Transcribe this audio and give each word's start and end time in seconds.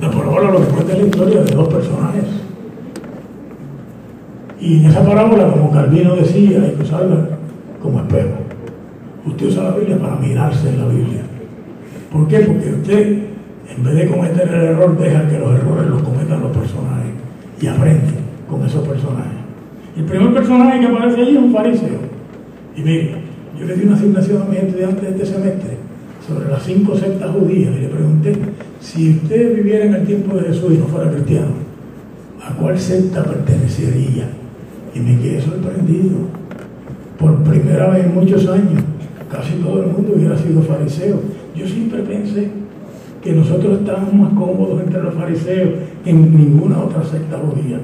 La 0.00 0.10
parábola 0.10 0.50
lo 0.50 0.60
que 0.60 0.72
cuenta 0.72 0.92
es 0.92 0.98
la 0.98 1.06
historia 1.06 1.40
de 1.42 1.54
dos 1.54 1.68
personajes. 1.68 2.24
Y 4.60 4.80
en 4.80 4.86
esa 4.86 5.04
parábola, 5.04 5.50
como 5.50 5.70
Calvino 5.70 6.16
decía, 6.16 6.62
hay 6.62 6.72
que 6.72 6.82
usarla 6.82 7.28
como 7.82 8.00
espejo. 8.00 8.36
Usted 9.26 9.46
usa 9.46 9.64
la 9.64 9.76
Biblia 9.76 9.98
para 9.98 10.16
mirarse 10.16 10.68
en 10.68 10.80
la 10.80 10.88
Biblia. 10.88 11.22
¿Por 12.12 12.28
qué? 12.28 12.40
Porque 12.40 12.70
usted, 12.70 13.18
en 13.76 13.84
vez 13.84 13.94
de 13.94 14.06
cometer 14.08 14.48
el 14.48 14.62
error, 14.62 14.98
deja 14.98 15.28
que 15.28 15.38
los 15.38 15.54
errores 15.54 15.86
los 15.86 16.02
cometan 16.02 16.40
los 16.40 16.56
personajes 16.56 17.12
y 17.60 17.66
aprende 17.66 18.14
con 18.48 18.64
esos 18.64 18.86
personajes. 18.86 19.32
El 19.96 20.04
primer 20.04 20.34
personaje 20.34 20.80
que 20.80 20.86
aparece 20.86 21.22
allí 21.22 21.36
es 21.36 21.42
un 21.42 21.52
fariseo. 21.52 21.98
Y 22.76 22.82
mire, 22.82 23.14
yo 23.58 23.66
le 23.66 23.76
di 23.76 23.86
una 23.86 23.96
asignación 23.96 24.42
a 24.42 24.44
mis 24.46 24.58
estudiantes 24.60 25.02
de 25.02 25.10
este 25.10 25.26
semestre 25.26 25.76
sobre 26.26 26.50
las 26.50 26.62
cinco 26.62 26.96
sectas 26.96 27.30
judías 27.30 27.74
y 27.76 27.80
le 27.80 27.88
pregunté, 27.88 28.32
si 28.94 29.10
usted 29.10 29.56
viviera 29.56 29.86
en 29.86 29.94
el 29.94 30.06
tiempo 30.06 30.36
de 30.36 30.42
Jesús 30.42 30.72
y 30.72 30.78
no 30.78 30.86
fuera 30.86 31.10
cristiano, 31.10 31.52
¿a 32.40 32.54
cuál 32.54 32.78
secta 32.78 33.24
pertenecería? 33.24 34.28
Y 34.94 35.00
me 35.00 35.18
quedé 35.18 35.40
sorprendido. 35.40 36.18
Por 37.18 37.42
primera 37.42 37.90
vez 37.90 38.04
en 38.04 38.14
muchos 38.14 38.46
años, 38.48 38.82
casi 39.28 39.54
todo 39.54 39.82
el 39.82 39.90
mundo 39.90 40.12
hubiera 40.16 40.38
sido 40.38 40.62
fariseo. 40.62 41.18
Yo 41.56 41.66
siempre 41.66 42.02
pensé 42.02 42.50
que 43.20 43.32
nosotros 43.32 43.80
estábamos 43.80 44.14
más 44.14 44.32
cómodos 44.34 44.80
entre 44.84 45.02
los 45.02 45.14
fariseos 45.14 45.70
que 46.04 46.10
en 46.10 46.36
ninguna 46.36 46.78
otra 46.78 47.02
secta 47.02 47.38
judía. 47.38 47.80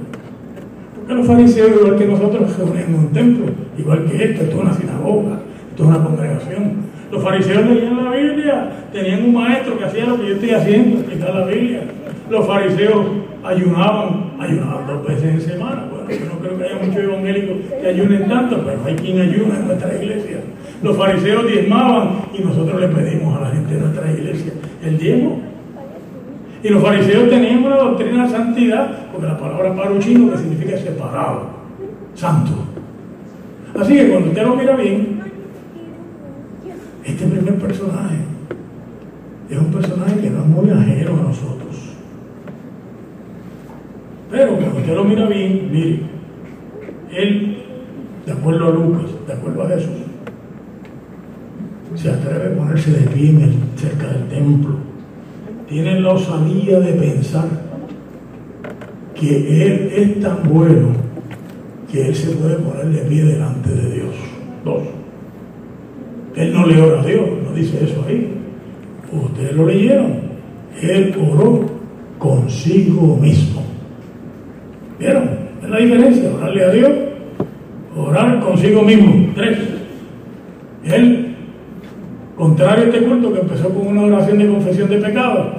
Porque 0.95 1.15
los 1.15 1.27
fariseos, 1.27 1.73
igual 1.77 1.97
que 1.97 2.07
nosotros, 2.07 2.53
se 2.53 2.63
en 2.63 2.95
un 2.95 3.09
templo, 3.09 3.47
igual 3.77 4.05
que 4.05 4.25
esto, 4.25 4.43
esto 4.43 4.57
es 4.57 4.63
una 4.63 4.75
sinagoga, 4.75 5.41
esto 5.71 5.83
es 5.83 5.89
una 5.89 6.05
congregación. 6.05 6.73
Los 7.11 7.23
fariseos 7.23 7.67
leían 7.67 8.05
la 8.05 8.11
Biblia, 8.11 8.71
tenían 8.93 9.25
un 9.25 9.35
maestro 9.35 9.77
que 9.77 9.85
hacía 9.85 10.07
lo 10.07 10.17
que 10.17 10.29
yo 10.29 10.35
estoy 10.35 10.51
haciendo, 10.51 11.01
explicar 11.01 11.35
la 11.35 11.47
Biblia. 11.47 11.83
Los 12.31 12.47
fariseos 12.47 13.07
ayunaban, 13.43 14.33
ayunaban 14.39 14.87
dos 14.87 15.07
veces 15.07 15.25
en 15.25 15.41
semana. 15.41 15.87
Bueno, 15.91 16.09
yo 16.09 16.27
no 16.27 16.39
creo 16.39 16.57
que 16.57 16.65
haya 16.65 16.77
muchos 16.85 17.03
evangélicos 17.03 17.57
que 17.81 17.89
ayunen 17.89 18.29
tanto, 18.29 18.63
pero 18.65 18.79
hay 18.87 18.95
quien 18.95 19.21
ayuna 19.21 19.57
en 19.57 19.67
nuestra 19.67 19.95
iglesia. 19.95 20.39
Los 20.83 20.97
fariseos 20.97 21.47
diezmaban 21.47 22.11
y 22.33 22.43
nosotros 22.43 22.81
le 22.81 22.89
pedimos 22.89 23.37
a 23.37 23.41
la 23.43 23.51
gente 23.51 23.75
de 23.75 23.81
nuestra 23.81 24.11
iglesia 24.13 24.53
el 24.85 24.99
diezmo. 24.99 25.41
Y 26.63 26.69
los 26.69 26.83
fariseos 26.83 27.29
tenían 27.29 27.65
una 27.65 27.77
doctrina 27.77 28.25
de 28.25 28.31
santidad, 28.31 28.91
porque 29.11 29.27
la 29.27 29.39
palabra 29.39 29.75
paruchino 29.75 30.31
que 30.31 30.39
significa 30.39 30.77
separado, 30.77 31.47
santo. 32.15 32.53
Así 33.79 33.95
que 33.95 34.09
cuando 34.11 34.29
usted 34.29 34.43
lo 34.43 34.57
mira 34.57 34.77
bien, 34.77 35.20
este 37.11 37.27
primer 37.27 37.55
personaje 37.57 38.17
es 39.49 39.59
un 39.59 39.73
personaje 39.73 40.21
que 40.21 40.31
no 40.31 40.41
es 40.41 40.47
muy 40.47 40.71
ajeno 40.71 41.19
a 41.19 41.23
nosotros. 41.23 41.77
Pero 44.31 44.57
cuando 44.57 44.79
usted 44.79 44.95
lo 44.95 45.05
mira 45.05 45.27
bien, 45.27 45.69
mire, 45.73 46.01
él, 47.13 47.63
de 48.25 48.33
acuerdo 48.33 48.69
a 48.69 48.71
Lucas, 48.71 49.11
de 49.27 49.33
acuerdo 49.33 49.63
a 49.65 49.69
Jesús, 49.69 49.91
se 51.97 52.11
atreve 52.11 52.55
a 52.55 52.57
ponerse 52.57 52.93
de 52.93 53.07
pie 53.09 53.31
en 53.31 53.43
el, 53.43 53.55
cerca 53.77 54.07
del 54.07 54.29
templo. 54.29 54.77
Tiene 55.69 56.01
la 56.01 56.13
osadía 56.13 56.79
de 56.79 56.93
pensar 56.93 57.49
que 59.15 59.67
Él 59.67 59.93
es 59.95 60.21
tan 60.21 60.49
bueno 60.49 60.89
que 61.91 62.07
Él 62.07 62.15
se 62.15 62.31
puede 62.31 62.57
poner 62.57 62.87
de 62.87 63.01
pie 63.01 63.25
delante 63.25 63.71
de 63.71 63.95
Dios. 63.95 64.15
Dos. 64.65 64.83
Él 66.37 66.53
no 66.53 66.67
le 66.67 66.81
ora 66.81 67.01
a 67.01 67.05
Dios, 67.05 67.27
no 67.45 67.53
dice 67.55 67.85
eso 67.85 68.05
ahí. 68.07 68.29
Ustedes 69.13 69.55
lo 69.55 69.67
leyeron. 69.67 70.21
Él 70.81 71.15
oró 71.33 71.69
consigo 72.19 73.17
mismo. 73.17 73.63
¿Vieron? 74.99 75.29
Es 75.63 75.69
la 75.69 75.79
diferencia, 75.79 76.31
orarle 76.33 76.65
a 76.65 76.71
Dios, 76.71 76.91
orar 77.97 78.41
consigo 78.41 78.83
mismo. 78.83 79.33
Tres. 79.35 79.59
Él, 80.85 81.35
contrario 82.37 82.85
a 82.85 82.87
este 82.87 83.05
culto 83.05 83.33
que 83.33 83.41
empezó 83.41 83.69
con 83.71 83.87
una 83.89 84.03
oración 84.03 84.39
de 84.39 84.49
confesión 84.49 84.89
de 84.89 84.99
pecado, 84.99 85.53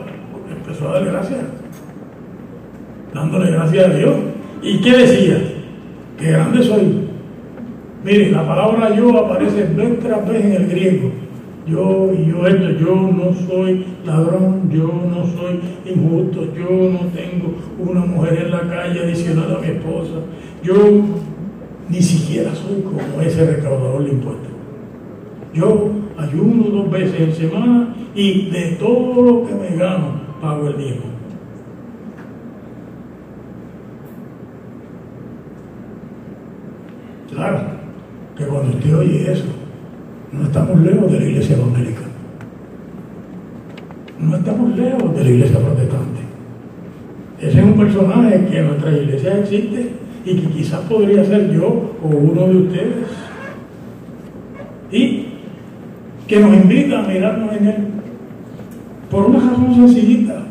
empezó 0.49 0.89
a 0.89 0.93
darle 0.93 1.11
gracias. 1.11 1.39
Dándole 3.13 3.51
gracias 3.51 3.85
a 3.85 3.93
Dios. 3.93 4.15
¿Y 4.63 4.79
qué 4.81 4.97
decía? 4.97 5.37
Qué 6.17 6.31
grande 6.31 6.63
soy. 6.63 7.00
Mire, 8.03 8.31
la 8.31 8.47
palabra 8.47 8.95
yo 8.95 9.15
aparece 9.15 9.65
tras 10.01 10.27
vez 10.27 10.45
en 10.45 10.53
el 10.53 10.67
griego. 10.67 11.11
Yo 11.67 12.11
y 12.11 12.25
yo 12.25 12.47
esto, 12.47 12.71
yo 12.71 12.95
no 12.95 13.31
soy 13.47 13.85
ladrón, 14.03 14.71
yo 14.71 14.87
no 14.87 15.25
soy 15.27 15.59
injusto, 15.85 16.47
yo 16.55 16.89
no 16.89 16.99
tengo 17.13 17.53
una 17.77 18.01
mujer 18.01 18.45
en 18.45 18.51
la 18.51 18.61
calle 18.61 19.05
diciendo 19.05 19.43
a 19.43 19.61
mi 19.61 19.67
esposa, 19.67 20.13
yo 20.63 20.73
ni 21.87 22.01
siquiera 22.01 22.55
soy 22.55 22.81
como 22.81 23.21
ese 23.21 23.45
recaudador 23.45 24.03
de 24.03 24.11
impuestos. 24.11 24.51
Yo 25.53 25.91
ayuno 26.17 26.69
dos 26.69 26.89
veces 26.89 27.19
en 27.19 27.33
semana 27.33 27.95
y 28.15 28.49
de 28.49 28.77
todo 28.79 29.21
lo 29.21 29.45
que 29.45 29.53
me 29.53 29.75
gano 29.75 30.21
pago 30.41 30.67
el 30.67 30.77
diezmo. 30.77 31.11
Claro, 37.29 37.80
que 38.37 38.45
cuando 38.45 38.77
usted 38.77 38.95
oye 38.95 39.31
eso, 39.31 39.45
no 40.31 40.43
estamos 40.43 40.79
lejos 40.79 41.11
de 41.11 41.19
la 41.19 41.25
iglesia 41.25 41.57
evangélica. 41.57 42.01
No 44.19 44.35
estamos 44.35 44.77
lejos 44.77 45.15
de 45.15 45.23
la 45.23 45.29
iglesia 45.29 45.59
protestante. 45.59 46.21
Ese 47.39 47.59
es 47.59 47.65
un 47.65 47.73
personaje 47.73 48.45
que 48.49 48.59
en 48.59 48.67
nuestra 48.67 48.91
iglesia 48.91 49.39
existe 49.39 49.89
y 50.25 50.35
que 50.35 50.47
quizás 50.47 50.79
podría 50.81 51.25
ser 51.25 51.51
yo 51.51 51.95
o 52.01 52.07
uno 52.07 52.47
de 52.47 52.55
ustedes. 52.57 53.07
Y 54.91 55.25
que 56.27 56.39
nos 56.39 56.53
invita 56.53 56.99
a 56.99 57.07
mirarnos 57.07 57.55
en 57.55 57.67
él. 57.67 57.75
Por 59.09 59.25
una 59.25 59.39
razón 59.39 59.75
sencillita. 59.75 60.43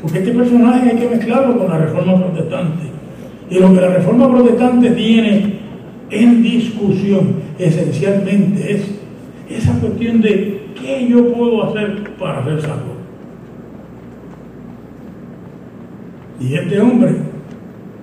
Porque 0.00 0.18
este 0.18 0.32
personaje 0.32 0.90
hay 0.90 0.98
que 0.98 1.08
mezclarlo 1.08 1.58
con 1.58 1.70
la 1.70 1.78
reforma 1.78 2.18
protestante. 2.18 2.84
Y 3.50 3.58
lo 3.58 3.74
que 3.74 3.80
la 3.80 3.88
reforma 3.88 4.30
protestante 4.30 4.90
tiene 4.90 5.63
en 6.14 6.42
discusión 6.42 7.34
esencialmente 7.58 8.74
es 8.74 9.00
esa 9.48 9.78
cuestión 9.78 10.20
de 10.20 10.64
qué 10.80 11.06
yo 11.08 11.32
puedo 11.32 11.64
hacer 11.64 12.16
para 12.18 12.44
ser 12.44 12.60
salvo. 12.60 12.94
Y 16.40 16.54
este 16.54 16.80
hombre 16.80 17.12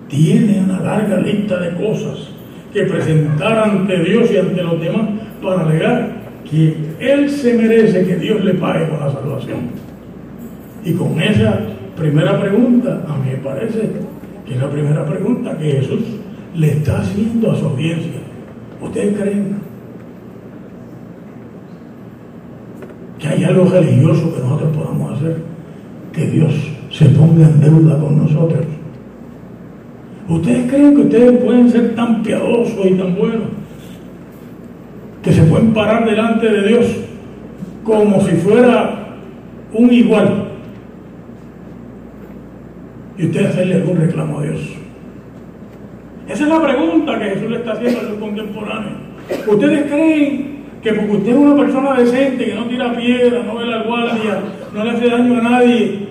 tiene 0.08 0.62
una 0.62 0.80
larga 0.80 1.20
lista 1.20 1.60
de 1.60 1.76
cosas 1.76 2.30
que 2.74 2.84
presentar 2.84 3.60
ante 3.60 4.04
Dios 4.04 4.32
y 4.32 4.38
ante 4.38 4.64
los 4.64 4.80
demás 4.80 5.10
para 5.42 5.62
alegar 5.62 6.22
que 6.50 6.76
él 7.00 7.30
se 7.30 7.54
merece 7.54 8.06
que 8.06 8.16
Dios 8.18 8.44
le 8.44 8.54
pague 8.56 8.88
con 8.90 9.00
la 9.00 9.12
salvación. 9.12 9.60
Y 10.84 10.94
con 10.94 11.20
esa 11.22 11.60
primera 11.98 12.40
pregunta, 12.40 13.06
a 13.08 13.18
mí 13.18 13.32
me 13.32 13.38
parece 13.38 13.92
que 14.46 14.54
es 14.54 14.60
la 14.60 14.70
primera 14.70 15.06
pregunta 15.06 15.58
que 15.58 15.72
Jesús 15.72 16.02
le 16.56 16.68
está 16.72 17.00
haciendo 17.00 17.52
a 17.52 17.56
su 17.56 17.66
audiencia. 17.66 18.20
¿Ustedes 18.82 19.18
creen 19.18 19.56
que 23.20 23.28
hay 23.28 23.44
algo 23.44 23.66
religioso 23.66 24.34
que 24.34 24.42
nosotros 24.42 24.76
podamos 24.76 25.18
hacer? 25.18 25.38
Que 26.12 26.28
Dios 26.28 26.54
se 26.92 27.06
ponga 27.10 27.48
en 27.48 27.62
deuda 27.62 28.00
con 28.00 28.18
nosotros. 28.18 28.66
¿Ustedes 30.28 30.70
creen 30.70 30.96
que 30.96 31.02
ustedes 31.02 31.44
pueden 31.44 31.70
ser 31.70 31.96
tan 31.96 32.24
piadosos 32.24 32.86
y 32.86 32.94
tan 32.94 33.16
buenos 33.16 33.48
que 35.24 35.32
se 35.32 35.44
pueden 35.44 35.74
parar 35.74 36.10
delante 36.10 36.50
de 36.50 36.68
Dios 36.68 36.86
como 37.84 38.22
si 38.22 38.32
fuera 38.38 39.18
un 39.74 39.94
igual 39.94 40.48
y 43.18 43.26
usted 43.26 43.46
hacerle 43.46 43.76
algún 43.76 43.98
reclamo 43.98 44.40
a 44.40 44.44
Dios? 44.44 44.81
Esa 46.32 46.44
es 46.44 46.50
la 46.50 46.62
pregunta 46.62 47.20
que 47.20 47.26
Jesús 47.26 47.50
le 47.50 47.58
está 47.58 47.74
haciendo 47.74 48.00
a 48.00 48.04
sus 48.04 48.18
contemporáneos. 48.18 48.94
¿Ustedes 49.48 49.92
creen 49.92 50.62
que 50.82 50.94
porque 50.94 51.12
usted 51.12 51.32
es 51.32 51.38
una 51.38 51.56
persona 51.58 51.94
decente, 51.96 52.46
que 52.46 52.56
no 52.56 52.66
tira 52.68 52.96
piedra, 52.96 53.44
no 53.44 53.56
ve 53.56 53.66
la 53.66 53.84
guardia, 53.84 54.40
no 54.74 54.84
le 54.84 54.92
hace 54.92 55.10
daño 55.10 55.40
a 55.40 55.42
nadie, 55.42 56.08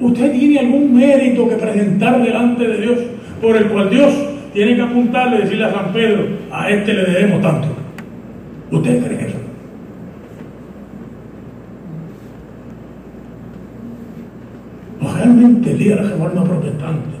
usted 0.00 0.32
tiene 0.32 0.58
algún 0.58 0.94
mérito 0.94 1.48
que 1.48 1.56
presentar 1.56 2.22
delante 2.22 2.68
de 2.68 2.78
Dios 2.78 2.98
por 3.40 3.56
el 3.56 3.64
cual 3.68 3.88
Dios 3.88 4.12
tiene 4.52 4.76
que 4.76 4.82
apuntarle 4.82 5.38
y 5.38 5.42
decirle 5.42 5.64
a 5.64 5.72
San 5.72 5.92
Pedro, 5.94 6.26
a 6.52 6.70
este 6.70 6.92
le 6.92 7.04
debemos 7.04 7.40
tanto? 7.40 7.68
¿Ustedes 8.70 9.02
creen 9.02 9.20
eso? 9.20 9.38
¿O 15.00 15.16
realmente 15.16 15.74
de 15.74 15.94
la 15.96 16.02
reforma 16.02 16.44
protestante 16.44 17.17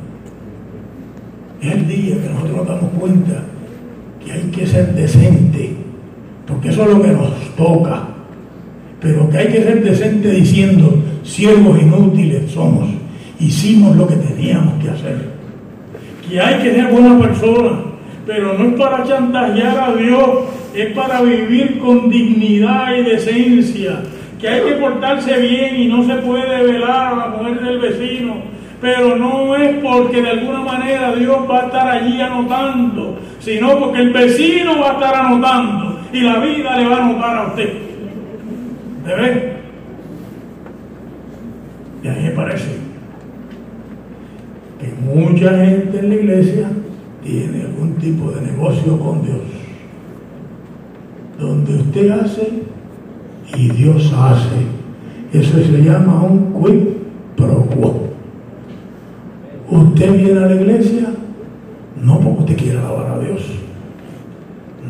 es 1.60 1.72
el 1.72 1.88
día 1.88 2.16
que 2.22 2.28
nosotros 2.28 2.56
nos 2.56 2.68
damos 2.68 2.90
cuenta 2.98 3.42
que 4.24 4.32
hay 4.32 4.42
que 4.50 4.66
ser 4.66 4.94
decente, 4.94 5.74
porque 6.46 6.68
eso 6.68 6.82
es 6.82 6.88
lo 6.88 7.02
que 7.02 7.08
nos 7.08 7.56
toca, 7.56 8.02
pero 9.00 9.28
que 9.28 9.38
hay 9.38 9.48
que 9.48 9.62
ser 9.62 9.82
decente 9.82 10.30
diciendo, 10.30 11.02
siervos 11.22 11.80
inútiles 11.80 12.50
somos, 12.50 12.88
hicimos 13.40 13.96
lo 13.96 14.06
que 14.06 14.16
teníamos 14.16 14.82
que 14.82 14.90
hacer. 14.90 15.38
Que 16.28 16.40
hay 16.40 16.62
que 16.62 16.74
ser 16.74 16.92
buena 16.92 17.18
persona, 17.18 17.80
pero 18.26 18.58
no 18.58 18.68
es 18.68 18.74
para 18.74 19.04
chantajear 19.04 19.78
a 19.78 19.94
Dios, 19.94 20.30
es 20.74 20.92
para 20.94 21.22
vivir 21.22 21.78
con 21.78 22.10
dignidad 22.10 22.96
y 22.96 23.02
decencia. 23.02 24.02
Que 24.40 24.48
hay 24.48 24.60
que 24.62 24.72
portarse 24.74 25.36
bien 25.38 25.80
y 25.80 25.88
no 25.88 26.04
se 26.04 26.14
puede 26.16 26.62
velar 26.64 27.12
a 27.12 27.16
la 27.16 27.26
mujer 27.28 27.60
del 27.60 27.78
vecino, 27.78 28.34
pero 28.80 29.16
no 29.16 29.56
es 29.56 29.76
porque 29.82 30.22
de 30.22 30.30
alguna 30.30 30.60
manera 30.60 31.14
Dios 31.14 31.38
va 31.50 31.62
a 31.62 31.66
estar 31.66 31.88
allí 31.88 32.20
anotando, 32.20 33.18
sino 33.40 33.78
porque 33.78 33.98
el 34.00 34.12
vecino 34.12 34.78
va 34.78 34.90
a 34.90 34.92
estar 34.94 35.14
anotando 35.16 36.00
y 36.12 36.20
la 36.20 36.38
vida 36.38 36.76
le 36.76 36.88
va 36.88 36.96
a 36.96 37.04
anotar 37.04 37.36
a 37.36 37.46
usted. 37.48 37.72
¿Me 39.04 39.14
ve? 39.14 39.52
Y 42.02 42.08
a 42.08 42.12
mí 42.12 42.22
me 42.24 42.30
parece 42.30 42.76
que 44.78 44.94
mucha 45.02 45.50
gente 45.64 45.98
en 45.98 46.08
la 46.08 46.14
iglesia 46.14 46.68
tiene 47.24 47.62
algún 47.62 47.94
tipo 47.94 48.30
de 48.30 48.42
negocio 48.42 48.98
con 48.98 49.22
Dios, 49.22 49.40
donde 51.38 51.74
usted 51.74 52.10
hace 52.10 52.62
y 53.56 53.68
Dios 53.70 54.12
hace. 54.16 54.78
Eso 55.32 55.58
se 55.58 55.82
llama 55.82 56.22
un 56.22 56.62
quid 56.62 56.88
pro 57.36 57.66
quo. 57.66 58.07
Usted 59.70 60.16
viene 60.16 60.40
a 60.40 60.46
la 60.46 60.54
iglesia 60.54 61.08
no 62.02 62.20
porque 62.20 62.40
usted 62.40 62.56
quiere 62.56 62.78
alabar 62.78 63.18
a 63.18 63.18
Dios, 63.18 63.42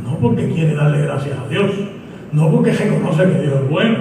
no 0.05 0.19
porque 0.19 0.49
quiere 0.49 0.75
darle 0.75 1.03
gracias 1.03 1.39
a 1.39 1.49
Dios, 1.49 1.71
no 2.33 2.51
porque 2.51 2.73
reconoce 2.73 3.25
que 3.25 3.43
Dios 3.43 3.55
es 3.63 3.71
bueno, 3.71 3.99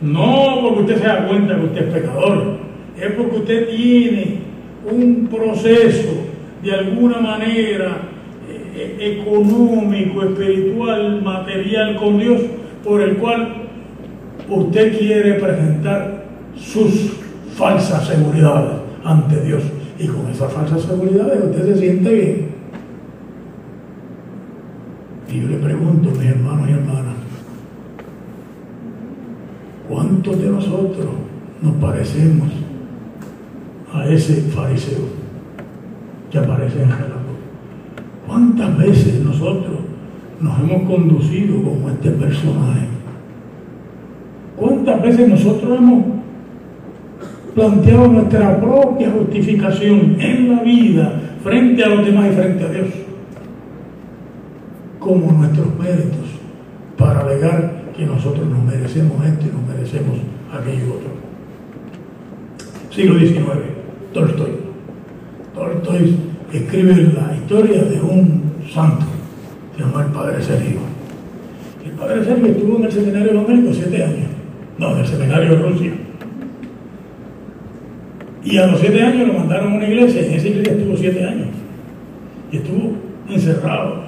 no 0.00 0.58
porque 0.62 0.80
usted 0.80 0.98
se 0.98 1.06
da 1.06 1.26
cuenta 1.26 1.56
que 1.56 1.64
usted 1.64 1.88
es 1.88 1.94
pecador, 1.94 2.56
es 2.98 3.12
porque 3.12 3.36
usted 3.36 3.68
tiene 3.68 4.38
un 4.90 5.28
proceso 5.30 6.08
de 6.62 6.72
alguna 6.72 7.18
manera 7.18 7.98
eh, 8.48 8.96
eh, 8.98 9.20
económico, 9.20 10.22
espiritual, 10.22 11.22
material 11.22 11.96
con 11.96 12.18
Dios, 12.18 12.40
por 12.84 13.00
el 13.02 13.16
cual 13.16 13.48
usted 14.48 14.98
quiere 14.98 15.34
presentar 15.34 16.24
sus 16.56 17.12
falsas 17.54 18.06
seguridades 18.06 18.72
ante 19.04 19.40
Dios. 19.42 19.62
Y 20.00 20.06
con 20.06 20.26
esas 20.30 20.50
falsas 20.50 20.80
seguridades 20.80 21.44
usted 21.44 21.74
se 21.74 21.78
siente 21.78 22.14
bien. 22.14 22.46
Y 25.30 25.40
yo 25.42 25.48
le 25.48 25.56
pregunto, 25.58 26.10
mis 26.10 26.26
hermanos 26.26 26.70
y 26.70 26.72
hermanas, 26.72 27.16
¿cuántos 29.86 30.40
de 30.40 30.48
nosotros 30.48 31.06
nos 31.60 31.74
parecemos 31.74 32.48
a 33.92 34.08
ese 34.08 34.40
fariseo 34.40 35.04
que 36.30 36.38
aparece 36.38 36.82
en 36.82 36.88
Jalapó? 36.88 37.34
¿Cuántas 38.26 38.78
veces 38.78 39.22
nosotros 39.22 39.80
nos 40.40 40.60
hemos 40.60 40.90
conducido 40.90 41.62
como 41.62 41.90
este 41.90 42.10
personaje? 42.12 42.86
¿Cuántas 44.56 45.02
veces 45.02 45.28
nosotros 45.28 45.78
hemos 45.78 46.19
planteado 47.60 48.08
nuestra 48.08 48.58
propia 48.58 49.10
justificación 49.10 50.16
en 50.18 50.48
la 50.48 50.62
vida 50.62 51.20
frente 51.44 51.84
a 51.84 51.88
los 51.88 52.06
demás 52.06 52.28
y 52.32 52.34
frente 52.34 52.64
a 52.64 52.68
Dios? 52.68 52.86
Como 54.98 55.30
nuestros 55.32 55.66
méritos 55.78 56.40
para 56.96 57.20
alegar 57.20 57.82
que 57.94 58.06
nosotros 58.06 58.46
nos 58.48 58.64
merecemos 58.64 59.12
esto 59.26 59.46
y 59.46 59.52
nos 59.52 59.76
merecemos 59.76 60.16
aquello 60.50 60.94
otro. 60.94 61.10
Siglo 62.90 63.18
XIX, 63.18 63.44
Tolstoy. 64.14 64.52
Tolstoy 65.54 66.16
escribe 66.52 67.12
la 67.14 67.36
historia 67.36 67.82
de 67.82 68.00
un 68.00 68.42
santo, 68.72 69.04
se 69.76 69.82
llama 69.82 70.06
el 70.06 70.12
Padre 70.12 70.42
Sergio. 70.42 70.78
El 71.84 71.92
Padre 71.92 72.24
Sergio 72.24 72.46
estuvo 72.46 72.78
en 72.78 72.84
el 72.84 72.92
seminario 72.92 73.32
evangélico 73.32 73.74
siete 73.74 74.02
años, 74.02 74.28
no, 74.78 74.92
en 74.94 75.00
el 75.00 75.06
seminario 75.06 75.50
de 75.50 75.56
Rusia. 75.56 75.92
Y 78.44 78.56
a 78.56 78.66
los 78.66 78.80
siete 78.80 79.02
años 79.02 79.28
lo 79.28 79.34
mandaron 79.34 79.72
a 79.72 79.76
una 79.76 79.88
iglesia, 79.88 80.24
en 80.24 80.32
esa 80.32 80.48
iglesia 80.48 80.72
estuvo 80.72 80.96
siete 80.96 81.24
años. 81.24 81.48
Y 82.50 82.56
estuvo 82.56 82.92
encerrado 83.28 84.02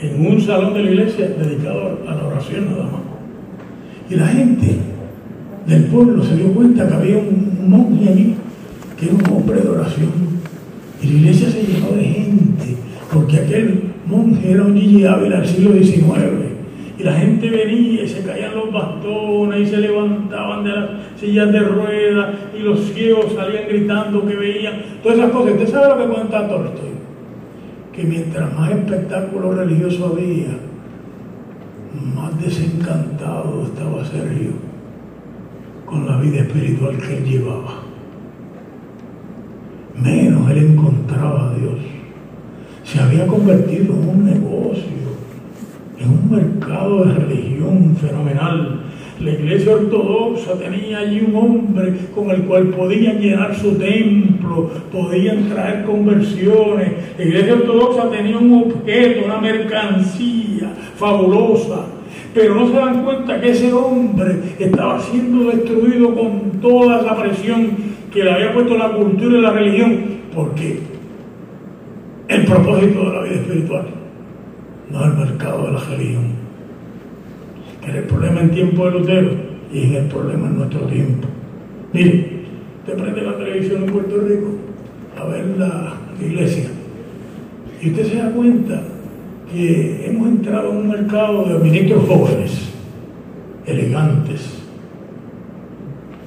en 0.00 0.26
un 0.26 0.40
salón 0.40 0.74
de 0.74 0.82
la 0.82 0.90
iglesia 0.90 1.28
dedicado 1.28 1.98
a 2.06 2.14
la 2.14 2.26
oración 2.26 2.70
nada 2.70 2.84
más. 2.84 3.00
Y 4.08 4.14
la 4.14 4.26
gente 4.28 4.76
del 5.66 5.84
pueblo 5.84 6.22
se 6.22 6.36
dio 6.36 6.52
cuenta 6.52 6.86
que 6.86 6.94
había 6.94 7.18
un 7.18 7.68
monje 7.68 8.08
allí, 8.08 8.34
que 8.98 9.06
era 9.06 9.14
un 9.14 9.36
hombre 9.36 9.60
de 9.60 9.68
oración. 9.68 10.10
Y 11.02 11.06
la 11.06 11.12
iglesia 11.14 11.50
se 11.50 11.62
llenó 11.62 11.90
de 11.90 12.04
gente, 12.04 12.76
porque 13.12 13.36
aquel 13.36 13.82
monje 14.06 14.52
era 14.52 14.62
un 14.62 14.76
Gigi 14.76 15.04
Ávila 15.04 15.40
del 15.40 15.48
siglo 15.48 15.72
XIX. 15.72 16.55
Y 16.98 17.02
la 17.02 17.12
gente 17.12 17.50
venía 17.50 18.04
y 18.04 18.08
se 18.08 18.22
caían 18.22 18.54
los 18.54 18.72
bastones 18.72 19.60
y 19.60 19.66
se 19.66 19.76
levantaban 19.78 20.64
de 20.64 20.70
las 20.70 20.90
sillas 21.20 21.52
de 21.52 21.60
ruedas 21.60 22.34
y 22.58 22.62
los 22.62 22.80
ciegos 22.92 23.32
salían 23.34 23.68
gritando 23.68 24.26
que 24.26 24.34
veían. 24.34 24.82
Todas 25.02 25.18
esas 25.18 25.30
cosas. 25.30 25.52
¿Usted 25.52 25.68
sabe 25.68 25.88
lo 25.88 25.98
que 25.98 26.14
cuenta 26.14 26.48
Tolstoy? 26.48 26.96
Que 27.92 28.04
mientras 28.04 28.54
más 28.54 28.70
espectáculo 28.70 29.52
religioso 29.52 30.06
había, 30.06 30.58
más 32.14 32.40
desencantado 32.40 33.64
estaba 33.64 34.04
Sergio 34.04 34.52
con 35.86 36.06
la 36.06 36.16
vida 36.18 36.40
espiritual 36.40 36.96
que 36.98 37.18
él 37.18 37.24
llevaba. 37.24 37.82
Menos 40.02 40.50
él 40.50 40.58
encontraba 40.58 41.50
a 41.50 41.54
Dios. 41.54 41.78
Se 42.84 43.00
había 43.00 43.26
convertido 43.26 43.94
en 43.94 44.08
un 44.08 44.24
negocio, 44.24 44.82
un 46.08 46.30
mercado 46.30 47.04
de 47.04 47.14
religión 47.14 47.96
fenomenal. 48.00 48.80
La 49.20 49.30
iglesia 49.30 49.72
ortodoxa 49.72 50.58
tenía 50.58 50.98
allí 50.98 51.24
un 51.26 51.36
hombre 51.36 51.94
con 52.14 52.30
el 52.30 52.42
cual 52.42 52.68
podían 52.68 53.18
llenar 53.18 53.54
su 53.54 53.72
templo, 53.76 54.70
podían 54.92 55.48
traer 55.48 55.84
conversiones. 55.84 56.92
La 57.16 57.24
iglesia 57.24 57.54
ortodoxa 57.54 58.10
tenía 58.10 58.36
un 58.36 58.52
objeto, 58.64 59.24
una 59.24 59.38
mercancía 59.38 60.72
fabulosa 60.96 61.86
pero 62.36 62.54
no 62.54 62.68
se 62.68 62.74
dan 62.74 63.02
cuenta 63.02 63.40
que 63.40 63.48
ese 63.48 63.72
hombre 63.72 64.36
estaba 64.58 65.00
siendo 65.00 65.50
destruido 65.50 66.14
con 66.14 66.60
toda 66.60 67.00
esa 67.00 67.16
presión 67.16 67.70
que 68.12 68.22
le 68.22 68.30
había 68.30 68.52
puesto 68.52 68.76
la 68.76 68.92
cultura 68.92 69.38
y 69.38 69.40
la 69.40 69.50
religión, 69.52 70.04
porque 70.34 70.80
el 72.28 72.44
propósito 72.44 73.08
de 73.08 73.16
la 73.16 73.22
vida 73.22 73.34
espiritual 73.36 73.86
no 74.90 75.04
el 75.04 75.14
mercado 75.14 75.66
de 75.66 75.72
la 75.72 75.80
religión, 75.80 76.24
que 77.82 77.90
era 77.90 77.98
el 77.98 78.04
problema 78.04 78.40
en 78.40 78.50
tiempo 78.50 78.84
de 78.86 78.90
Lutero 78.92 79.30
y 79.72 79.82
es 79.82 79.92
el 79.92 80.06
problema 80.06 80.46
en 80.46 80.58
nuestro 80.58 80.80
tiempo. 80.82 81.28
Mire, 81.92 82.44
usted 82.80 83.02
prende 83.02 83.22
la 83.22 83.36
televisión 83.36 83.84
en 83.84 83.92
Puerto 83.92 84.18
Rico 84.18 84.48
a 85.18 85.24
ver 85.26 85.46
la 85.58 85.94
iglesia 86.20 86.68
y 87.82 87.90
usted 87.90 88.06
se 88.06 88.16
da 88.16 88.30
cuenta 88.30 88.82
que 89.52 90.06
hemos 90.06 90.28
entrado 90.28 90.70
en 90.70 90.76
un 90.76 90.88
mercado 90.88 91.44
de 91.44 91.58
ministros 91.58 92.04
jóvenes, 92.06 92.72
elegantes, 93.66 94.62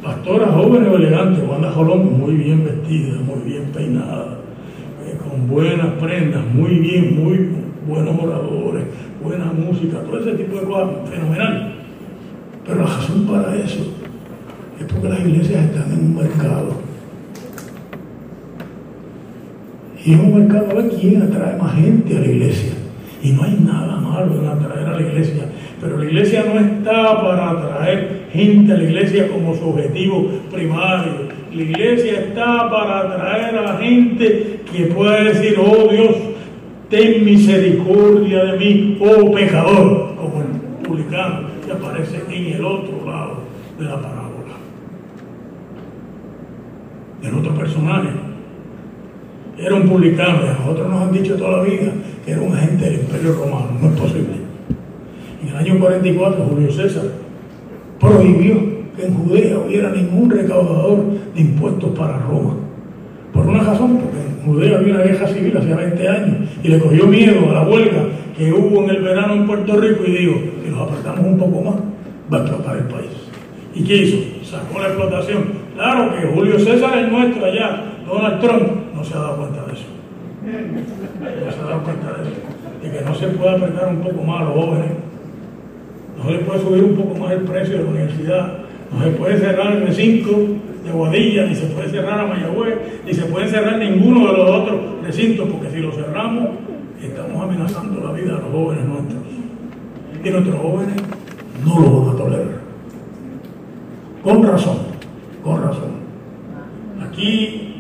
pastoras 0.04 0.52
jóvenes 0.52 0.90
o 0.90 0.96
elegantes, 0.96 1.44
Wanda 1.48 1.72
Jolón 1.72 2.20
muy 2.20 2.36
bien 2.36 2.64
vestida, 2.64 3.20
muy 3.22 3.50
bien 3.50 3.64
peinada, 3.74 4.40
eh, 5.06 5.18
con 5.18 5.48
buenas 5.48 5.94
prendas, 6.00 6.44
muy 6.54 6.76
bien, 6.76 7.24
muy 7.24 7.50
buenos 7.90 8.16
oradores, 8.22 8.84
buena 9.22 9.46
música, 9.46 10.00
todo 10.04 10.20
ese 10.20 10.34
tipo 10.34 10.60
de 10.60 10.66
cosas, 10.66 11.10
fenomenal. 11.10 11.74
Pero 12.66 12.78
la 12.78 12.86
razón 12.86 13.26
para 13.26 13.56
eso 13.56 13.80
es 14.80 14.86
porque 14.86 15.10
las 15.10 15.20
iglesias 15.22 15.66
están 15.66 15.92
en 15.92 16.00
un 16.00 16.16
mercado. 16.16 16.90
Y 20.06 20.14
es 20.14 20.20
un 20.20 20.40
mercado 20.40 20.72
a 20.72 20.74
ver 20.76 21.24
atrae 21.24 21.58
más 21.58 21.76
gente 21.76 22.18
a 22.18 22.20
la 22.20 22.28
iglesia. 22.28 22.72
Y 23.22 23.32
no 23.32 23.44
hay 23.44 23.58
nada 23.60 23.98
malo 23.98 24.40
en 24.40 24.48
atraer 24.48 24.88
a 24.88 24.94
la 24.94 25.02
iglesia. 25.02 25.46
Pero 25.82 25.98
la 25.98 26.06
iglesia 26.06 26.46
no 26.46 26.60
está 26.60 27.22
para 27.22 27.50
atraer 27.52 28.28
gente 28.32 28.72
a 28.72 28.78
la 28.78 28.84
iglesia 28.84 29.28
como 29.28 29.56
su 29.56 29.70
objetivo 29.70 30.30
primario. 30.52 31.28
La 31.54 31.62
iglesia 31.62 32.20
está 32.20 32.70
para 32.70 33.00
atraer 33.00 33.58
a 33.58 33.62
la 33.62 33.78
gente 33.78 34.62
que 34.72 34.86
pueda 34.86 35.24
decir, 35.24 35.58
oh 35.60 35.90
Dios, 35.92 36.16
ten 36.90 37.24
misericordia 37.24 38.46
de 38.46 38.58
mí, 38.58 38.98
oh 39.00 39.32
pecador, 39.32 40.16
como 40.16 40.42
el 40.42 40.88
publicano 40.88 41.48
que 41.66 41.72
aparece 41.72 42.24
en 42.30 42.54
el 42.54 42.66
otro 42.66 43.06
lado 43.06 43.38
de 43.78 43.86
la 43.86 44.02
parábola. 44.02 44.30
El 47.22 47.34
otro 47.36 47.54
personaje 47.54 48.10
era 49.58 49.76
un 49.76 49.90
publicano, 49.90 50.40
y 50.46 50.48
a 50.48 50.54
nosotros 50.54 50.90
nos 50.90 51.02
han 51.02 51.12
dicho 51.12 51.36
toda 51.36 51.58
la 51.58 51.64
vida 51.64 51.92
que 52.26 52.32
era 52.32 52.42
un 52.42 52.54
agente 52.54 52.86
del 52.86 53.02
Imperio 53.02 53.34
Romano, 53.34 53.68
no 53.82 53.90
es 53.90 54.00
posible. 54.00 54.50
En 55.42 55.48
el 55.50 55.56
año 55.56 55.80
44 55.80 56.44
Julio 56.46 56.72
César 56.72 57.04
prohibió 58.00 58.56
que 58.96 59.06
en 59.06 59.14
Judea 59.14 59.58
hubiera 59.60 59.92
ningún 59.92 60.30
recaudador 60.30 61.04
de 61.36 61.42
impuestos 61.42 61.98
para 61.98 62.18
Roma. 62.20 62.56
Por 63.34 63.46
una 63.48 63.64
razón, 63.64 63.98
porque 63.98 64.18
en 64.18 64.29
Judea 64.46 64.78
había 64.78 64.94
una 64.96 65.04
guerra 65.04 65.28
civil 65.28 65.58
hace 65.58 65.74
20 65.74 66.08
años 66.08 66.36
y 66.64 66.68
le 66.68 66.80
cogió 66.80 67.08
miedo 67.08 67.50
a 67.50 67.54
la 67.54 67.62
huelga 67.64 68.04
que 68.38 68.54
hubo 68.54 68.84
en 68.84 68.90
el 68.92 69.02
verano 69.02 69.34
en 69.34 69.46
Puerto 69.46 69.76
Rico 69.78 70.04
y 70.06 70.12
digo, 70.12 70.36
que 70.64 70.70
nos 70.70 70.82
apartamos 70.82 71.26
un 71.26 71.38
poco 71.38 71.62
más, 71.62 71.76
va 72.32 72.38
a 72.38 72.42
explotar 72.42 72.78
el 72.78 72.86
país. 72.86 73.10
¿Y 73.76 73.84
qué 73.84 73.98
hizo? 73.98 74.18
Sacó 74.44 74.80
la 74.80 74.88
explotación. 74.88 75.44
Claro 75.76 76.16
que 76.16 76.28
Julio 76.28 76.60
César 76.60 76.98
es 77.00 77.12
nuestro 77.12 77.46
allá, 77.46 77.84
Donald 78.08 78.40
Trump 78.40 78.64
no 78.96 79.04
se 79.04 79.14
ha 79.14 79.20
dado 79.20 79.38
cuenta 79.38 79.66
de 79.66 79.74
eso. 79.74 79.86
No 81.46 81.52
se 81.52 81.60
ha 81.60 81.64
dado 81.64 81.84
cuenta 81.84 82.08
de 82.14 82.30
eso. 82.30 82.40
De 82.82 82.92
que 82.92 83.06
no 83.06 83.16
se 83.16 83.28
puede 83.28 83.52
apretar 83.52 83.90
un 83.90 84.02
poco 84.02 84.24
más 84.24 84.42
a 84.42 84.44
los 84.46 84.54
jóvenes. 84.54 84.92
No 86.18 86.26
se 86.26 86.32
le 86.32 86.40
puede 86.40 86.60
subir 86.62 86.84
un 86.84 86.96
poco 86.96 87.20
más 87.20 87.32
el 87.32 87.42
precio 87.42 87.78
de 87.78 87.84
la 87.84 87.90
universidad. 87.90 88.54
No 88.92 89.04
se 89.04 89.12
puede 89.12 89.38
cerrar 89.38 89.74
el 89.74 89.88
recinto 89.88 90.32
de 90.90 91.48
ni 91.48 91.56
se 91.56 91.66
puede 91.68 91.90
cerrar 91.90 92.20
a 92.20 92.28
Mayagüez, 92.28 92.76
ni 93.06 93.14
se 93.14 93.26
puede 93.26 93.48
cerrar 93.48 93.78
ninguno 93.78 94.32
de 94.32 94.38
los 94.38 94.50
otros 94.50 94.80
recintos, 95.04 95.48
porque 95.50 95.70
si 95.70 95.80
lo 95.80 95.92
cerramos, 95.92 96.50
estamos 97.02 97.44
amenazando 97.44 98.02
la 98.04 98.12
vida 98.12 98.36
de 98.36 98.42
los 98.42 98.52
jóvenes 98.52 98.86
nuestros. 98.86 99.24
Y 100.24 100.30
nuestros 100.30 100.56
jóvenes 100.58 100.96
no 101.66 101.80
lo 101.80 102.02
van 102.02 102.16
a 102.16 102.18
tolerar. 102.18 102.60
Con 104.24 104.44
razón, 104.44 104.78
con 105.44 105.62
razón. 105.62 106.00
Aquí 107.08 107.74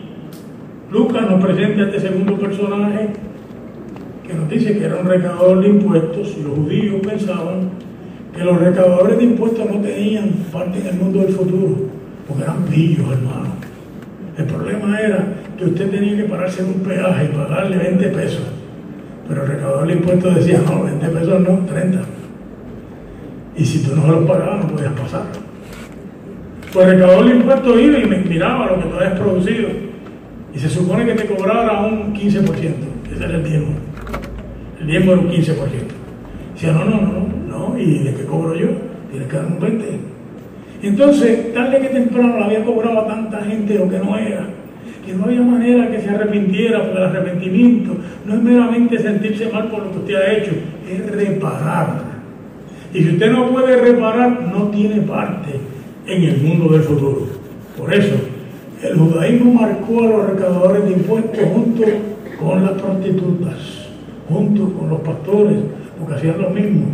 Lucas 0.91 1.29
nos 1.29 1.43
presenta 1.43 1.83
este 1.83 1.99
segundo 1.99 2.37
personaje 2.37 3.09
que 4.25 4.33
nos 4.33 4.49
dice 4.49 4.77
que 4.77 4.85
era 4.85 4.97
un 4.97 5.07
recaudador 5.07 5.61
de 5.61 5.69
impuestos 5.69 6.35
y 6.37 6.43
los 6.43 6.53
judíos 6.53 7.01
pensaban 7.05 7.69
que 8.35 8.43
los 8.43 8.59
recaudadores 8.59 9.17
de 9.17 9.23
impuestos 9.23 9.65
no 9.69 9.81
tenían 9.81 10.29
parte 10.51 10.79
en 10.79 10.87
el 10.87 10.95
mundo 10.95 11.19
del 11.19 11.33
futuro, 11.33 11.98
porque 12.29 12.43
eran 12.43 12.63
pillos, 12.63 13.11
hermano. 13.11 13.49
El 14.37 14.45
problema 14.45 14.99
era 14.99 15.25
que 15.57 15.65
usted 15.65 15.89
tenía 15.89 16.15
que 16.15 16.23
pararse 16.23 16.61
en 16.61 16.67
un 16.67 16.79
peaje 16.81 17.25
y 17.25 17.35
pagarle 17.35 17.77
20 17.77 18.07
pesos. 18.09 18.43
Pero 19.27 19.43
el 19.43 19.49
recaudador 19.49 19.87
de 19.87 19.93
impuestos 19.93 20.35
decía, 20.35 20.61
no, 20.65 20.83
20 20.83 21.07
pesos 21.09 21.41
no, 21.41 21.65
30. 21.65 21.99
Y 23.57 23.65
si 23.65 23.83
tú 23.83 23.95
no 23.95 24.03
se 24.03 24.07
los 24.07 24.25
pagabas, 24.25 24.63
no 24.63 24.75
podías 24.75 24.93
pasar. 24.93 25.23
Pues 26.71 26.87
el 26.87 26.93
recaudador 26.93 27.25
de 27.25 27.35
impuestos 27.35 27.79
iba 27.81 27.97
y 27.97 28.05
me 28.05 28.17
miraba 28.19 28.67
lo 28.67 28.79
que 28.79 28.85
tú 28.85 28.95
habías 28.95 29.19
producido. 29.19 29.69
Y 30.53 30.59
se 30.59 30.69
supone 30.69 31.05
que 31.05 31.15
te 31.15 31.25
cobrara 31.25 31.81
un 31.81 32.13
15%. 32.13 32.45
Ese 33.13 33.25
era 33.25 33.35
el 33.35 33.43
diezmo. 33.43 33.73
El 34.79 34.87
diezmo 34.87 35.11
era 35.13 35.21
un 35.21 35.29
15%. 35.29 35.55
Decía, 36.53 36.71
no, 36.73 36.85
no, 36.85 37.01
no, 37.01 37.27
no. 37.49 37.77
¿Y 37.77 37.99
de 37.99 38.13
qué 38.13 38.23
cobro 38.23 38.55
yo? 38.55 38.67
Tienes 39.11 39.27
que 39.27 39.35
dar 39.35 39.45
un 39.45 39.59
20%. 39.59 40.08
Entonces, 40.81 41.53
tarde 41.53 41.79
que 41.79 41.89
temprano 41.89 42.37
le 42.37 42.45
había 42.45 42.63
cobrado 42.63 43.01
a 43.01 43.07
tanta 43.07 43.41
gente 43.41 43.77
lo 43.77 43.89
que 43.89 43.99
no 43.99 44.17
era. 44.17 44.45
Que 45.05 45.13
no 45.13 45.25
había 45.25 45.41
manera 45.41 45.91
que 45.91 46.01
se 46.01 46.09
arrepintiera, 46.09 46.83
porque 46.83 46.97
el 46.97 47.03
arrepentimiento 47.03 47.95
no 48.25 48.33
es 48.33 48.41
meramente 48.41 48.99
sentirse 48.99 49.49
mal 49.51 49.69
por 49.69 49.83
lo 49.83 49.91
que 49.91 49.97
usted 49.99 50.15
ha 50.15 50.31
hecho, 50.33 50.51
es 50.89 51.11
reparar. 51.11 52.09
Y 52.93 53.03
si 53.03 53.09
usted 53.09 53.31
no 53.31 53.51
puede 53.51 53.75
reparar, 53.75 54.49
no 54.53 54.67
tiene 54.69 55.01
parte 55.01 55.49
en 56.07 56.23
el 56.23 56.37
mundo 56.37 56.73
del 56.73 56.83
futuro. 56.83 57.27
Por 57.77 57.93
eso, 57.93 58.15
el 58.81 58.97
judaísmo 58.97 59.53
marcó 59.53 60.03
a 60.03 60.07
los 60.07 60.29
recaudadores 60.29 60.85
de 60.85 60.91
impuestos 60.93 61.39
junto 61.53 61.83
con 62.39 62.63
las 62.63 62.71
prostitutas, 62.73 63.89
junto 64.29 64.73
con 64.73 64.89
los 64.89 65.01
pastores, 65.01 65.57
porque 65.99 66.15
hacían 66.15 66.41
lo 66.41 66.49
mismo. 66.49 66.85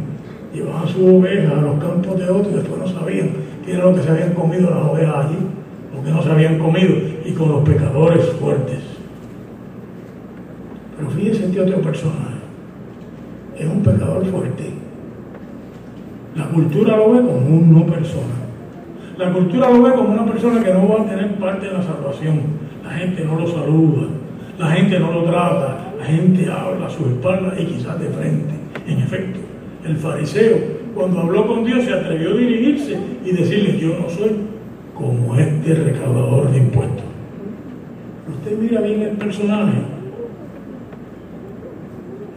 Llevaban 0.54 0.88
sus 0.88 1.02
ovejas 1.02 1.52
a 1.52 1.62
los 1.62 1.80
campos 1.80 2.18
de 2.18 2.30
otros 2.30 2.54
y 2.54 2.56
después 2.56 2.80
no 2.80 2.88
sabían 2.88 3.30
qué 3.66 3.74
era 3.74 3.86
lo 3.86 3.96
que 3.96 4.04
se 4.04 4.10
habían 4.10 4.34
comido 4.34 4.70
las 4.70 4.84
ovejas 4.84 5.26
allí, 5.26 5.38
lo 5.96 6.04
que 6.04 6.12
no 6.12 6.22
se 6.22 6.32
habían 6.32 6.60
comido, 6.60 6.96
y 7.26 7.32
con 7.32 7.50
los 7.50 7.68
pecadores 7.68 8.26
fuertes. 8.40 8.80
Pero 10.98 11.10
fíjense 11.10 11.46
este 11.46 11.62
otro 11.62 11.82
personaje, 11.82 12.36
es 13.58 13.66
un 13.66 13.82
pecador 13.82 14.26
fuerte. 14.28 14.72
La 16.36 16.46
cultura 16.46 16.98
lo 16.98 17.14
ve 17.14 17.20
como 17.22 17.58
una 17.58 17.86
persona. 17.86 18.36
La 19.18 19.32
cultura 19.32 19.70
lo 19.70 19.82
ve 19.82 19.94
como 19.94 20.10
una 20.10 20.26
persona 20.26 20.62
que 20.62 20.74
no 20.74 20.88
va 20.90 21.04
a 21.04 21.06
tener 21.06 21.36
parte 21.36 21.68
de 21.68 21.74
la 21.74 21.82
salvación. 21.82 22.42
La 22.84 22.92
gente 22.92 23.24
no 23.24 23.40
lo 23.40 23.48
saluda, 23.48 24.08
la 24.60 24.68
gente 24.68 25.00
no 25.00 25.12
lo 25.12 25.24
trata, 25.24 25.94
la 25.98 26.06
gente 26.06 26.52
habla 26.52 26.86
a 26.86 26.90
su 26.90 27.06
espalda 27.06 27.54
y 27.58 27.66
quizás 27.66 28.00
de 28.00 28.08
frente. 28.10 28.54
En 28.86 29.00
efecto, 29.00 29.40
el 29.86 29.98
fariseo, 29.98 30.75
cuando 30.96 31.20
habló 31.20 31.46
con 31.46 31.66
Dios, 31.66 31.84
se 31.84 31.94
atrevió 31.94 32.32
a 32.32 32.38
dirigirse 32.38 32.98
y 33.24 33.32
decirle, 33.32 33.78
yo 33.78 34.00
no 34.00 34.10
soy 34.10 34.32
como 34.96 35.36
este 35.36 35.76
recaudador 35.76 36.52
de 36.52 36.58
impuestos. 36.58 37.04
Usted 38.30 38.58
mira 38.58 38.82
bien 38.82 39.02
el 39.02 39.18
personaje. 39.18 39.78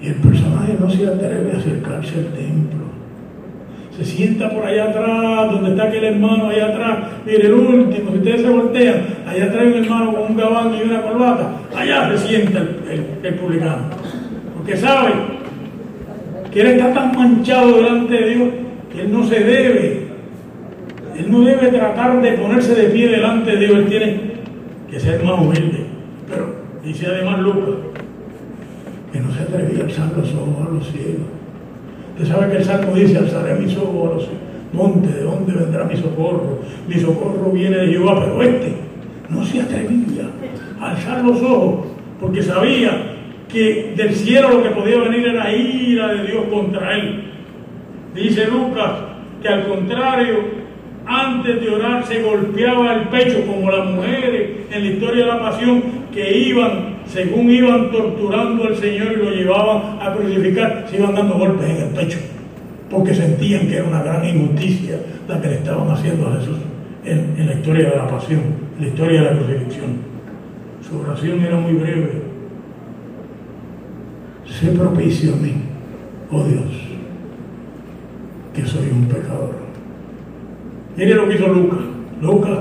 Y 0.02 0.08
el 0.08 0.14
personaje 0.16 0.76
no 0.78 0.90
se 0.90 1.06
atreve 1.06 1.52
a 1.52 1.58
acercarse 1.58 2.14
al 2.18 2.32
templo 2.34 2.88
se 3.98 4.04
sienta 4.04 4.48
por 4.48 4.64
allá 4.64 4.84
atrás, 4.84 5.50
donde 5.50 5.70
está 5.70 5.84
aquel 5.84 6.04
hermano 6.04 6.48
allá 6.48 6.66
atrás. 6.66 6.98
Mire, 7.26 7.46
el 7.46 7.52
último, 7.52 8.12
si 8.12 8.18
ustedes 8.18 8.42
se 8.42 8.48
voltean, 8.48 9.00
allá 9.26 9.44
atrás 9.46 9.60
hay 9.60 9.72
un 9.72 9.84
hermano 9.84 10.12
con 10.12 10.22
un 10.22 10.36
gabán 10.36 10.74
y 10.74 10.88
una 10.88 11.02
corbata. 11.02 11.50
Allá 11.76 12.16
se 12.16 12.28
sienta 12.28 12.60
el, 12.90 13.34
publicano. 13.34 13.88
Porque 14.56 14.76
sabe 14.76 15.10
él 16.60 16.66
está 16.68 16.92
tan 16.92 17.16
manchado 17.16 17.76
delante 17.76 18.14
de 18.14 18.30
Dios 18.30 18.48
que 18.92 19.00
él 19.02 19.12
no 19.12 19.24
se 19.24 19.40
debe, 19.40 20.08
él 21.16 21.30
no 21.30 21.40
debe 21.40 21.68
tratar 21.68 22.22
de 22.22 22.32
ponerse 22.32 22.74
de 22.74 22.88
pie 22.88 23.08
delante 23.08 23.50
de 23.52 23.66
Dios, 23.66 23.78
él 23.78 23.86
tiene 23.86 24.20
que 24.90 25.00
ser 25.00 25.22
más 25.22 25.38
humilde. 25.40 25.86
Pero 26.28 26.54
dice 26.84 27.06
además 27.06 27.40
Lucas 27.40 27.74
que 29.12 29.20
no 29.20 29.32
se 29.32 29.42
atrevía 29.42 29.82
a 29.82 29.86
alzar 29.86 30.12
los 30.16 30.34
ojos 30.34 30.66
a 30.66 30.74
los 30.74 30.86
cielos 30.88 31.38
Usted 32.18 32.34
sabe 32.34 32.50
que 32.50 32.56
el 32.56 32.64
Salmo 32.64 32.94
dice, 32.94 33.16
alzaré 33.16 33.54
mis 33.54 33.76
ojos 33.76 34.10
a 34.10 34.14
los 34.16 34.28
montes, 34.72 35.14
¿de 35.14 35.22
dónde 35.22 35.52
vendrá 35.52 35.84
mi 35.84 35.96
socorro? 35.96 36.58
Mi 36.88 36.96
socorro 36.96 37.52
viene 37.52 37.76
de 37.76 37.86
Jehová, 37.86 38.24
pero 38.24 38.42
este 38.42 38.72
no 39.28 39.44
se 39.44 39.60
atrevía 39.60 40.28
a 40.80 40.90
alzar 40.90 41.24
los 41.24 41.40
ojos, 41.42 41.86
porque 42.20 42.42
sabía 42.42 43.17
que 43.48 43.94
del 43.96 44.14
cielo 44.14 44.50
lo 44.50 44.62
que 44.62 44.70
podía 44.70 44.98
venir 44.98 45.28
era 45.28 45.54
ira 45.54 46.08
de 46.08 46.26
Dios 46.26 46.44
contra 46.50 46.94
él. 46.96 47.24
Dice 48.14 48.46
Lucas 48.46 48.92
que 49.42 49.48
al 49.48 49.68
contrario, 49.68 50.36
antes 51.06 51.60
de 51.60 51.70
orar 51.70 52.04
se 52.04 52.22
golpeaba 52.22 52.94
el 52.94 53.08
pecho 53.08 53.46
como 53.46 53.70
las 53.70 53.86
mujeres 53.86 54.66
en 54.70 54.82
la 54.82 54.90
historia 54.90 55.24
de 55.24 55.32
la 55.32 55.40
pasión 55.40 55.82
que 56.12 56.38
iban 56.38 56.98
según 57.08 57.50
iban 57.50 57.90
torturando 57.90 58.64
al 58.64 58.76
Señor 58.76 59.12
y 59.12 59.16
lo 59.16 59.30
llevaban 59.30 59.98
a 60.00 60.14
crucificar, 60.14 60.86
se 60.88 60.96
iban 60.98 61.14
dando 61.14 61.34
golpes 61.34 61.68
en 61.68 61.76
el 61.76 61.88
pecho, 61.94 62.18
porque 62.90 63.14
sentían 63.14 63.66
que 63.66 63.76
era 63.76 63.84
una 63.84 64.02
gran 64.02 64.24
injusticia 64.24 64.96
la 65.26 65.40
que 65.40 65.48
le 65.48 65.54
estaban 65.54 65.90
haciendo 65.90 66.28
a 66.28 66.38
Jesús 66.38 66.58
en, 67.04 67.46
la 67.46 67.54
historia 67.54 67.90
de 67.90 67.96
la 67.96 68.08
pasión, 68.08 68.40
en 68.76 68.82
la 68.82 68.88
historia 68.88 69.22
de 69.22 69.30
la 69.30 69.38
crucifixión. 69.38 69.96
Su 70.86 71.00
oración 71.00 71.40
era 71.40 71.56
muy 71.56 71.72
breve. 71.72 72.27
Sé 74.50 74.68
propicio 74.68 75.34
a 75.34 75.36
mí, 75.36 75.52
oh 76.32 76.42
Dios, 76.42 76.64
que 78.54 78.66
soy 78.66 78.88
un 78.90 79.04
pecador. 79.06 79.54
Mire 80.96 81.14
lo 81.14 81.28
que 81.28 81.34
hizo 81.34 81.48
Lucas. 81.48 81.78
Lucas 82.20 82.58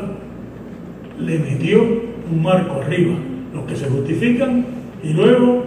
le 1.19 1.39
metió 1.39 1.81
un 1.81 2.43
marco 2.43 2.81
arriba 2.81 3.15
los 3.53 3.65
que 3.65 3.75
se 3.75 3.89
justifican 3.89 4.65
y 5.01 5.13
luego 5.13 5.63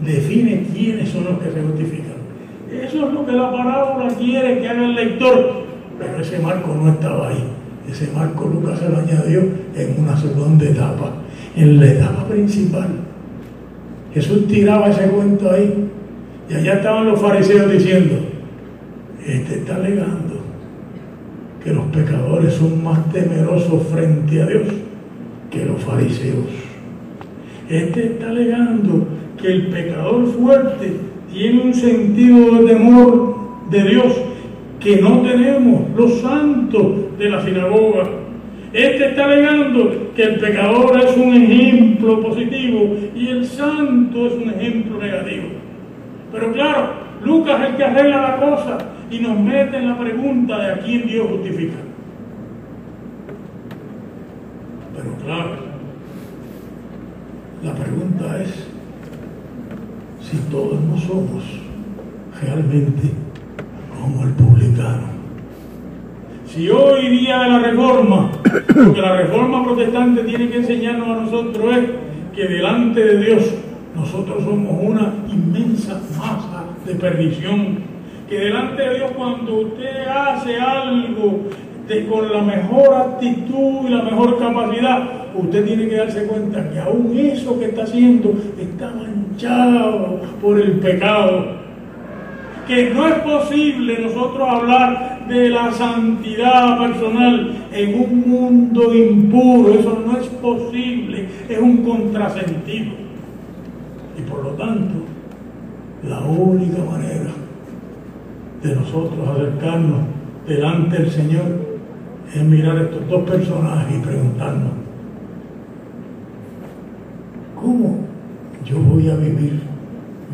define 0.00 0.66
quiénes 0.74 1.08
son 1.08 1.24
los 1.24 1.38
que 1.38 1.50
se 1.50 1.62
justifican. 1.62 2.14
Eso 2.70 3.06
es 3.06 3.14
lo 3.14 3.24
que 3.24 3.32
la 3.32 3.52
parábola 3.52 4.08
quiere 4.08 4.58
que 4.60 4.68
haga 4.68 4.84
el 4.84 4.94
lector, 4.94 5.64
pero 5.98 6.18
ese 6.20 6.38
marco 6.40 6.74
no 6.74 6.90
estaba 6.90 7.28
ahí. 7.28 7.44
Ese 7.88 8.10
marco 8.12 8.46
Lucas 8.46 8.80
se 8.80 8.88
lo 8.88 8.98
añadió 8.98 9.40
en 9.76 9.94
una 9.98 10.16
segunda 10.16 10.64
etapa, 10.64 11.12
en 11.56 11.78
la 11.78 11.86
etapa 11.86 12.26
principal. 12.26 12.88
Jesús 14.14 14.46
tiraba 14.46 14.90
ese 14.90 15.08
cuento 15.08 15.50
ahí 15.50 15.88
y 16.48 16.54
allá 16.54 16.74
estaban 16.74 17.06
los 17.06 17.20
fariseos 17.20 17.70
diciendo, 17.70 18.14
este 19.26 19.56
está 19.56 19.76
alegando 19.76 20.34
que 21.62 21.72
los 21.72 21.86
pecadores 21.86 22.54
son 22.54 22.84
más 22.84 23.10
temerosos 23.10 23.82
frente 23.92 24.42
a 24.42 24.46
Dios 24.46 24.68
que 25.50 25.64
los 25.64 25.82
fariseos. 25.82 26.46
Este 27.68 28.06
está 28.06 28.28
alegando 28.28 29.06
que 29.40 29.48
el 29.48 29.66
pecador 29.68 30.26
fuerte 30.26 30.92
tiene 31.32 31.62
un 31.62 31.74
sentido 31.74 32.54
de 32.56 32.72
temor 32.72 33.36
de 33.70 33.82
Dios 33.82 34.12
que 34.78 35.00
no 35.00 35.22
tenemos 35.22 35.82
los 35.96 36.20
santos 36.20 37.18
de 37.18 37.30
la 37.30 37.42
sinagoga. 37.42 38.04
Este 38.72 39.08
está 39.08 39.24
alegando 39.24 40.10
que 40.14 40.22
el 40.22 40.38
pecador 40.38 41.00
es 41.00 41.16
un 41.16 41.34
ejemplo 42.14 42.28
positivo 42.28 42.96
y 43.14 43.28
el 43.28 43.46
santo 43.46 44.26
es 44.26 44.32
un 44.34 44.50
ejemplo 44.50 44.98
negativo. 44.98 45.48
Pero 46.32 46.52
claro, 46.52 46.90
Lucas 47.24 47.60
es 47.60 47.68
el 47.70 47.76
que 47.76 47.84
arregla 47.84 48.22
la 48.22 48.36
cosa 48.36 48.78
y 49.10 49.18
nos 49.18 49.38
mete 49.38 49.76
en 49.76 49.88
la 49.88 49.98
pregunta 49.98 50.58
de 50.58 50.72
a 50.72 50.78
quién 50.78 51.06
Dios 51.06 51.28
justifica. 51.28 51.76
Pero 54.96 55.16
claro, 55.24 55.64
pregunta 57.74 58.42
es 58.42 58.50
si 60.20 60.36
todos 60.50 60.80
no 60.80 60.98
somos 60.98 61.44
realmente 62.40 63.10
como 64.00 64.24
el 64.24 64.32
publicano. 64.32 65.13
Si 66.54 66.70
hoy 66.70 67.08
día 67.08 67.40
de 67.40 67.48
la 67.48 67.58
reforma, 67.58 68.30
lo 68.76 68.94
que 68.94 69.00
la 69.00 69.16
reforma 69.16 69.64
protestante 69.64 70.22
tiene 70.22 70.48
que 70.48 70.58
enseñarnos 70.58 71.08
a 71.08 71.22
nosotros 71.22 71.76
es 71.76 71.84
que 72.32 72.46
delante 72.46 73.04
de 73.04 73.24
Dios 73.24 73.54
nosotros 73.96 74.44
somos 74.44 74.72
una 74.80 75.14
inmensa 75.32 76.00
masa 76.16 76.66
de 76.86 76.94
perdición. 76.94 77.78
Que 78.28 78.38
delante 78.38 78.82
de 78.88 78.94
Dios 78.94 79.10
cuando 79.16 79.62
usted 79.62 80.06
hace 80.06 80.54
algo 80.60 81.40
con 82.08 82.32
la 82.32 82.42
mejor 82.42 82.94
actitud 82.94 83.88
y 83.88 83.90
la 83.90 84.02
mejor 84.02 84.38
capacidad, 84.38 85.08
usted 85.34 85.64
tiene 85.64 85.88
que 85.88 85.96
darse 85.96 86.24
cuenta 86.24 86.70
que 86.70 86.78
aún 86.78 87.18
eso 87.18 87.58
que 87.58 87.64
está 87.64 87.82
haciendo 87.82 88.32
está 88.60 88.92
manchado 88.92 90.20
por 90.40 90.60
el 90.60 90.74
pecado 90.74 91.63
que 92.66 92.90
no 92.90 93.06
es 93.08 93.14
posible 93.20 93.98
nosotros 94.00 94.48
hablar 94.48 95.26
de 95.28 95.48
la 95.50 95.72
santidad 95.72 96.78
personal 96.78 97.66
en 97.72 98.00
un 98.00 98.28
mundo 98.28 98.94
impuro, 98.94 99.74
eso 99.74 100.02
no 100.06 100.18
es 100.18 100.26
posible, 100.28 101.28
es 101.48 101.58
un 101.58 101.78
contrasentido. 101.78 102.92
Y 104.18 104.22
por 104.22 104.44
lo 104.44 104.50
tanto, 104.50 104.94
la 106.02 106.20
única 106.20 106.82
manera 106.84 107.30
de 108.62 108.74
nosotros 108.74 109.28
acercarnos 109.28 110.00
delante 110.46 110.98
del 110.98 111.10
Señor 111.10 111.76
es 112.34 112.42
mirar 112.42 112.78
a 112.78 112.82
estos 112.82 113.08
dos 113.08 113.22
personajes 113.28 113.96
y 113.96 114.00
preguntarnos, 114.00 114.72
¿cómo 117.54 117.98
yo 118.64 118.78
voy 118.78 119.08
a 119.10 119.16
vivir 119.16 119.60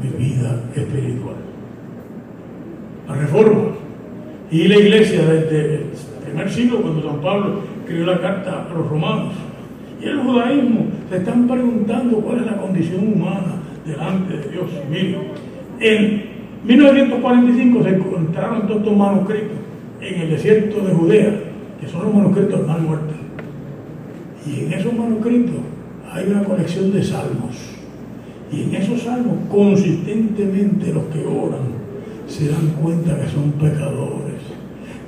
mi 0.02 0.24
vida 0.24 0.62
espiritual? 0.74 1.39
La 3.10 3.16
reforma. 3.16 3.70
Y 4.50 4.66
la 4.66 4.78
iglesia 4.78 5.22
desde 5.22 5.74
el 5.74 5.84
primer 6.24 6.50
siglo, 6.50 6.82
cuando 6.82 7.02
San 7.02 7.20
Pablo 7.20 7.60
escribió 7.80 8.06
la 8.06 8.20
carta 8.20 8.66
a 8.68 8.74
los 8.74 8.88
romanos, 8.88 9.32
y 10.02 10.06
el 10.06 10.18
judaísmo 10.18 10.86
se 11.08 11.16
están 11.18 11.46
preguntando 11.46 12.18
cuál 12.18 12.38
es 12.38 12.46
la 12.46 12.56
condición 12.56 13.12
humana 13.12 13.56
delante 13.86 14.36
de 14.36 14.48
Dios. 14.48 14.66
Miren, 14.90 15.16
en 15.78 16.22
1945 16.64 17.82
se 17.82 17.88
encontraron 17.90 18.66
todos 18.66 18.80
estos 18.80 18.96
manuscritos 18.96 19.58
en 20.00 20.20
el 20.22 20.30
desierto 20.30 20.80
de 20.80 20.94
Judea, 20.94 21.40
que 21.80 21.88
son 21.88 22.04
los 22.04 22.14
manuscritos 22.14 22.66
más 22.66 22.80
muertos. 22.80 23.16
Y 24.46 24.64
en 24.64 24.72
esos 24.72 24.92
manuscritos 24.94 25.56
hay 26.10 26.26
una 26.30 26.42
colección 26.44 26.92
de 26.92 27.02
salmos. 27.02 27.56
Y 28.50 28.62
en 28.62 28.74
esos 28.74 29.02
salmos, 29.02 29.36
consistentemente 29.50 30.92
los 30.92 31.04
que 31.04 31.24
oran 31.24 31.79
se 32.30 32.48
dan 32.48 32.68
cuenta 32.80 33.20
que 33.20 33.28
son 33.28 33.50
pecadores. 33.52 34.40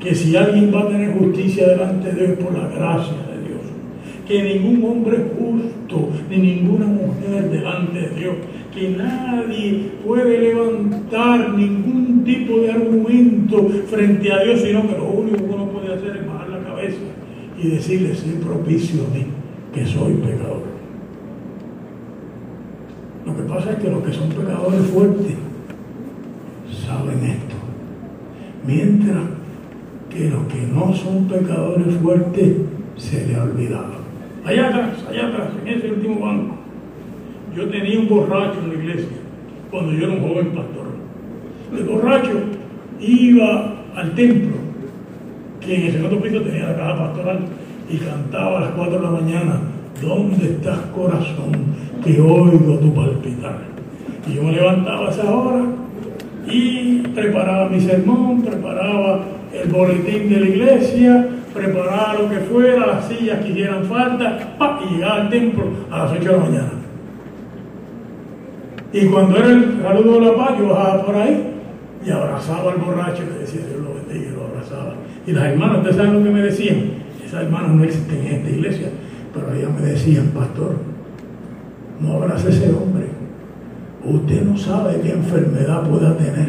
Que 0.01 0.15
si 0.15 0.37
alguien 0.37 0.75
va 0.75 0.81
a 0.81 0.89
tener 0.89 1.17
justicia 1.17 1.69
delante 1.69 2.13
de 2.13 2.27
Dios 2.27 2.39
por 2.39 2.53
la 2.53 2.67
gracia 2.69 3.15
de 3.15 3.49
Dios. 3.49 3.61
Que 4.27 4.43
ningún 4.43 4.91
hombre 4.91 5.17
es 5.17 5.23
justo, 5.39 6.11
ni 6.29 6.37
ninguna 6.39 6.87
mujer 6.87 7.49
delante 7.49 8.01
de 8.01 8.11
Dios. 8.19 8.35
Que 8.75 8.91
nadie 8.91 9.93
puede 10.05 10.39
levantar 10.41 11.55
ningún 11.55 12.25
tipo 12.25 12.59
de 12.59 12.73
argumento 12.73 13.69
frente 13.87 14.33
a 14.33 14.43
Dios, 14.43 14.61
sino 14.61 14.83
que 14.89 14.97
lo 14.97 15.05
único 15.05 15.37
que 15.37 15.55
uno 15.55 15.67
puede 15.69 15.95
hacer 15.95 16.17
es 16.17 16.27
bajar 16.27 16.49
la 16.49 16.65
cabeza 16.65 16.99
y 17.63 17.69
decirle, 17.69 18.15
sé 18.15 18.33
propicio 18.45 19.03
a 19.05 19.15
mí, 19.15 19.27
que 19.73 19.87
soy 19.87 20.15
pecador. 20.15 20.63
Lo 23.25 23.37
que 23.37 23.43
pasa 23.43 23.73
es 23.73 23.79
que 23.79 23.91
los 23.91 24.03
que 24.03 24.13
son 24.13 24.29
pecadores 24.31 24.81
fuertes 24.93 25.37
saben 26.93 27.25
esto. 27.25 27.57
Mientras 28.67 29.23
que 30.11 30.29
los 30.29 30.45
que 30.45 30.67
no 30.73 30.95
son 30.95 31.27
pecadores 31.27 31.95
fuertes 32.03 32.57
se 32.97 33.27
les 33.27 33.37
ha 33.37 33.45
olvidado. 33.45 34.03
Allá 34.45 34.69
atrás, 34.69 35.05
allá 35.09 35.29
atrás, 35.29 35.49
en 35.65 35.69
ese 35.69 35.91
último 35.91 36.21
banco, 36.21 36.57
yo 37.57 37.69
tenía 37.69 37.99
un 37.99 38.09
borracho 38.09 38.59
en 38.63 38.69
la 38.69 38.75
iglesia 38.75 39.17
cuando 39.71 39.93
yo 39.93 40.07
era 40.07 40.15
un 40.15 40.21
joven 40.21 40.47
pastor. 40.49 40.87
El 41.77 41.85
borracho 41.85 42.41
iba 43.01 43.75
al 43.97 44.15
templo, 44.15 44.57
que 45.61 45.75
en 45.75 45.83
el 45.87 45.93
segundo 45.93 46.21
piso 46.21 46.41
tenía 46.43 46.69
la 46.69 46.77
caja 46.77 46.99
pastoral, 46.99 47.39
y 47.89 47.97
cantaba 47.99 48.59
a 48.59 48.61
las 48.63 48.71
4 48.71 48.97
de 48.97 49.03
la 49.03 49.11
mañana, 49.11 49.61
¿dónde 50.01 50.45
estás 50.45 50.79
corazón? 50.95 51.53
Que 52.05 52.21
oigo 52.21 52.79
tu 52.79 52.93
palpitar. 52.95 53.59
Y 54.29 54.35
yo 54.35 54.43
me 54.43 54.53
levantaba 54.53 55.09
a 55.09 55.11
esa 55.11 55.31
hora 55.31 55.65
y 56.47 56.99
preparaba 57.15 57.69
mi 57.69 57.81
sermón, 57.81 58.43
preparaba 58.43 59.21
el 59.53 59.69
boletín 59.71 60.29
de 60.29 60.41
la 60.41 60.47
iglesia, 60.47 61.29
preparaba 61.55 62.15
lo 62.15 62.29
que 62.29 62.39
fuera, 62.39 62.87
las 62.87 63.09
sillas 63.09 63.41
que 63.41 63.51
hicieran 63.51 63.85
falta, 63.85 64.57
y 64.85 64.95
llegaba 64.95 65.23
al 65.23 65.31
templo 65.31 65.65
a 65.91 65.99
las 65.99 66.13
8 66.13 66.21
de 66.21 66.33
la 66.33 66.39
mañana. 66.39 66.73
Y 68.93 69.07
cuando 69.07 69.37
era 69.37 69.47
el 69.49 69.83
saludo 69.83 70.21
de 70.21 70.27
la 70.27 70.37
paz, 70.37 70.59
yo 70.59 70.69
bajaba 70.69 71.07
por 71.07 71.15
ahí 71.17 71.49
y 72.05 72.11
abrazaba 72.11 72.73
al 72.73 72.79
borracho 72.79 73.23
y 73.23 73.33
le 73.33 73.41
decía 73.41 73.63
Dios 73.67 73.81
lo 73.81 73.95
bendiga 73.95 74.33
y 74.33 74.35
lo 74.35 74.45
abrazaba. 74.45 74.95
Y 75.27 75.33
las 75.33 75.45
hermanas, 75.45 75.79
¿ustedes 75.79 75.97
saben 75.97 76.15
lo 76.15 76.25
que 76.25 76.31
me 76.31 76.43
decían? 76.43 76.77
Esas 77.25 77.45
hermanas 77.45 77.71
no 77.71 77.85
existen 77.85 78.19
en 78.19 78.33
esta 78.35 78.51
iglesia, 78.51 78.89
pero 79.33 79.55
ellas 79.55 79.71
me 79.81 79.87
decían, 79.87 80.27
pastor, 80.35 80.77
no 82.01 82.15
abrace 82.15 82.51
ese 82.51 82.71
hombre 82.71 83.22
Usted 84.05 84.43
no 84.43 84.57
sabe 84.57 85.01
qué 85.01 85.13
enfermedad 85.13 85.89
pueda 85.89 86.17
tener. 86.17 86.49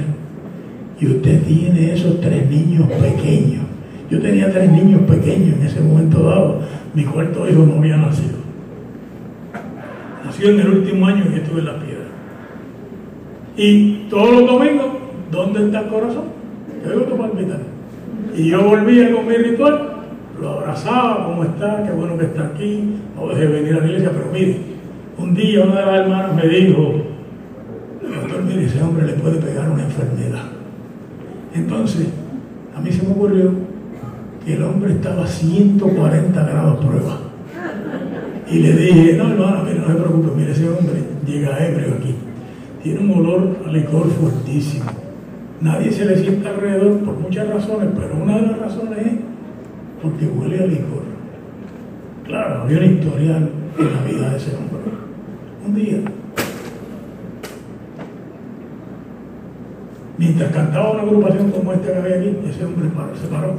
Y 1.00 1.08
usted 1.08 1.44
tiene 1.44 1.94
esos 1.94 2.20
tres 2.22 2.50
niños 2.50 2.88
pequeños. 2.88 3.64
Yo 4.10 4.20
tenía 4.20 4.52
tres 4.52 4.72
niños 4.72 5.02
pequeños 5.02 5.58
en 5.60 5.66
ese 5.66 5.82
momento 5.82 6.24
dado. 6.24 6.62
Mi 6.94 7.04
cuarto 7.04 7.48
hijo 7.50 7.66
no 7.66 7.76
había 7.78 7.98
nacido. 7.98 8.38
Nació 10.26 10.50
en 10.50 10.60
el 10.60 10.70
último 10.70 11.06
año 11.08 11.26
que 11.30 11.38
estuve 11.38 11.60
en 11.60 11.66
la 11.66 11.80
piedra. 11.80 12.06
Y 13.58 14.08
todos 14.10 14.32
los 14.32 14.48
domingos, 14.48 14.88
¿dónde 15.32 15.66
está 15.66 15.82
el 15.82 15.88
corazón? 15.88 16.24
Yo 16.84 16.92
digo 16.92 17.18
palpitar. 17.18 17.60
Y 18.36 18.50
yo 18.50 18.64
volvía 18.64 19.12
con 19.12 19.28
mi 19.28 19.36
ritual, 19.36 19.90
lo 20.42 20.50
abrazaba, 20.50 21.26
¿cómo 21.26 21.44
está? 21.44 21.84
Qué 21.84 21.92
bueno 21.92 22.18
que 22.18 22.26
está 22.26 22.48
aquí. 22.48 22.96
No 23.16 23.28
dejé 23.28 23.48
venir 23.48 23.76
a 23.76 23.80
la 23.80 23.86
iglesia, 23.86 24.12
pero 24.12 24.26
mire, 24.34 24.58
un 25.18 25.36
día 25.36 25.64
una 25.64 25.80
de 25.80 25.86
las 25.86 26.00
hermanas 26.02 26.36
me 26.36 26.48
dijo, 26.48 26.94
mire, 28.44 28.66
ese 28.66 28.82
hombre 28.82 29.06
le 29.06 29.14
puede 29.14 29.38
pegar 29.38 29.70
una 29.70 29.84
enfermedad. 29.84 30.44
Entonces, 31.54 32.08
a 32.76 32.82
mí 32.82 32.92
se 32.92 33.04
me 33.04 33.12
ocurrió 33.14 33.52
que 34.46 34.56
el 34.56 34.64
hombre 34.64 34.94
estaba 34.94 35.24
a 35.24 35.28
140 35.28 36.44
grados 36.44 36.86
prueba. 36.86 37.20
Y 38.50 38.60
le 38.60 38.74
dije, 38.74 39.14
no 39.18 39.32
hermano, 39.32 39.64
mire, 39.64 39.80
no 39.80 39.88
se 39.88 39.94
preocupe, 39.94 40.32
mire, 40.36 40.52
ese 40.52 40.70
hombre 40.70 41.02
llega 41.26 41.66
ebrio 41.66 41.96
aquí. 41.96 42.16
Tiene 42.84 43.00
un 43.00 43.12
olor 43.12 43.58
a 43.66 43.72
licor 43.72 44.10
fuertísimo. 44.10 44.86
Nadie 45.62 45.92
se 45.92 46.06
le 46.06 46.18
sienta 46.18 46.50
alrededor 46.50 47.00
por 47.00 47.16
muchas 47.20 47.48
razones, 47.48 47.90
pero 47.96 48.22
una 48.22 48.36
de 48.36 48.48
las 48.48 48.60
razones 48.60 49.00
es 49.00 49.14
porque 50.02 50.26
huele 50.26 50.64
a 50.64 50.68
licor. 50.68 51.04
Claro, 52.26 52.64
había 52.64 52.80
un 52.80 52.86
historial 52.86 53.50
en 53.80 53.94
la 53.94 54.02
vida 54.04 54.30
de 54.30 54.38
ese 54.38 54.52
hombre. 54.56 54.74
Un 55.66 55.76
día 55.76 55.98
Mientras 60.18 60.52
cantaba 60.52 60.92
una 60.92 61.02
agrupación 61.04 61.52
como 61.52 61.74
esta 61.74 61.92
que 61.92 61.98
había 61.98 62.18
aquí, 62.18 62.38
ese 62.48 62.66
hombre 62.66 62.90
se 63.20 63.28
paró 63.28 63.56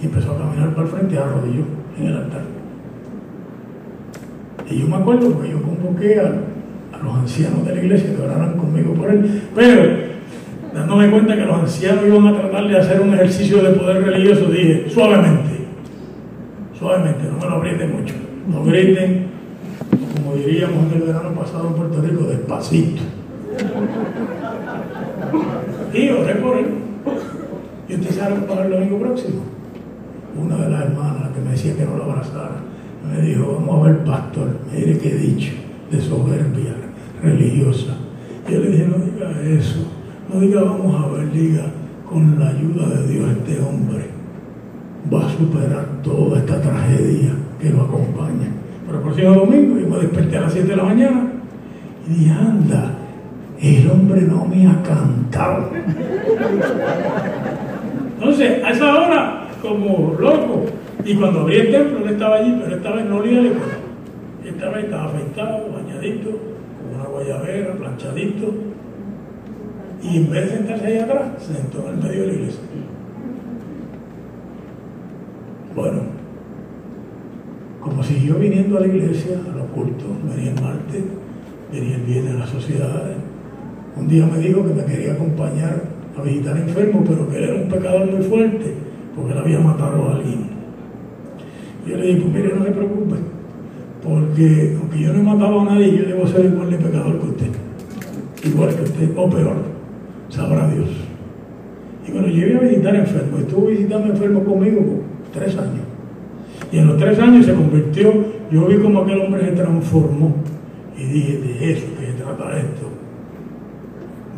y 0.00 0.06
empezó 0.06 0.32
a 0.32 0.38
caminar 0.38 0.70
para 0.70 0.82
el 0.82 0.88
frente 0.88 1.14
y 1.14 1.18
arrodilló 1.18 1.64
en 1.98 2.06
el 2.06 2.16
altar. 2.16 2.42
Y 4.70 4.80
yo 4.80 4.86
me 4.88 4.96
acuerdo 4.96 5.30
porque 5.30 5.50
yo 5.50 5.62
convoqué 5.62 6.20
a, 6.20 6.32
los 7.02 7.14
ancianos 7.14 7.64
de 7.66 7.74
la 7.74 7.82
iglesia 7.82 8.16
que 8.16 8.22
oraran 8.22 8.56
conmigo 8.56 8.94
por 8.94 9.10
él, 9.10 9.42
pero 9.54 9.82
dándome 10.74 11.10
cuenta 11.10 11.36
que 11.36 11.42
los 11.42 11.58
ancianos 11.58 12.04
iban 12.06 12.26
a 12.26 12.40
tratar 12.40 12.68
de 12.68 12.78
hacer 12.78 13.00
un 13.00 13.12
ejercicio 13.12 13.62
de 13.62 13.70
poder 13.78 14.02
religioso, 14.02 14.46
dije, 14.46 14.86
suavemente, 14.88 15.66
suavemente, 16.78 17.24
no 17.30 17.38
me 17.38 17.50
lo 17.50 17.56
aprieten 17.56 18.00
mucho, 18.00 18.14
no 18.50 18.64
griten, 18.64 19.26
como 20.16 20.36
diríamos 20.36 20.90
en 20.90 21.02
el 21.02 21.06
verano 21.06 21.30
pasado 21.38 21.68
en 21.68 21.74
Puerto 21.74 22.00
Rico, 22.00 22.24
despacito. 22.24 23.02
Por 25.96 26.58
él. 26.58 26.66
Y 27.88 27.94
usted 27.94 28.10
sabe 28.10 28.40
para 28.42 28.66
el 28.66 28.72
domingo 28.72 28.98
próximo. 28.98 29.40
Una 30.38 30.56
de 30.56 30.70
las 30.70 30.82
hermanas 30.82 31.30
que 31.34 31.40
me 31.40 31.52
decía 31.52 31.74
que 31.74 31.86
no 31.86 31.96
lo 31.96 32.04
abrazara, 32.04 32.60
me 33.10 33.22
dijo, 33.22 33.54
vamos 33.58 33.80
a 33.80 33.88
ver, 33.88 34.04
pastor, 34.04 34.48
mire 34.70 34.98
qué 34.98 35.14
dicho 35.14 35.52
de 35.90 36.00
soberbia 36.00 36.74
religiosa. 37.22 37.96
Yo 38.50 38.60
le 38.60 38.70
dije, 38.70 38.86
no 38.86 38.98
diga 38.98 39.40
eso, 39.42 39.86
no 40.32 40.40
diga 40.40 40.62
vamos 40.62 41.02
a 41.02 41.08
ver, 41.08 41.32
diga, 41.32 41.64
con 42.04 42.38
la 42.38 42.48
ayuda 42.50 42.88
de 42.88 43.08
Dios 43.08 43.30
este 43.30 43.60
hombre 43.62 44.04
va 45.12 45.26
a 45.26 45.30
superar 45.30 45.86
toda 46.02 46.38
esta 46.38 46.60
tragedia 46.60 47.30
que 47.58 47.70
lo 47.70 47.82
acompaña. 47.82 48.48
Pero 48.84 48.98
el 48.98 49.04
próximo 49.04 49.34
domingo 49.34 49.78
yo 49.78 49.88
me 49.88 49.98
desperté 49.98 50.36
a 50.36 50.42
las 50.42 50.52
7 50.52 50.68
de 50.68 50.76
la 50.76 50.84
mañana 50.84 51.32
Y 52.06 52.12
dije, 52.12 52.30
anda, 52.30 52.95
el 53.60 53.90
hombre 53.90 54.22
no 54.22 54.44
me 54.44 54.66
ha 54.66 54.82
cantado. 54.82 55.70
Entonces, 58.18 58.64
a 58.64 58.70
esa 58.70 58.94
hora, 58.94 59.48
como 59.62 60.14
loco, 60.18 60.66
y 61.04 61.14
cuando 61.14 61.40
abrí 61.40 61.56
el 61.56 61.70
templo, 61.70 61.98
él 62.04 62.12
estaba 62.12 62.36
allí, 62.36 62.58
pero 62.62 62.76
esta 62.76 62.92
vez 62.92 63.04
no 63.06 63.16
olía 63.18 63.40
de 63.40 63.52
Esta 64.44 64.70
vez 64.70 64.84
estaba 64.84 65.04
afeitado, 65.04 65.72
bañadito, 65.72 66.30
con 66.30 67.00
una 67.00 67.08
guayabera, 67.08 67.74
planchadito. 67.74 68.54
Y 70.02 70.16
en 70.18 70.30
vez 70.30 70.50
de 70.50 70.56
sentarse 70.56 70.86
ahí 70.86 70.98
atrás, 70.98 71.22
se 71.38 71.54
sentó 71.54 71.88
en 71.88 71.98
el 71.98 72.04
medio 72.04 72.20
de 72.22 72.26
la 72.26 72.32
iglesia. 72.32 72.60
Bueno, 75.74 76.00
como 77.80 78.02
siguió 78.02 78.34
viniendo 78.34 78.78
a 78.78 78.80
la 78.80 78.86
iglesia, 78.86 79.38
a 79.38 79.56
los 79.56 79.66
cultos, 79.66 80.08
venía 80.24 80.52
el 80.52 80.60
martes, 80.60 81.04
venía 81.72 81.96
el 81.96 82.02
viernes 82.02 82.34
a 82.34 82.38
las 82.38 82.48
sociedades. 82.48 83.16
Un 83.96 84.08
día 84.08 84.26
me 84.26 84.38
dijo 84.38 84.64
que 84.64 84.74
me 84.74 84.84
quería 84.84 85.12
acompañar 85.12 85.82
a 86.16 86.22
visitar 86.22 86.56
enfermos, 86.56 87.02
pero 87.08 87.28
que 87.28 87.36
él 87.38 87.44
era 87.44 87.54
un 87.54 87.68
pecador 87.68 88.10
muy 88.10 88.22
fuerte, 88.22 88.74
porque 89.14 89.32
él 89.32 89.38
había 89.38 89.58
matado 89.60 90.08
a 90.08 90.16
alguien. 90.16 90.46
Yo 91.86 91.96
le 91.96 92.06
dije, 92.06 92.20
pues 92.20 92.34
mire, 92.34 92.54
no 92.54 92.64
se 92.64 92.70
preocupe, 92.72 93.16
porque 94.02 94.76
aunque 94.80 95.00
yo 95.00 95.12
no 95.12 95.20
he 95.20 95.22
matado 95.22 95.60
a 95.60 95.64
nadie, 95.64 95.96
yo 95.96 96.04
debo 96.04 96.26
ser 96.26 96.44
igual 96.44 96.70
de 96.70 96.76
pecador 96.76 97.20
que 97.20 97.26
usted. 97.26 97.50
Igual 98.44 98.74
que 98.74 98.82
usted, 98.82 99.10
o 99.16 99.30
peor, 99.30 99.56
sabrá 100.28 100.68
Dios. 100.68 100.88
Y 102.06 102.12
bueno, 102.12 102.28
yo 102.28 102.46
iba 102.46 102.60
a 102.60 102.62
visitar 102.62 102.94
enfermos, 102.94 103.40
estuvo 103.40 103.66
visitando 103.66 104.12
enfermos 104.12 104.44
conmigo 104.44 104.80
tres 105.32 105.56
años. 105.56 105.86
Y 106.72 106.78
en 106.78 106.86
los 106.86 106.98
tres 106.98 107.18
años 107.18 107.46
se 107.46 107.54
convirtió, 107.54 108.12
yo 108.50 108.66
vi 108.66 108.76
como 108.76 109.00
aquel 109.00 109.20
hombre 109.20 109.46
se 109.46 109.52
transformó. 109.52 110.34
Y 110.96 111.04
dije, 111.04 111.38
de 111.38 111.72
eso 111.72 111.86
que 111.98 112.06
se 112.06 112.12
trata 112.12 112.58
esto. 112.58 112.85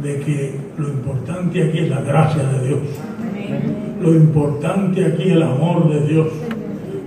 De 0.03 0.21
que 0.21 0.55
lo 0.79 0.89
importante 0.89 1.63
aquí 1.63 1.79
es 1.79 1.91
la 1.91 2.01
gracia 2.01 2.43
de 2.45 2.69
Dios. 2.69 2.81
Lo 4.01 4.15
importante 4.15 5.05
aquí 5.05 5.23
es 5.25 5.33
el 5.33 5.43
amor 5.43 5.93
de 5.93 6.07
Dios. 6.07 6.29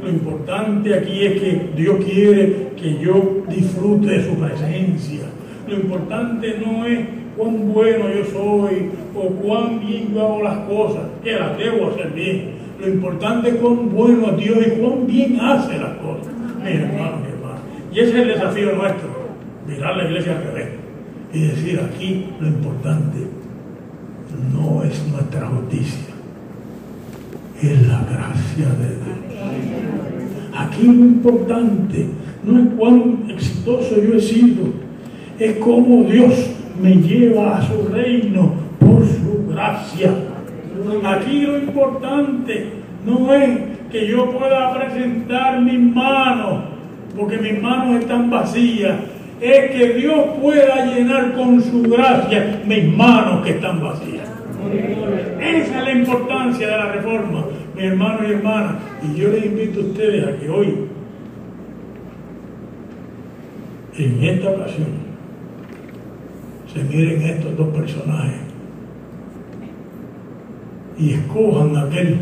Lo 0.03 0.09
importante 0.09 0.93
aquí 0.93 1.25
es 1.25 1.41
que 1.41 1.69
Dios 1.75 2.03
quiere 2.03 2.71
que 2.75 2.99
yo 2.99 3.43
disfrute 3.47 4.07
de 4.07 4.25
su 4.25 4.35
presencia. 4.35 5.21
Lo 5.69 5.75
importante 5.75 6.59
no 6.65 6.85
es 6.85 6.99
cuán 7.37 7.71
bueno 7.71 8.05
yo 8.13 8.25
soy 8.25 8.89
o 9.15 9.27
cuán 9.41 9.79
bien 9.79 10.13
yo 10.13 10.21
hago 10.21 10.43
las 10.43 10.57
cosas, 10.67 11.03
que 11.23 11.31
las 11.31 11.57
debo 11.57 11.91
hacer 11.91 12.11
bien. 12.11 12.49
Lo 12.79 12.89
importante 12.89 13.49
es 13.49 13.55
cuán 13.55 13.89
bueno 13.93 14.31
Dios 14.33 14.57
y 14.67 14.71
cuán 14.81 15.07
bien 15.07 15.39
hace 15.39 15.77
las 15.77 15.93
cosas. 15.97 16.33
Mi 16.61 16.71
hermano, 16.71 17.17
mi 17.21 17.31
hermano. 17.31 17.59
Y 17.93 17.99
ese 17.99 18.09
es 18.09 18.15
el 18.15 18.27
desafío 18.27 18.75
nuestro, 18.75 19.09
mirar 19.65 19.95
la 19.95 20.03
iglesia 20.05 20.35
al 20.37 20.43
revés 20.43 20.80
y 21.33 21.39
decir 21.39 21.79
aquí 21.79 22.27
lo 22.39 22.47
importante 22.47 23.19
no 24.53 24.83
es 24.83 25.07
nuestra 25.07 25.47
justicia, 25.47 26.13
es 27.61 27.87
la 27.87 28.03
gracia 28.03 28.65
de 28.79 28.87
Dios. 28.87 29.21
Aquí 30.55 30.83
lo 30.83 30.93
importante 30.93 32.07
no 32.43 32.59
es 32.59 32.65
cuán 32.77 33.25
exitoso 33.29 34.01
yo 34.01 34.15
he 34.15 34.21
sido, 34.21 34.65
es 35.39 35.57
cómo 35.57 36.03
Dios 36.03 36.49
me 36.81 36.95
lleva 36.95 37.57
a 37.57 37.67
su 37.67 37.87
reino 37.87 38.53
por 38.79 39.05
su 39.05 39.47
gracia. 39.49 40.13
Aquí 41.05 41.41
lo 41.41 41.57
importante 41.59 42.69
no 43.05 43.33
es 43.33 43.59
que 43.91 44.07
yo 44.07 44.31
pueda 44.31 44.73
presentar 44.73 45.61
mis 45.61 45.79
manos, 45.79 46.63
porque 47.17 47.37
mis 47.37 47.61
manos 47.61 48.01
están 48.01 48.29
vacías, 48.29 48.95
es 49.41 49.71
que 49.71 49.93
Dios 49.93 50.19
pueda 50.39 50.85
llenar 50.85 51.33
con 51.33 51.61
su 51.61 51.81
gracia 51.81 52.61
mis 52.65 52.87
manos 52.95 53.43
que 53.43 53.51
están 53.51 53.81
vacías. 53.81 54.29
Esa 55.41 55.79
es 55.79 55.83
la 55.83 55.91
importancia 55.91 56.67
de 56.67 56.77
la 56.77 56.91
reforma, 56.91 57.45
mi 57.75 57.83
hermano 57.83 58.19
y 58.27 58.31
hermana. 58.33 58.79
Y 59.01 59.19
yo 59.19 59.29
les 59.29 59.45
invito 59.45 59.79
a 59.79 59.83
ustedes 59.83 60.27
a 60.27 60.39
que 60.39 60.47
hoy, 60.47 60.75
en 63.97 64.23
esta 64.23 64.51
ocasión, 64.51 64.87
se 66.71 66.83
miren 66.83 67.21
estos 67.23 67.57
dos 67.57 67.67
personajes 67.69 68.39
y 70.99 71.13
escojan 71.13 71.75
aquel 71.75 72.17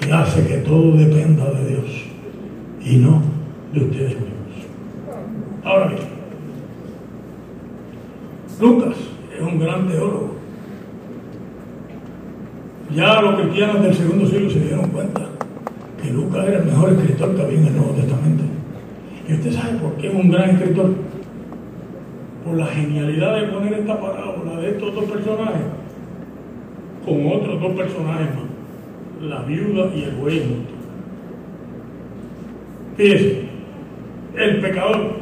que 0.00 0.12
hace 0.12 0.46
que 0.46 0.56
todo 0.58 0.92
dependa 0.92 1.50
de 1.52 1.68
Dios 1.68 2.04
y 2.82 2.96
no 2.96 3.22
de 3.72 3.80
ustedes 3.84 4.14
mismos. 4.14 4.36
Ahora 5.62 5.88
bien, 5.88 6.05
Lucas 8.60 8.96
es 9.34 9.42
un 9.42 9.58
gran 9.58 9.88
teólogo. 9.88 10.36
Ya 12.94 13.20
los 13.20 13.40
cristianos 13.40 13.82
del 13.82 13.94
segundo 13.94 14.26
siglo 14.26 14.50
se 14.50 14.60
dieron 14.60 14.88
cuenta 14.90 15.22
que 16.02 16.10
Lucas 16.10 16.46
era 16.48 16.58
el 16.58 16.66
mejor 16.66 16.92
escritor 16.92 17.34
que 17.34 17.42
había 17.42 17.58
en 17.58 17.66
el 17.66 17.76
Nuevo 17.76 17.92
Testamento. 17.92 18.44
¿Y 19.28 19.34
usted 19.34 19.52
sabe 19.52 19.78
por 19.78 19.92
qué 19.96 20.08
es 20.08 20.14
un 20.14 20.30
gran 20.30 20.50
escritor? 20.50 20.94
Por 22.44 22.56
la 22.56 22.66
genialidad 22.66 23.40
de 23.40 23.48
poner 23.48 23.72
esta 23.74 24.00
parábola 24.00 24.60
de 24.60 24.70
estos 24.70 24.94
dos 24.94 25.04
personajes 25.04 25.62
con 27.06 27.24
otros 27.28 27.60
dos 27.60 27.72
personajes 27.74 28.26
más, 28.34 28.44
la 29.22 29.42
viuda 29.42 29.94
y 29.94 30.02
el 30.02 30.16
buey 30.16 30.42
Fíjese, 32.96 33.42
el 34.34 34.60
pecador 34.60 35.12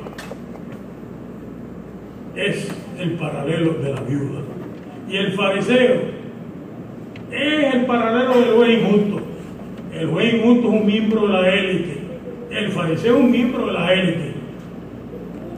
es 2.34 2.68
el 2.98 3.12
paralelo 3.12 3.74
de 3.74 3.92
la 3.92 4.00
viuda. 4.00 4.40
Y 5.08 5.16
el 5.16 5.32
fariseo 5.32 5.94
es 7.30 7.74
el 7.74 7.86
paralelo 7.86 8.34
del 8.34 8.54
juez 8.54 8.78
injusto. 8.78 9.20
El 9.92 10.08
juez 10.08 10.34
injusto 10.34 10.68
es 10.68 10.80
un 10.80 10.86
miembro 10.86 11.26
de 11.26 11.32
la 11.32 11.54
élite. 11.54 11.98
El 12.50 12.68
fariseo 12.70 13.16
es 13.16 13.22
un 13.22 13.30
miembro 13.30 13.66
de 13.66 13.72
la 13.72 13.92
élite. 13.92 14.34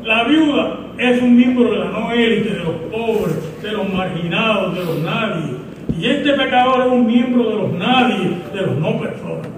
La 0.04 0.24
viuda 0.24 0.78
es 0.98 1.20
un 1.20 1.36
miembro 1.36 1.70
de 1.70 1.78
la 1.78 1.90
no 1.90 2.12
élite, 2.12 2.50
de 2.50 2.64
los 2.64 2.74
pobres, 2.90 3.62
de 3.62 3.72
los 3.72 3.92
marginados, 3.92 4.74
de 4.74 4.84
los 4.84 4.98
nadie. 5.00 5.56
Y 5.98 6.06
este 6.06 6.32
pecador 6.32 6.86
es 6.86 6.92
un 6.92 7.06
miembro 7.06 7.48
de 7.48 7.54
los 7.56 7.72
nadie, 7.72 8.30
de 8.54 8.60
los 8.62 8.76
no 8.78 9.00
personas. 9.00 9.48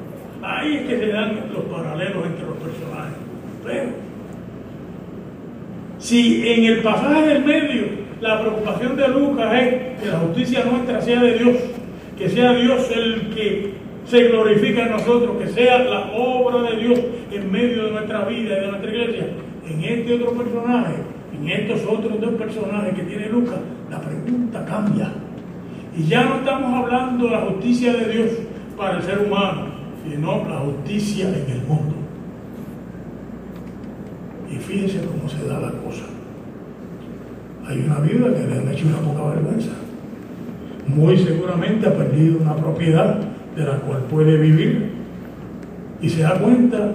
Ahí 0.42 0.76
es 0.76 0.82
que 0.82 0.98
se 0.98 1.08
dan 1.08 1.40
los 1.52 1.64
paralelos 1.64 2.26
entre 2.26 2.46
los 2.46 2.56
personajes. 2.56 3.14
Pero 3.64 4.07
si 6.08 6.48
en 6.48 6.64
el 6.64 6.78
pasaje 6.78 7.20
del 7.26 7.44
medio 7.44 7.84
la 8.22 8.40
preocupación 8.40 8.96
de 8.96 9.08
Lucas 9.08 9.52
es 9.52 10.00
que 10.00 10.06
la 10.10 10.18
justicia 10.20 10.64
nuestra 10.64 11.02
sea 11.02 11.22
de 11.22 11.38
Dios, 11.38 11.56
que 12.16 12.30
sea 12.30 12.54
Dios 12.54 12.90
el 12.96 13.28
que 13.34 13.74
se 14.06 14.28
glorifica 14.28 14.86
en 14.86 14.92
nosotros, 14.92 15.36
que 15.36 15.48
sea 15.48 15.80
la 15.80 16.10
obra 16.12 16.70
de 16.70 16.76
Dios 16.78 16.98
en 17.30 17.52
medio 17.52 17.84
de 17.84 17.90
nuestra 17.90 18.24
vida 18.24 18.56
y 18.56 18.60
de 18.60 18.66
nuestra 18.68 18.90
iglesia, 18.90 19.26
en 19.68 19.84
este 19.84 20.14
otro 20.14 20.32
personaje, 20.32 20.94
en 21.38 21.46
estos 21.46 21.82
otros 21.86 22.18
dos 22.18 22.34
personajes 22.36 22.94
que 22.94 23.02
tiene 23.02 23.28
Lucas, 23.28 23.58
la 23.90 24.00
pregunta 24.00 24.64
cambia. 24.64 25.12
Y 25.94 26.04
ya 26.04 26.24
no 26.24 26.36
estamos 26.36 26.84
hablando 26.84 27.26
de 27.26 27.30
la 27.32 27.40
justicia 27.40 27.92
de 27.92 28.10
Dios 28.10 28.30
para 28.78 28.96
el 28.96 29.02
ser 29.02 29.18
humano, 29.18 29.66
sino 30.08 30.48
la 30.48 30.60
justicia 30.60 31.28
en 31.28 31.52
el 31.52 31.62
mundo. 31.66 31.97
Y 34.50 34.56
fíjense 34.56 35.00
cómo 35.06 35.28
se 35.28 35.46
da 35.46 35.60
la 35.60 35.70
cosa. 35.70 36.04
Hay 37.66 37.84
una 37.86 38.00
viuda 38.00 38.34
que 38.34 38.46
le 38.46 38.60
han 38.60 38.68
hecho 38.68 38.86
una 38.86 38.98
poca 38.98 39.34
vergüenza. 39.34 39.72
Muy 40.86 41.18
seguramente 41.18 41.86
ha 41.86 41.94
perdido 41.94 42.40
una 42.40 42.56
propiedad 42.56 43.20
de 43.54 43.64
la 43.64 43.74
cual 43.80 44.02
puede 44.10 44.38
vivir 44.38 44.90
y 46.00 46.08
se 46.08 46.22
da 46.22 46.38
cuenta 46.38 46.92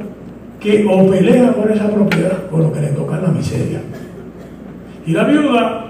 que 0.60 0.86
o 0.90 1.10
pelea 1.10 1.52
por 1.52 1.70
esa 1.70 1.90
propiedad 1.90 2.38
o 2.52 2.58
lo 2.58 2.72
que 2.72 2.82
le 2.82 2.88
toca 2.88 3.20
la 3.20 3.28
miseria. 3.28 3.82
Y 5.06 5.12
la 5.12 5.26
viuda, 5.26 5.86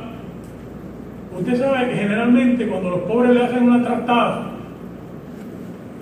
usted 1.38 1.60
sabe 1.60 1.89
que 1.89 1.95
generalmente 1.95 2.67
cuando 2.67 2.89
los 2.89 2.99
pobres 3.02 3.36
le 3.36 3.43
hacen 3.43 3.63
una 3.63 3.84
tratada, 3.84 4.47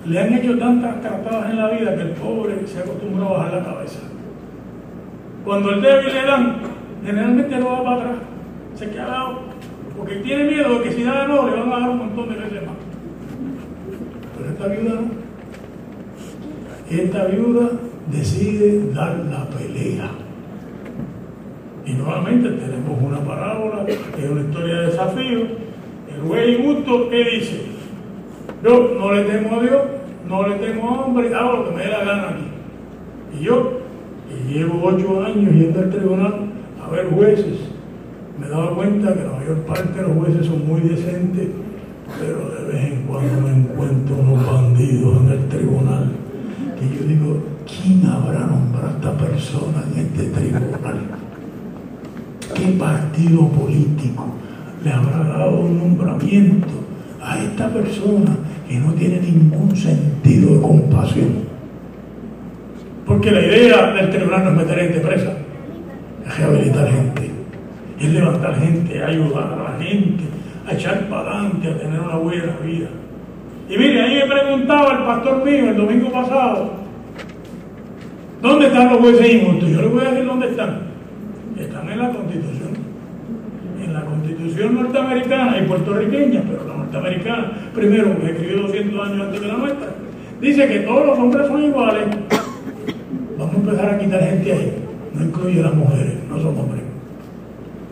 le 0.06 0.18
han 0.18 0.34
hecho 0.34 0.58
tantas 0.58 1.00
tratadas 1.00 1.50
en 1.50 1.58
la 1.58 1.70
vida 1.70 1.94
que 1.94 2.02
el 2.02 2.10
pobre 2.12 2.66
se 2.66 2.80
acostumbra 2.80 3.26
a 3.26 3.32
bajar 3.32 3.52
la 3.54 3.64
cabeza. 3.64 4.00
Cuando 5.44 5.70
el 5.70 5.82
débil 5.82 6.14
le 6.14 6.22
dan, 6.22 6.56
generalmente 7.04 7.58
no 7.58 7.70
va 7.70 7.84
para 7.84 7.96
atrás, 7.96 8.16
se 8.76 8.90
queda 8.90 9.04
al 9.04 9.10
lado, 9.10 9.38
porque 9.96 10.16
tiene 10.16 10.44
miedo 10.44 10.78
de 10.78 10.82
que 10.84 10.92
si 10.92 11.02
da 11.02 11.22
de 11.22 11.28
nuevo 11.28 11.48
le 11.48 11.56
van 11.56 11.72
a 11.72 11.80
dar 11.80 11.90
un 11.90 11.98
montón 11.98 12.28
de 12.28 12.36
veces 12.36 12.66
más. 12.66 12.76
Pero 14.38 14.50
esta 14.50 14.66
viuda 14.68 14.94
no. 14.94 15.22
Esta 16.90 17.24
viuda 17.26 17.70
decide 18.10 18.92
dar 18.92 19.18
la 19.30 19.44
pelea. 19.46 20.10
Y 21.84 21.92
nuevamente 21.94 22.48
tenemos 22.50 23.02
una 23.02 23.18
parábola, 23.18 23.84
que 23.84 23.92
es 23.92 24.30
una 24.30 24.42
historia 24.42 24.74
de 24.76 24.86
desafío. 24.86 25.40
El 26.14 26.22
güey 26.22 26.54
injusto, 26.54 27.08
¿qué 27.10 27.24
dice? 27.24 27.62
Yo 28.62 28.94
no 28.96 29.12
le 29.12 29.24
temo 29.24 29.58
a 29.58 29.62
Dios, 29.62 29.82
no 30.28 30.46
le 30.46 30.54
temo 30.56 30.88
a 30.88 31.04
hombre, 31.04 31.34
hago 31.34 31.52
lo 31.52 31.64
que 31.68 31.76
me 31.76 31.82
dé 31.82 31.88
la 31.88 32.04
gana 32.04 32.28
aquí. 32.28 32.44
Y 33.40 33.44
yo 33.44 33.81
llevo 34.48 34.80
ocho 34.84 35.24
años 35.24 35.52
yendo 35.54 35.80
al 35.80 35.90
tribunal 35.90 36.34
a 36.84 36.90
ver 36.90 37.10
jueces 37.10 37.72
me 38.42 38.46
he 38.48 38.50
dado 38.50 38.74
cuenta 38.74 39.14
que 39.14 39.22
la 39.22 39.32
mayor 39.32 39.58
parte 39.66 40.00
de 40.00 40.02
los 40.02 40.16
jueces 40.16 40.46
son 40.46 40.66
muy 40.66 40.80
decentes, 40.80 41.48
pero 42.18 42.50
de 42.50 42.72
vez 42.72 42.92
en 42.92 43.02
cuando 43.02 43.40
me 43.40 43.50
encuentro 43.50 44.16
unos 44.16 44.46
bandidos 44.46 45.22
en 45.22 45.28
el 45.32 45.48
tribunal 45.48 46.12
que 46.78 46.96
yo 46.96 47.06
digo, 47.06 47.40
¿quién 47.66 48.04
habrá 48.06 48.46
nombrado 48.46 48.88
a 48.88 48.90
esta 48.90 49.16
persona 49.16 49.84
en 49.94 50.06
este 50.06 50.24
tribunal? 50.24 50.98
¿Qué 52.54 52.66
partido 52.78 53.48
político 53.48 54.26
le 54.82 54.92
habrá 54.92 55.24
dado 55.24 55.60
un 55.60 55.78
nombramiento 55.78 56.66
a 57.20 57.38
esta 57.38 57.68
persona 57.68 58.36
que 58.68 58.78
no 58.78 58.92
tiene 58.94 59.20
ningún 59.20 59.76
sentido 59.76 60.56
de 60.56 60.62
compasión? 60.62 61.51
Porque 63.22 63.40
la 63.40 63.46
idea 63.46 63.92
del 63.92 64.10
tribunal 64.10 64.42
no 64.42 64.50
es 64.50 64.56
meter 64.56 64.78
gente 64.80 64.98
presa, 64.98 65.32
es 66.26 66.38
rehabilitar 66.38 66.88
gente, 66.88 67.30
es 68.00 68.08
levantar 68.08 68.58
gente, 68.58 69.00
ayudar 69.00 69.44
a 69.44 69.70
la 69.70 69.78
gente, 69.78 70.24
a 70.66 70.72
echar 70.72 71.08
para 71.08 71.30
adelante, 71.30 71.68
a 71.68 71.78
tener 71.78 72.00
una 72.00 72.16
buena 72.16 72.56
vida. 72.64 72.88
Y 73.70 73.78
mire, 73.78 74.02
ahí 74.02 74.16
me 74.16 74.26
preguntaba 74.26 74.98
el 74.98 75.04
pastor 75.04 75.44
mío 75.44 75.70
el 75.70 75.76
domingo 75.76 76.10
pasado, 76.10 76.72
¿dónde 78.40 78.66
están 78.66 78.88
los 78.90 78.98
jueces 78.98 79.34
injustos? 79.34 79.70
Yo 79.70 79.82
le 79.82 79.86
voy 79.86 80.04
a 80.04 80.10
decir 80.10 80.26
dónde 80.26 80.48
están. 80.48 80.80
Están 81.56 81.88
en 81.90 81.98
la 82.00 82.10
Constitución. 82.10 82.70
En 83.84 83.92
la 83.92 84.00
Constitución 84.00 84.74
norteamericana 84.74 85.58
y 85.58 85.68
puertorriqueña, 85.68 86.42
pero 86.50 86.66
la 86.66 86.74
norteamericana, 86.74 87.52
primero, 87.72 88.18
que 88.18 88.32
escribió 88.32 88.62
200 88.62 89.08
años 89.08 89.26
antes 89.26 89.40
de 89.40 89.46
la 89.46 89.54
nuestra, 89.58 89.88
dice 90.40 90.66
que 90.66 90.80
todos 90.80 91.06
los 91.06 91.18
hombres 91.20 91.46
son 91.46 91.62
iguales. 91.62 92.06
Vamos 93.42 93.56
a 93.56 93.58
empezar 93.58 93.94
a 93.94 93.98
quitar 93.98 94.20
gente 94.20 94.52
ahí. 94.52 94.72
No 95.14 95.24
incluye 95.24 95.60
las 95.60 95.74
mujeres, 95.74 96.14
no 96.30 96.38
son 96.38 96.56
hombres. 96.58 96.82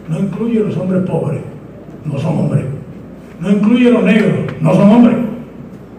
No 0.09 0.19
incluye 0.21 0.61
los 0.61 0.77
hombres 0.77 1.03
pobres, 1.03 1.41
no 2.05 2.19
son 2.19 2.39
hombres. 2.39 2.65
No 3.41 3.51
incluye 3.51 3.91
los 3.91 4.03
negros, 4.05 4.35
no 4.61 4.75
son 4.75 4.91
hombres. 4.91 5.17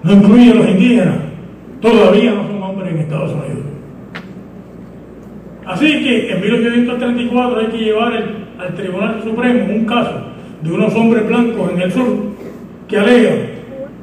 No 0.04 0.14
incluye 0.14 0.54
los 0.54 0.70
indígenas, 0.70 1.18
todavía 1.82 2.34
no 2.34 2.48
son 2.48 2.64
hombres 2.64 2.94
en 2.94 3.00
Estados 3.00 3.32
Unidos. 3.32 3.66
Así 5.66 6.04
que 6.04 6.32
en 6.32 6.42
1834 6.42 7.60
hay 7.60 7.68
que 7.68 7.78
llevar 7.78 8.14
al 8.58 8.74
Tribunal 8.74 9.22
Supremo 9.22 9.66
un 9.76 9.86
caso 9.86 10.14
de 10.64 10.72
unos 10.72 10.96
hombres 10.96 11.28
blancos 11.28 11.72
en 11.74 11.82
el 11.82 11.92
sur 11.92 12.08
que 12.88 12.98
alegan 12.98 13.38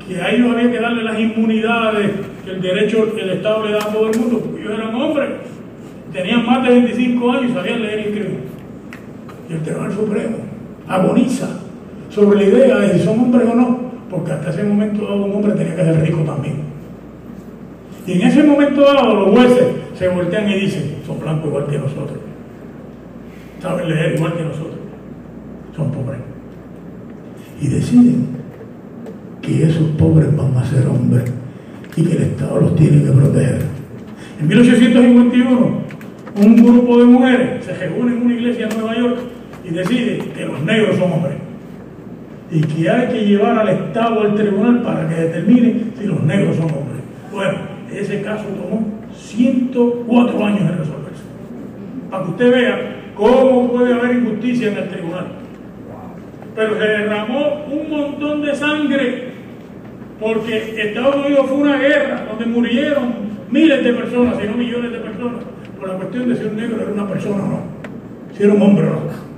que 0.06 0.20
a 0.20 0.30
ellos 0.30 0.52
había 0.52 0.70
que 0.70 0.78
darle 0.78 1.02
las 1.04 1.18
inmunidades 1.18 2.10
el 2.48 2.62
derecho, 2.62 3.06
el 3.16 3.30
Estado 3.30 3.66
le 3.66 3.72
da 3.72 3.78
a 3.78 3.92
todo 3.92 4.10
el 4.10 4.18
mundo, 4.18 4.40
porque 4.40 4.62
ellos 4.62 4.74
eran 4.74 4.94
hombres, 4.94 5.28
tenían 6.12 6.46
más 6.46 6.62
de 6.62 6.70
25 6.70 7.32
años 7.32 7.50
y 7.50 7.54
sabían 7.54 7.82
leer 7.82 7.98
y 7.98 8.02
escribir. 8.02 8.40
Y 9.48 9.52
el 9.52 9.62
Tribunal 9.62 9.92
Supremo 9.92 10.36
agoniza 10.86 11.48
sobre 12.10 12.38
la 12.38 12.44
idea 12.44 12.78
de 12.78 12.98
si 12.98 13.04
son 13.04 13.20
hombres 13.20 13.48
o 13.50 13.54
no, 13.54 13.78
porque 14.10 14.32
hasta 14.32 14.50
ese 14.50 14.64
momento 14.64 15.02
dado 15.02 15.24
un 15.24 15.32
hombre 15.32 15.52
tenía 15.52 15.76
que 15.76 15.84
ser 15.84 16.00
rico 16.00 16.20
también. 16.20 16.56
Y 18.06 18.12
en 18.12 18.22
ese 18.22 18.42
momento 18.42 18.80
dado 18.80 19.14
los 19.14 19.30
jueces 19.30 19.66
se 19.94 20.08
voltean 20.08 20.48
y 20.48 20.60
dicen, 20.60 20.96
son 21.06 21.20
blancos 21.20 21.48
igual 21.48 21.66
que 21.66 21.78
nosotros, 21.78 22.18
saben 23.60 23.88
leer 23.90 24.14
igual 24.16 24.34
que 24.34 24.44
nosotros, 24.44 24.76
son 25.76 25.90
pobres. 25.92 26.20
Y 27.60 27.68
deciden 27.68 28.28
que 29.42 29.64
esos 29.64 29.88
pobres 29.98 30.34
van 30.34 30.56
a 30.56 30.64
ser 30.64 30.86
hombres 30.86 31.30
y 31.96 32.02
que 32.02 32.12
el 32.16 32.22
Estado 32.22 32.60
los 32.60 32.76
tiene 32.76 33.04
que 33.04 33.10
proteger. 33.10 33.62
En 34.40 34.48
1851, 34.48 35.82
un 36.36 36.56
grupo 36.56 36.98
de 36.98 37.04
mujeres 37.04 37.64
se 37.64 37.74
reúne 37.74 38.12
en 38.12 38.22
una 38.22 38.34
iglesia 38.34 38.68
en 38.68 38.78
Nueva 38.78 38.96
York 38.96 39.18
y 39.64 39.70
decide 39.70 40.18
que 40.18 40.46
los 40.46 40.62
negros 40.62 40.96
son 40.96 41.12
hombres 41.12 41.34
y 42.50 42.60
que 42.62 42.90
hay 42.90 43.08
que 43.08 43.26
llevar 43.26 43.58
al 43.58 43.68
Estado 43.68 44.22
al 44.22 44.34
tribunal 44.34 44.82
para 44.82 45.08
que 45.08 45.14
determine 45.14 45.82
si 45.98 46.06
los 46.06 46.22
negros 46.22 46.56
son 46.56 46.66
hombres. 46.66 47.02
Bueno, 47.32 47.58
ese 47.92 48.22
caso 48.22 48.44
tomó 48.44 48.86
104 49.14 50.44
años 50.44 50.60
en 50.60 50.78
resolverse. 50.78 51.22
Para 52.10 52.24
que 52.24 52.30
usted 52.30 52.50
vea 52.50 52.96
cómo 53.14 53.72
puede 53.72 53.92
haber 53.92 54.16
injusticia 54.16 54.72
en 54.72 54.78
el 54.78 54.88
tribunal. 54.88 55.26
Pero 56.54 56.74
se 56.74 56.80
derramó 56.80 57.64
un 57.66 57.90
montón 57.90 58.42
de 58.42 58.54
sangre 58.54 59.27
porque 60.20 60.82
Estados 60.82 61.16
Unidos 61.16 61.46
fue 61.48 61.58
una 61.58 61.78
guerra 61.78 62.26
donde 62.28 62.46
murieron 62.46 63.14
miles 63.50 63.84
de 63.84 63.92
personas, 63.92 64.36
si 64.40 64.46
no 64.46 64.56
millones 64.56 64.92
de 64.92 64.98
personas, 64.98 65.44
por 65.78 65.88
la 65.88 65.94
cuestión 65.94 66.28
de 66.28 66.36
si 66.36 66.44
un 66.44 66.56
negro 66.56 66.82
era 66.82 66.92
una 66.92 67.08
persona 67.08 67.44
o 67.44 67.48
no, 67.48 67.60
si 68.36 68.42
era 68.42 68.52
un 68.54 68.62
hombre 68.62 68.86
o 68.86 68.90
no. 68.90 69.28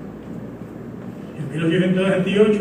En 1.39 1.61
1828 1.61 2.61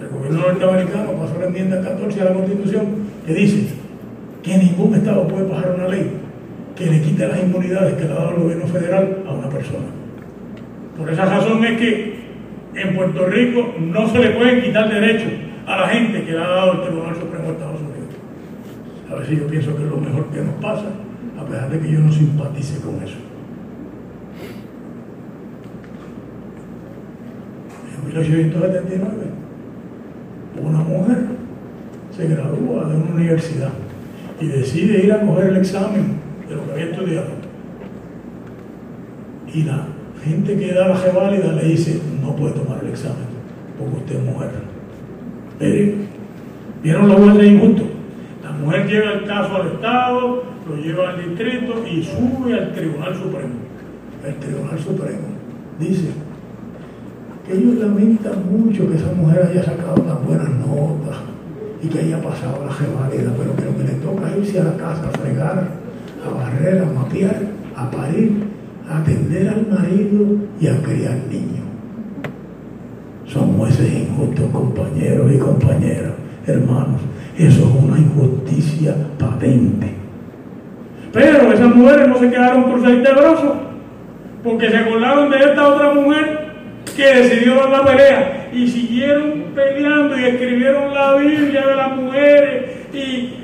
el 0.00 0.08
gobierno 0.08 0.40
norteamericano 0.40 1.12
pasó 1.12 1.38
la 1.40 1.46
enmienda 1.46 1.80
14 1.80 2.20
a 2.20 2.24
la 2.24 2.32
Constitución 2.32 2.86
que 3.26 3.34
dice 3.34 3.74
que 4.42 4.58
ningún 4.58 4.94
Estado 4.94 5.26
puede 5.28 5.44
pasar 5.44 5.74
una 5.76 5.88
ley 5.88 6.10
que 6.76 6.86
le 6.86 7.00
quite 7.00 7.28
las 7.28 7.42
inmunidades 7.42 7.94
que 7.94 8.04
le 8.04 8.12
ha 8.12 8.14
dado 8.14 8.30
el 8.30 8.42
gobierno 8.42 8.66
federal 8.66 9.18
a 9.26 9.32
una 9.32 9.48
persona. 9.48 9.86
Por 10.98 11.10
esa 11.10 11.24
razón 11.24 11.64
es 11.64 11.78
que 11.78 12.14
en 12.74 12.96
Puerto 12.96 13.26
Rico 13.26 13.74
no 13.80 14.08
se 14.08 14.18
le 14.18 14.30
pueden 14.30 14.62
quitar 14.62 14.92
derechos 14.92 15.32
a 15.66 15.76
la 15.76 15.88
gente 15.88 16.24
que 16.24 16.32
le 16.32 16.38
ha 16.38 16.48
dado 16.48 16.72
el 16.72 16.80
Tribunal 16.82 17.14
Supremo 17.14 17.44
de 17.44 17.52
Estados 17.52 17.80
Unidos. 17.80 18.14
A 19.10 19.14
ver 19.14 19.26
si 19.26 19.36
yo 19.36 19.46
pienso 19.46 19.76
que 19.76 19.84
es 19.84 19.90
lo 19.90 19.98
mejor 19.98 20.26
que 20.26 20.42
nos 20.42 20.54
pasa, 20.56 20.86
a 21.38 21.44
pesar 21.44 21.70
de 21.70 21.80
que 21.80 21.92
yo 21.92 22.00
no 22.00 22.12
simpatice 22.12 22.80
con 22.80 23.02
eso. 23.02 23.16
En 27.96 28.06
1879, 28.06 29.10
una 30.62 30.78
mujer 30.78 31.26
se 32.16 32.28
gradúa 32.28 32.88
de 32.88 32.96
una 32.96 33.14
universidad 33.14 33.72
y 34.40 34.46
decide 34.46 35.04
ir 35.04 35.12
a 35.12 35.20
coger 35.20 35.48
el 35.48 35.56
examen 35.56 36.18
de 36.48 36.54
lo 36.54 36.66
que 36.66 36.72
había 36.72 36.84
estudiado. 36.86 37.28
Y 39.52 39.62
la 39.62 39.86
gente 40.24 40.56
que 40.58 40.72
da 40.72 40.88
la 40.88 41.00
reválida 41.00 41.52
le 41.52 41.68
dice, 41.68 42.00
no 42.20 42.34
puede 42.34 42.54
tomar 42.54 42.80
el 42.82 42.90
examen, 42.90 43.26
porque 43.78 43.96
usted 43.96 44.16
es 44.16 44.24
mujer. 44.24 44.73
¿Vieron 45.58 47.08
la 47.08 47.16
vuelta 47.16 47.38
de 47.38 47.46
injusto? 47.46 47.84
La 48.42 48.50
mujer 48.52 48.86
lleva 48.86 49.12
el 49.12 49.24
caso 49.24 49.56
al 49.56 49.68
Estado, 49.68 50.42
lo 50.68 50.76
lleva 50.76 51.10
al 51.10 51.24
distrito 51.24 51.84
y 51.86 52.02
sube 52.02 52.54
al 52.54 52.72
Tribunal 52.72 53.14
Supremo. 53.14 53.54
El 54.26 54.34
Tribunal 54.36 54.78
Supremo 54.78 55.28
dice 55.78 56.08
que 57.46 57.56
ellos 57.56 57.74
lamentan 57.76 58.34
mucho 58.50 58.88
que 58.88 58.96
esa 58.96 59.12
mujer 59.12 59.48
haya 59.50 59.62
sacado 59.62 60.02
tan 60.02 60.26
buenas 60.26 60.48
notas 60.50 61.18
y 61.82 61.88
que 61.88 62.00
haya 62.00 62.20
pasado 62.22 62.64
la 62.66 62.74
reválida, 62.74 63.32
pero 63.36 63.54
que 63.54 63.64
lo 63.64 63.76
que 63.76 63.84
le 63.84 63.98
toca 64.00 64.30
es 64.30 64.38
irse 64.38 64.60
a 64.60 64.64
la 64.64 64.76
casa 64.76 65.08
a 65.08 65.18
fregar, 65.18 65.68
a 66.24 66.34
barrer, 66.34 66.82
a 66.82 66.86
mapear, 66.86 67.42
a 67.76 67.90
parir, 67.90 68.44
a 68.88 68.98
atender 68.98 69.48
al 69.48 69.66
marido 69.68 70.38
y 70.60 70.66
a 70.66 70.82
criar 70.82 71.18
niños. 71.30 71.63
Son 73.34 73.58
jueces 73.58 73.92
injustos, 73.92 74.48
compañeros 74.52 75.32
y 75.34 75.38
compañeras, 75.38 76.12
hermanos. 76.46 77.00
Eso 77.36 77.62
es 77.62 77.84
una 77.84 77.98
injusticia 77.98 78.94
patente. 79.18 79.88
Pero 81.12 81.52
esas 81.52 81.74
mujeres 81.74 82.06
no 82.06 82.16
se 82.20 82.30
quedaron 82.30 82.62
cruzadas 82.62 83.02
de 83.02 83.12
brazos, 83.12 83.52
porque 84.44 84.70
se 84.70 84.76
acordaron 84.76 85.32
de 85.32 85.38
esta 85.38 85.66
otra 85.66 85.94
mujer 85.94 86.46
que 86.96 87.02
decidió 87.02 87.56
dar 87.56 87.70
la 87.70 87.84
pelea 87.84 88.50
y 88.52 88.68
siguieron 88.68 89.46
peleando 89.52 90.16
y 90.16 90.24
escribieron 90.26 90.94
la 90.94 91.16
Biblia 91.16 91.66
de 91.66 91.74
las 91.74 91.96
mujeres 91.96 92.64
y 92.92 93.34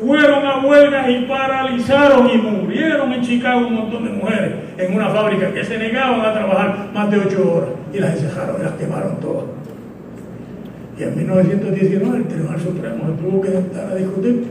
fueron 0.00 0.44
a 0.46 0.64
huelgas 0.64 1.08
y 1.08 1.24
paralizaron 1.26 2.28
y 2.30 2.38
murieron 2.38 3.12
en 3.12 3.22
Chicago 3.22 3.66
un 3.66 3.74
montón 3.74 4.04
de 4.04 4.10
mujeres 4.10 4.52
en 4.76 4.94
una 4.94 5.08
fábrica 5.08 5.52
que 5.52 5.64
se 5.64 5.78
negaban 5.78 6.20
a 6.20 6.32
trabajar 6.32 6.90
más 6.92 7.10
de 7.10 7.18
ocho 7.18 7.54
horas 7.54 7.70
y 7.92 7.98
las 7.98 8.14
encerraron 8.14 8.60
y 8.60 8.64
las 8.64 8.72
quemaron 8.74 9.20
todas. 9.20 9.44
Y 10.98 11.02
en 11.02 11.16
1919 11.16 12.16
el 12.16 12.24
Tribunal 12.24 12.60
Supremo 12.60 13.04
se 13.06 13.22
tuvo 13.22 13.40
que 13.40 13.50
sentar 13.50 13.90
a 13.90 13.94
discutir 13.96 14.46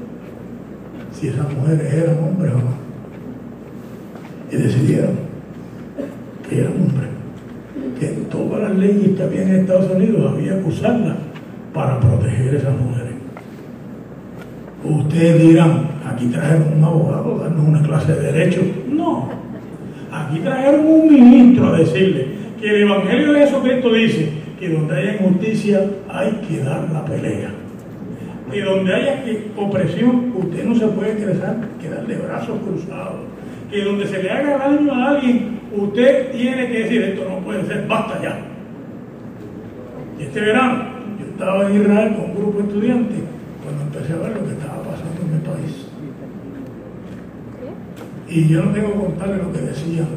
si 1.11 1.27
esas 1.27 1.53
mujeres 1.53 1.93
eran 1.93 2.17
hombres 2.17 2.51
o 2.53 2.57
no. 2.57 2.83
Y 4.51 4.61
decidieron 4.61 5.15
que 6.49 6.59
eran 6.59 6.73
hombres. 6.73 7.09
Que 7.99 8.07
todas 8.29 8.61
las 8.61 8.77
leyes 8.77 9.19
había 9.21 9.43
en 9.43 9.55
Estados 9.55 9.91
Unidos 9.91 10.33
había 10.33 10.59
que 10.59 10.67
usarlas 10.67 11.17
para 11.73 11.99
proteger 11.99 12.55
a 12.55 12.57
esas 12.57 12.77
mujeres. 12.77 13.12
Ustedes 14.83 15.41
dirán, 15.41 15.87
aquí 16.05 16.25
trajeron 16.27 16.73
un 16.77 16.83
abogado 16.83 17.35
a 17.35 17.43
darnos 17.43 17.67
una 17.67 17.81
clase 17.81 18.13
de 18.13 18.31
derecho. 18.31 18.61
No, 18.89 19.29
aquí 20.11 20.39
trajeron 20.39 20.85
un 20.85 21.13
ministro 21.13 21.73
a 21.73 21.77
decirle 21.77 22.27
que 22.59 22.69
el 22.69 22.83
Evangelio 22.83 23.33
de 23.33 23.39
Jesucristo 23.39 23.93
dice 23.93 24.29
que 24.59 24.69
donde 24.69 24.95
haya 24.95 25.15
injusticia 25.15 25.81
hay 26.09 26.31
que 26.47 26.59
dar 26.59 26.89
la 26.91 27.05
pelea. 27.05 27.49
Y 28.53 28.59
donde 28.59 28.93
haya 28.93 29.23
opresión, 29.55 30.33
usted 30.35 30.65
no 30.65 30.75
se 30.75 30.87
puede 30.87 31.15
quedar, 31.15 31.57
quedar 31.81 32.05
de 32.05 32.15
brazos 32.17 32.59
cruzados. 32.59 33.21
Que 33.71 33.83
donde 33.83 34.05
se 34.05 34.21
le 34.21 34.29
haga 34.29 34.57
daño 34.57 34.93
a 34.93 35.09
alguien, 35.09 35.59
usted 35.75 36.31
tiene 36.31 36.67
que 36.67 36.83
decir, 36.83 37.01
esto 37.01 37.25
no 37.27 37.39
puede 37.39 37.65
ser, 37.65 37.87
basta 37.87 38.21
ya. 38.21 38.39
Este 40.19 40.39
verano 40.39 40.83
yo 41.19 41.25
estaba 41.25 41.69
en 41.69 41.81
Israel 41.81 42.15
con 42.15 42.25
un 42.25 42.35
grupo 42.35 42.59
de 42.59 42.63
estudiantes 42.65 43.19
cuando 43.63 43.83
empecé 43.83 44.13
a 44.13 44.17
ver 44.17 44.33
lo 44.33 44.45
que 44.45 44.51
estaba 44.51 44.83
pasando 44.83 45.21
en 45.21 45.33
mi 45.33 45.39
país. 45.39 45.87
Y 48.33 48.47
yo 48.47 48.63
no 48.63 48.71
tengo 48.71 48.93
que 48.93 48.99
contarle 48.99 49.37
lo 49.37 49.53
que 49.53 49.59
decían 49.59 50.07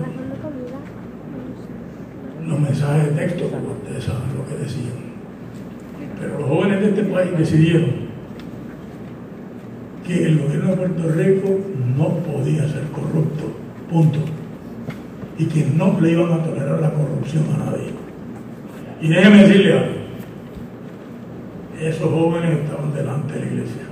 los 2.49 2.61
mensajes 2.61 3.15
de 3.15 3.27
texto, 3.27 3.49
porque 3.49 3.67
ustedes 3.67 4.05
saben 4.05 4.37
lo 4.39 4.47
que 4.49 4.63
decían. 4.63 4.95
Pero 6.19 6.39
los 6.39 6.49
jóvenes 6.49 6.81
de 6.81 6.89
este 6.89 7.03
país 7.03 7.31
decidieron 7.37 7.91
que 10.07 10.27
el 10.27 10.39
gobierno 10.39 10.71
de 10.71 10.77
Puerto 10.77 11.09
Rico 11.11 11.49
no 11.99 12.09
podía 12.21 12.67
ser 12.69 12.85
corrupto, 12.93 13.53
punto. 13.91 14.21
Y 15.39 15.45
que 15.47 15.67
no 15.77 16.01
le 16.01 16.13
iban 16.13 16.33
a 16.33 16.43
tolerar 16.43 16.81
la 16.81 16.93
corrupción 16.93 17.45
a 17.55 17.65
nadie. 17.67 17.91
Y 19.03 19.09
déjeme 19.09 19.43
decirle 19.43 19.73
algo, 19.75 19.93
esos 21.79 22.11
jóvenes 22.11 22.61
estaban 22.61 22.95
delante 22.95 23.35
de 23.35 23.41
la 23.41 23.47
iglesia. 23.47 23.83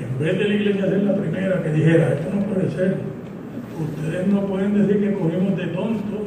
En 0.00 0.18
vez 0.22 0.38
de 0.38 0.48
la 0.48 0.54
iglesia 0.54 0.84
ser 0.84 1.02
la 1.02 1.16
primera 1.16 1.62
que 1.62 1.72
dijera, 1.72 2.12
esto 2.12 2.34
no 2.34 2.42
puede 2.42 2.70
ser, 2.70 3.07
ustedes 3.84 4.26
no 4.28 4.42
pueden 4.42 4.74
decir 4.74 5.00
que 5.00 5.14
cogimos 5.14 5.56
de 5.56 5.66
tontos 5.68 6.20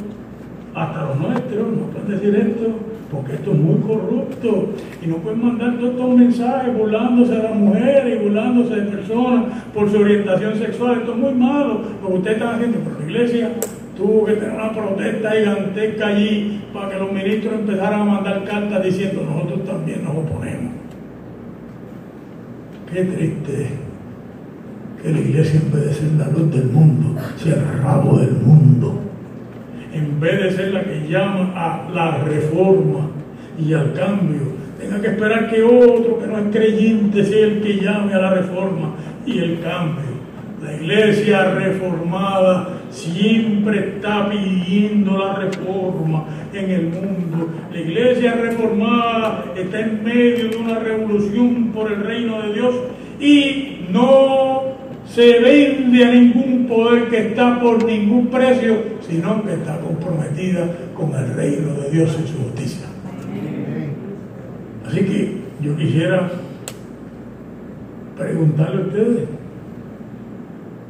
hasta 0.73 1.05
los 1.05 1.19
nuestros, 1.19 1.67
no 1.77 1.83
pueden 1.87 2.09
decir 2.09 2.35
esto, 2.35 2.67
porque 3.11 3.33
esto 3.33 3.51
es 3.51 3.57
muy 3.57 3.79
corrupto 3.81 4.69
y 5.03 5.07
no 5.07 5.17
pueden 5.17 5.45
mandar 5.45 5.77
todos 5.77 5.91
estos 5.91 6.15
mensajes 6.15 6.77
burlándose 6.77 7.35
de 7.35 7.43
las 7.43 7.55
mujeres 7.55 8.15
y 8.15 8.23
burlándose 8.23 8.75
de 8.75 8.81
personas 8.83 9.45
por 9.73 9.89
su 9.89 9.97
orientación 9.97 10.55
sexual, 10.55 10.99
esto 10.99 11.11
es 11.11 11.17
muy 11.17 11.33
malo, 11.33 11.81
lo 12.01 12.07
que 12.07 12.13
ustedes 12.13 12.37
están 12.37 12.55
haciendo, 12.55 12.79
pero 12.79 12.99
la 12.99 13.05
iglesia 13.05 13.51
tuvo 13.97 14.25
que 14.25 14.33
tener 14.33 14.55
una 14.55 14.71
protesta 14.71 15.31
gigantesca 15.31 16.07
allí 16.07 16.61
para 16.73 16.89
que 16.89 16.97
los 16.97 17.11
ministros 17.11 17.53
empezaran 17.53 18.01
a 18.01 18.05
mandar 18.05 18.43
cartas 18.45 18.83
diciendo 18.83 19.23
nosotros 19.23 19.65
también 19.65 20.03
nos 20.03 20.15
oponemos. 20.15 20.73
Qué 22.91 23.03
triste 23.05 23.90
que 25.01 25.11
la 25.11 25.19
iglesia 25.19 25.59
en 25.59 25.71
vez 25.71 25.85
de 25.85 25.93
ser 25.93 26.11
la 26.17 26.27
luz 26.27 26.51
del 26.51 26.65
mundo, 26.65 27.19
sea 27.37 27.55
el 27.55 27.81
rabo 27.81 28.19
del 28.19 28.31
mundo 28.33 29.01
en 29.93 30.19
vez 30.19 30.43
de 30.43 30.51
ser 30.51 30.73
la 30.73 30.83
que 30.83 31.07
llama 31.07 31.51
a 31.55 31.89
la 31.93 32.17
reforma 32.19 33.09
y 33.59 33.73
al 33.73 33.93
cambio, 33.93 34.39
tenga 34.79 35.01
que 35.01 35.07
esperar 35.07 35.49
que 35.49 35.61
otro 35.61 36.19
que 36.19 36.27
no 36.27 36.37
es 36.37 36.45
creyente 36.51 37.25
sea 37.25 37.47
el 37.47 37.61
que 37.61 37.75
llame 37.75 38.13
a 38.13 38.19
la 38.19 38.29
reforma 38.31 38.93
y 39.25 39.39
el 39.39 39.59
cambio. 39.59 40.11
La 40.63 40.73
iglesia 40.73 41.55
reformada 41.55 42.69
siempre 42.89 43.95
está 43.95 44.29
pidiendo 44.29 45.17
la 45.17 45.35
reforma 45.35 46.25
en 46.53 46.69
el 46.69 46.83
mundo. 46.83 47.49
La 47.73 47.79
iglesia 47.79 48.33
reformada 48.33 49.45
está 49.57 49.79
en 49.79 50.03
medio 50.03 50.49
de 50.49 50.57
una 50.57 50.79
revolución 50.79 51.71
por 51.73 51.91
el 51.91 52.03
reino 52.03 52.41
de 52.43 52.53
Dios 52.53 52.75
y 53.19 53.87
no 53.91 54.60
se 55.13 55.39
vende 55.39 56.05
a 56.05 56.11
ningún 56.11 56.67
poder 56.67 57.09
que 57.09 57.27
está 57.29 57.59
por 57.59 57.83
ningún 57.83 58.27
precio, 58.27 58.77
sino 59.01 59.43
que 59.43 59.53
está 59.53 59.77
comprometida 59.79 60.69
con 60.95 61.13
el 61.13 61.33
reino 61.33 61.73
de 61.73 61.89
Dios 61.91 62.17
y 62.23 62.27
su 62.27 62.37
justicia. 62.37 62.87
Así 64.87 64.99
que 65.01 65.41
yo 65.61 65.75
quisiera 65.75 66.31
preguntarle 68.17 68.83
a 68.83 68.85
ustedes 68.85 69.29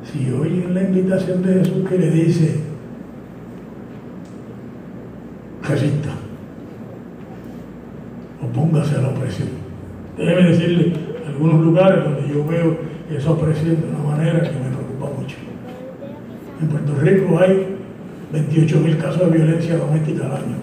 si 0.04 0.32
oyen 0.32 0.74
la 0.74 0.84
invitación 0.84 1.42
de 1.42 1.54
Jesús 1.54 1.90
que 1.90 1.98
le 1.98 2.12
dice, 2.12 2.60
resista, 5.64 6.10
opóngase 8.44 8.98
a 8.98 9.02
la 9.02 9.10
opresión. 9.10 9.50
Déjeme 10.18 10.50
decirle 10.50 10.94
algunos 11.28 11.62
lugares 11.62 12.04
donde 12.04 12.34
yo 12.34 12.46
veo 12.46 12.91
eso 13.18 13.34
opresión 13.34 13.76
de 13.82 13.88
una 13.90 14.16
manera 14.16 14.42
que 14.42 14.52
me 14.52 14.70
preocupa 14.70 15.20
mucho. 15.20 15.38
En 16.62 16.68
Puerto 16.68 16.96
Rico 17.02 17.40
hay 17.40 17.76
28 18.32 18.80
mil 18.80 18.98
casos 18.98 19.32
de 19.32 19.38
violencia 19.38 19.78
doméstica 19.78 20.26
al 20.26 20.32
año. 20.34 20.56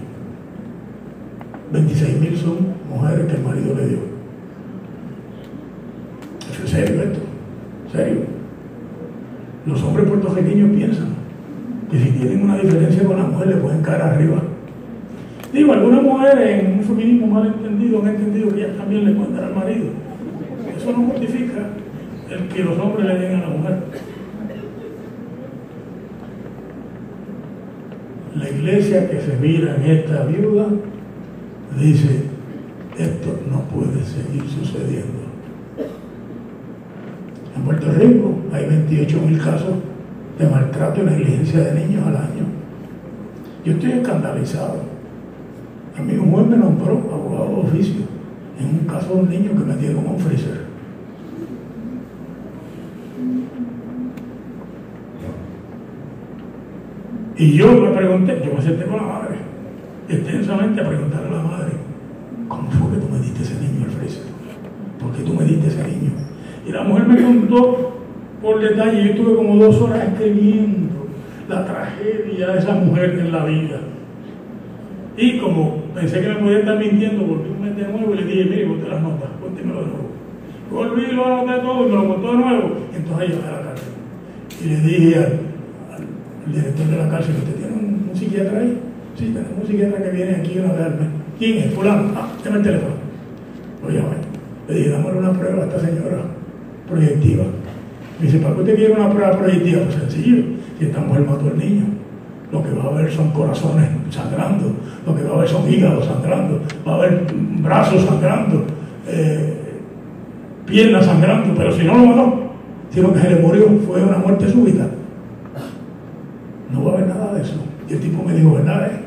26 1.73 2.21
mil 2.21 2.37
son 2.37 2.57
mujeres 2.89 3.27
que 3.27 3.37
el 3.37 3.43
marido 3.43 3.75
le 3.75 3.87
dio. 3.89 3.99
Eso 6.51 6.65
es 6.65 6.71
serio 6.71 7.03
esto, 7.03 7.21
serio. 7.93 8.23
Los 9.67 9.83
hombres 9.83 10.09
puertorriqueños 10.09 10.71
piensan 10.71 11.09
que 11.91 11.99
si 11.99 12.11
tienen 12.11 12.43
una 12.43 12.57
diferencia 12.57 13.05
con 13.05 13.19
la 13.19 13.25
mujer 13.25 13.49
le 13.49 13.57
pueden 13.57 13.83
caer 13.83 14.03
arriba. 14.03 14.43
Digo, 15.53 15.73
algunas 15.73 16.03
mujeres 16.03 16.65
en 16.65 16.79
un 16.79 16.85
feminismo 16.85 17.27
mal 17.27 17.47
entendido 17.47 18.03
han 18.03 18.09
entendido 18.09 18.55
que 18.55 18.65
ellas 18.65 18.77
también 18.79 19.05
le 19.05 19.13
pueden 19.13 19.35
dar 19.35 19.45
al 19.45 19.55
marido. 19.55 19.87
Eso 20.77 20.93
no 20.93 21.09
justifica 21.09 21.69
el 22.31 22.49
que 22.49 22.63
los 22.63 22.79
hombres 22.79 23.07
le 23.07 23.19
den 23.19 23.37
a 23.37 23.41
la 23.41 23.49
mujer. 23.49 23.79
La 28.37 28.51
iglesia 28.51 29.11
que 29.11 29.21
se 29.21 29.37
mira 29.37 29.77
en 29.77 29.83
esta 29.83 30.25
viuda 30.25 30.67
dice, 31.79 32.25
esto 32.99 33.41
no 33.51 33.63
puede 33.63 34.05
seguir 34.05 34.49
sucediendo. 34.49 35.29
En 37.57 37.63
Puerto 37.63 37.91
Rico 37.93 38.35
hay 38.53 38.67
28 38.67 39.21
mil 39.23 39.39
casos 39.39 39.75
de 40.39 40.47
maltrato 40.47 41.01
y 41.01 41.05
negligencia 41.05 41.61
de 41.61 41.87
niños 41.87 42.07
al 42.07 42.17
año. 42.17 42.47
Yo 43.65 43.73
estoy 43.73 43.93
escandalizado. 43.93 44.83
A 45.97 46.03
mí 46.03 46.15
un 46.17 46.31
juez 46.31 46.47
me 46.47 46.57
nombró 46.57 46.93
abogado 47.13 47.49
de 47.49 47.69
oficio 47.69 48.03
en 48.61 48.67
un 48.67 48.87
caso 48.87 49.15
de 49.15 49.21
un 49.21 49.31
niño 49.31 49.51
que 49.51 49.65
me 49.65 49.77
dieron 49.77 50.07
un 50.07 50.19
freezer. 50.19 50.68
Y 57.39 57.53
yo 57.53 57.73
me 57.73 57.91
pregunté, 57.91 58.43
yo 58.45 58.53
me 58.53 58.61
senté 58.61 58.85
con 58.85 58.97
la 58.97 59.05
madre, 59.05 59.37
extensamente 60.09 60.81
a 60.81 60.89
preguntarle 60.89 61.29
a 61.29 61.39
la 61.39 61.43
madre, 61.45 61.73
¿cómo 62.49 62.69
fue 62.69 62.97
que 62.97 63.07
tú 63.07 63.13
me 63.13 63.21
diste 63.21 63.45
ese 63.45 63.55
niño, 63.61 63.85
Alfredo? 63.85 64.25
¿Por 64.99 65.13
qué 65.13 65.23
tú 65.23 65.35
me 65.35 65.45
diste 65.45 65.69
ese 65.69 65.87
niño? 65.87 66.11
Y 66.67 66.73
la 66.73 66.83
mujer 66.83 67.07
me 67.07 67.23
contó 67.23 67.93
por 68.43 68.61
detalle, 68.61 69.05
yo 69.05 69.11
estuve 69.13 69.37
como 69.37 69.55
dos 69.55 69.81
horas 69.81 70.09
escribiendo 70.09 71.07
la 71.49 71.65
tragedia 71.65 72.49
de 72.49 72.59
esa 72.59 72.75
mujer 72.75 73.17
en 73.21 73.31
la 73.31 73.45
vida. 73.45 73.81
Y 75.17 75.39
como 75.39 75.77
pensé 75.95 76.21
que 76.21 76.29
me 76.31 76.35
podía 76.35 76.59
estar 76.59 76.77
mintiendo, 76.77 77.25
volví 77.25 77.51
un 77.51 77.63
mes 77.63 77.77
de 77.77 77.85
nuevo 77.85 78.15
y 78.15 78.17
le 78.17 78.25
dije, 78.25 78.51
mire, 78.51 78.69
usted 78.69 78.89
las 78.89 79.01
notas, 79.01 79.29
cuéntemelo 79.41 79.81
de 79.81 79.87
nuevo. 79.87 80.09
Volví, 80.73 81.07
lo 81.13 81.25
anoté 81.25 81.61
todo 81.61 81.87
y 81.87 81.91
me 81.91 81.95
lo 81.95 82.09
contó 82.09 82.33
de 82.33 82.39
nuevo. 82.39 82.71
Entonces 82.97 83.29
yo 83.31 83.37
a 83.47 83.53
la 83.53 83.63
cárcel. 83.63 83.93
Y 84.61 84.69
le 84.69 84.81
dije 84.81 85.49
el 86.49 86.55
director 86.55 86.87
de 86.87 86.97
la 86.97 87.09
cárcel, 87.09 87.35
¿usted 87.39 87.55
tiene 87.55 87.75
un, 87.75 88.11
psiquiatra 88.15 88.61
ahí? 88.61 88.79
Sí, 89.17 89.25
tenemos 89.27 89.59
un 89.61 89.67
psiquiatra 89.67 90.03
que 90.03 90.11
viene 90.11 90.37
aquí 90.37 90.59
a 90.59 90.73
verme. 90.73 91.07
¿Quién 91.39 91.59
es? 91.59 91.75
Fulano. 91.75 92.13
Ah, 92.17 92.29
déme 92.43 92.57
el 92.57 92.63
teléfono. 92.63 92.95
Lo 93.83 93.91
llamé. 93.91 94.17
Le 94.69 94.75
dije, 94.75 94.91
dámosle 94.91 95.19
una 95.19 95.33
prueba 95.33 95.63
a 95.63 95.67
esta 95.67 95.81
señora 95.81 96.19
proyectiva. 96.89 97.45
Me 98.19 98.27
dice, 98.27 98.39
¿para 98.39 98.55
qué 98.55 98.61
usted 98.61 98.77
quiere 98.77 98.95
una 98.95 99.11
prueba 99.11 99.39
proyectiva? 99.39 99.83
Pues 99.83 99.95
sencillo, 99.95 100.43
si 100.79 100.85
esta 100.87 101.01
mujer 101.01 101.27
mató 101.27 101.47
al 101.47 101.59
niño. 101.59 101.85
Lo 102.51 102.63
que 102.63 102.71
va 102.71 102.85
a 102.85 102.87
haber 102.87 103.13
son 103.13 103.31
corazones 103.33 103.91
sangrando, 104.09 104.73
lo 105.07 105.15
que 105.15 105.23
va 105.23 105.33
a 105.33 105.35
haber 105.35 105.49
son 105.49 105.71
hígados 105.71 106.07
sangrando, 106.07 106.63
va 106.87 106.93
a 106.93 106.95
haber 106.95 107.27
brazos 107.63 108.03
sangrando, 108.07 108.65
eh, 109.07 109.55
piernas 110.65 111.05
sangrando, 111.05 111.55
pero 111.55 111.71
si 111.73 111.85
no 111.85 111.99
lo 111.99 112.07
mató, 112.07 112.41
sino 112.91 113.13
que 113.13 113.21
se 113.21 113.31
le 113.31 113.37
murió, 113.41 113.67
fue 113.87 114.03
una 114.03 114.17
muerte 114.17 114.51
súbita. 114.51 114.87
No 116.73 116.85
va 116.85 116.93
a 116.93 116.95
haber 116.97 117.09
nada 117.09 117.35
de 117.35 117.43
eso. 117.43 117.57
Y 117.89 117.95
el 117.95 118.01
tipo 118.01 118.23
me 118.23 118.35
dijo, 118.35 118.55
¿verdad? 118.55 118.87
Eh? 118.87 119.01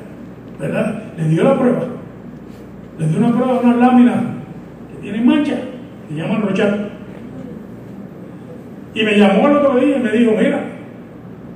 ¿Verdad? 0.60 1.04
Le 1.18 1.28
dio 1.28 1.44
la 1.44 1.58
prueba. 1.58 1.82
Le 2.98 3.08
dio 3.08 3.18
una 3.20 3.36
prueba 3.36 3.54
de 3.54 3.60
una 3.66 3.76
lámina 3.78 4.24
que 4.92 5.02
tiene 5.02 5.22
mancha, 5.22 5.56
se 6.10 6.16
llama 6.16 6.40
Rochat. 6.40 6.76
Y 8.94 9.04
me 9.04 9.18
llamó 9.18 9.48
el 9.48 9.58
otro 9.58 9.80
día 9.80 9.98
y 9.98 10.00
me 10.02 10.12
dijo, 10.12 10.32
mira, 10.38 10.64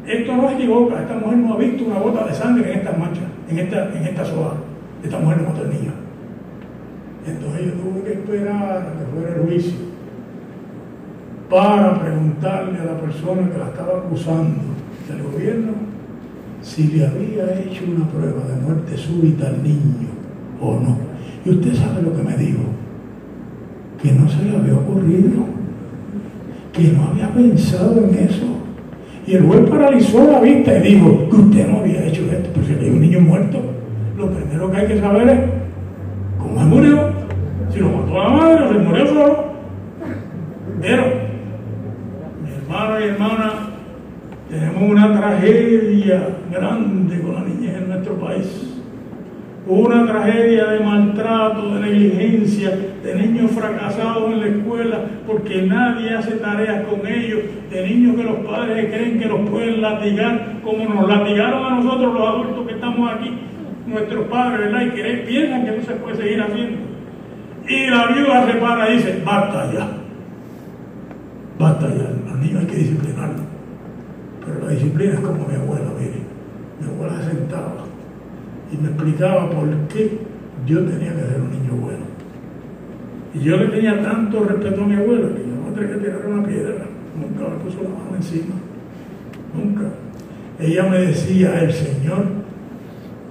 esto 0.08 0.36
no 0.36 0.47
se 0.47 0.56
equivoca, 0.56 1.01
esta 1.01 1.16
mujer 1.16 1.38
no 1.38 1.53
ha 1.53 1.58
visto 1.58 1.86
una 1.86 1.99
gota 1.99 2.26
de 2.28 2.34
sangre 2.34 2.72
en 2.72 2.80
estas 2.80 2.97
manchas, 2.97 3.26
en 3.49 3.60
esta, 3.60 3.89
en 3.93 4.03
esta 4.03 4.26
soja. 4.26 4.53
Esta 5.03 5.20
mujer 5.20 5.41
no 5.41 5.49
mató 5.49 5.62
al 5.62 5.70
niño. 5.70 5.91
Entonces 7.28 7.66
yo 7.66 7.72
tuve 7.74 8.03
que 8.03 8.14
esperar 8.14 8.78
a 8.78 8.99
que 8.99 9.06
fuera 9.14 9.36
el 9.36 9.41
juicio 9.41 9.95
para 11.49 11.99
preguntarle 11.99 12.80
a 12.80 12.86
la 12.86 12.99
persona 12.99 13.49
que 13.51 13.58
la 13.58 13.66
estaba 13.66 13.99
acusando 13.99 14.62
del 15.08 15.24
gobierno 15.24 15.95
si 16.66 16.88
le 16.88 17.05
había 17.05 17.59
hecho 17.59 17.84
una 17.95 18.07
prueba 18.09 18.43
de 18.47 18.61
muerte 18.61 18.97
súbita 18.97 19.47
al 19.47 19.61
niño 19.61 20.09
o 20.59 20.74
no. 20.80 20.97
Y 21.45 21.51
usted 21.51 21.76
sabe 21.76 22.01
lo 22.01 22.16
que 22.16 22.24
me 22.24 22.36
dijo, 22.36 22.63
que 24.01 24.11
no 24.11 24.28
se 24.28 24.43
le 24.43 24.57
había 24.57 24.74
ocurrido, 24.74 25.45
que 26.74 26.84
no 26.91 27.03
había 27.11 27.30
pensado 27.30 28.03
en 28.03 28.16
eso. 28.16 28.47
Y 29.28 29.36
el 29.36 29.43
juez 29.43 29.70
paralizó 29.70 30.26
la 30.32 30.39
vista 30.39 30.76
y 30.78 30.93
dijo 30.93 31.30
que 31.30 31.36
usted 31.36 31.68
no 31.68 31.80
había 31.82 32.03
hecho 32.07 32.24
esto, 32.32 32.49
porque 32.53 32.74
hay 32.74 32.89
un 32.89 33.01
niño 33.01 33.20
muerto. 33.22 33.61
Lo 34.18 34.32
primero 34.32 34.72
que 34.72 34.78
hay 34.78 34.88
que 34.88 34.99
saber 34.99 35.30
es 35.30 35.39
¿Cómo 36.39 36.59
murió? 36.61 37.09
Si 37.72 37.80
lo 37.80 37.89
mató 37.89 38.18
la 38.18 38.30
madre, 38.30 38.68
se 38.68 38.74
murió 38.80 39.07
solo. 39.07 39.45
Pero, 40.82 41.03
mi 42.43 42.51
hermano 42.51 42.99
y 42.99 43.03
hermana, 43.03 43.74
tenemos 44.56 44.89
una 44.89 45.20
tragedia 45.20 46.30
grande 46.51 47.22
con 47.22 47.36
la 47.36 47.41
niñez 47.41 47.76
en 47.76 47.89
nuestro 47.89 48.16
país 48.16 48.76
una 49.68 50.06
tragedia 50.06 50.66
de 50.66 50.80
maltrato, 50.82 51.74
de 51.74 51.82
negligencia, 51.82 52.70
de 53.03 53.16
niños 53.16 53.51
fracasados 53.51 54.32
en 54.32 54.39
la 54.39 54.47
escuela 54.47 54.99
porque 55.26 55.64
nadie 55.64 56.16
hace 56.16 56.34
tareas 56.34 56.86
con 56.86 57.06
ellos, 57.08 57.39
de 57.72 57.88
niños 57.88 58.16
que 58.16 58.24
los 58.24 58.36
padres 58.47 58.93
creen 58.93 59.20
que 59.20 59.26
los 59.26 59.49
pueden 59.49 59.82
latigar 59.82 60.58
como 60.64 60.86
nos 60.93 61.08
latigaron 61.08 61.66
a 61.66 61.76
nosotros 61.78 62.14
los 62.14 62.28
adultos 62.28 62.68
que 62.68 62.74
estamos 62.74 63.12
aquí, 63.12 63.32
nuestros 63.88 64.28
padres, 64.28 64.72
¿verdad? 64.72 64.82
Y 64.86 64.89
que 64.91 65.24
piensan 65.28 65.66
que 65.66 65.72
no 65.72 65.84
se 65.84 65.93
puede 65.93 66.18
seguir 66.18 66.41
haciendo. 66.41 66.78
Y 67.68 67.88
la 67.88 68.08
viuda 68.08 68.45
se 68.45 68.53
para 68.60 68.89
y 68.91 68.97
dice, 68.97 69.22
basta 69.26 69.74
ya, 69.74 69.88
basta 71.58 71.88
ya, 71.88 72.32
los 72.32 72.39
niños 72.39 72.62
hay 72.62 72.68
que 72.68 72.76
disciplinarlos. 72.76 73.55
La 74.66 74.72
disciplina 74.72 75.13
es 75.13 75.20
como 75.20 75.47
mi 75.47 75.53
abuela, 75.53 75.91
mire, 75.99 76.22
mi 76.82 76.88
abuela 76.88 77.22
se 77.22 77.38
sentaba 77.38 77.86
y 78.74 78.78
me 78.82 78.88
explicaba 78.88 79.47
por 79.51 79.70
qué 79.89 80.18
yo 80.66 80.80
tenía 80.80 81.13
que 81.13 81.22
ser 81.22 81.39
un 81.39 81.51
niño 81.51 81.74
bueno. 81.80 82.05
Y 83.36 83.39
yo 83.41 83.57
le 83.57 83.68
tenía 83.68 84.01
tanto 84.01 84.43
respeto 84.43 84.84
a 84.84 84.88
mi 84.88 84.95
abuela 84.95 85.28
que 85.36 85.43
yo 85.43 85.55
no 85.55 85.72
tenía 85.76 85.93
que 85.93 85.99
tirar 85.99 86.26
una 86.26 86.47
piedra, 86.47 86.86
nunca 87.16 87.53
me 87.53 87.63
puso 87.63 87.84
la 87.84 87.89
mano 87.89 88.16
encima, 88.16 88.55
nunca. 89.53 89.84
Ella 90.59 90.84
me 90.89 90.99
decía, 90.99 91.61
el 91.61 91.72
Señor 91.72 92.26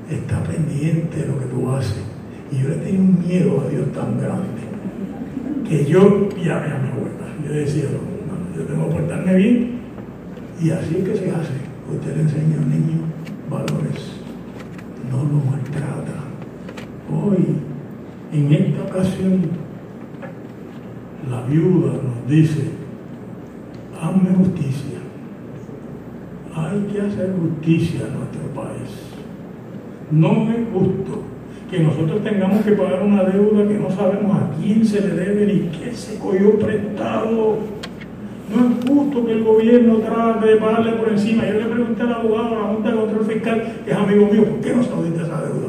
está 0.08 0.40
pendiente 0.44 1.16
de 1.16 1.26
lo 1.26 1.40
que 1.40 1.46
tú 1.46 1.68
haces. 1.72 2.04
Y 2.52 2.62
yo 2.62 2.68
le 2.68 2.76
tenía 2.76 3.00
un 3.00 3.18
miedo 3.26 3.60
a 3.60 3.68
Dios 3.70 3.90
tan 3.92 4.20
grande 4.20 4.62
que 5.68 5.84
yo 5.84 6.28
llamé 6.36 6.66
a 6.66 6.78
mi 6.78 6.88
abuela. 6.90 7.26
Yo 7.44 7.52
decía, 7.52 7.84
yo 8.56 8.62
tengo 8.62 8.88
que 8.88 8.94
portarme 8.94 9.34
bien. 9.34 9.73
Y 10.60 10.70
así 10.70 10.94
que 10.96 11.16
se 11.16 11.30
hace. 11.30 11.54
Usted 11.92 12.16
le 12.16 12.22
enseña 12.22 12.56
a 12.56 12.60
un 12.60 12.70
niño 12.70 12.98
valores 13.50 14.24
no 15.10 15.18
lo 15.18 15.44
maltrata. 15.50 16.24
Hoy, 17.10 17.56
en 18.32 18.52
esta 18.52 18.82
ocasión, 18.82 19.42
la 21.30 21.42
viuda 21.42 21.92
nos 21.92 22.28
dice, 22.28 22.70
hazme 24.00 24.30
justicia. 24.36 24.98
Hay 26.54 26.80
que 26.92 27.00
hacer 27.00 27.34
justicia 27.40 28.00
en 28.06 28.18
nuestro 28.18 28.42
país. 28.54 28.90
No 30.10 30.50
es 30.50 30.58
justo 30.72 31.22
que 31.70 31.80
nosotros 31.80 32.22
tengamos 32.22 32.64
que 32.64 32.72
pagar 32.72 33.02
una 33.02 33.24
deuda 33.24 33.66
que 33.66 33.78
no 33.78 33.90
sabemos 33.90 34.36
a 34.36 34.50
quién 34.60 34.84
se 34.84 35.00
le 35.00 35.14
debe 35.14 35.46
ni 35.46 35.60
qué 35.70 35.92
se 35.92 36.18
cogió 36.18 36.58
prestado. 36.58 37.58
No 38.54 38.68
es 38.68 38.88
justo 38.88 39.26
que 39.26 39.32
el 39.32 39.44
gobierno 39.44 39.96
trate 39.96 40.46
de 40.46 40.56
pagarle 40.56 40.92
por 40.92 41.08
encima. 41.08 41.44
Yo 41.46 41.54
le 41.54 41.66
pregunté 41.66 42.02
al 42.02 42.12
abogado, 42.12 42.46
a 42.46 42.60
la 42.60 42.74
Junta 42.74 42.90
de 42.90 42.96
Control 42.96 43.26
Fiscal, 43.26 43.72
que 43.84 43.90
es 43.90 43.96
amigo 43.96 44.28
mío, 44.30 44.44
¿por 44.44 44.60
qué 44.60 44.74
no 44.74 44.82
se 44.82 44.92
audita 44.92 45.22
esa 45.22 45.42
deuda? 45.42 45.68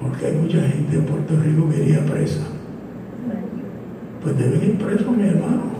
Porque 0.00 0.26
hay 0.26 0.32
mucha 0.34 0.60
gente 0.60 0.96
en 0.96 1.04
Puerto 1.04 1.34
Rico 1.44 1.68
que 1.70 1.82
iría 1.82 2.04
presa. 2.04 2.42
Pues 4.22 4.38
deben 4.38 4.62
ir 4.62 4.78
presos, 4.78 5.16
mi 5.16 5.24
hermano. 5.24 5.72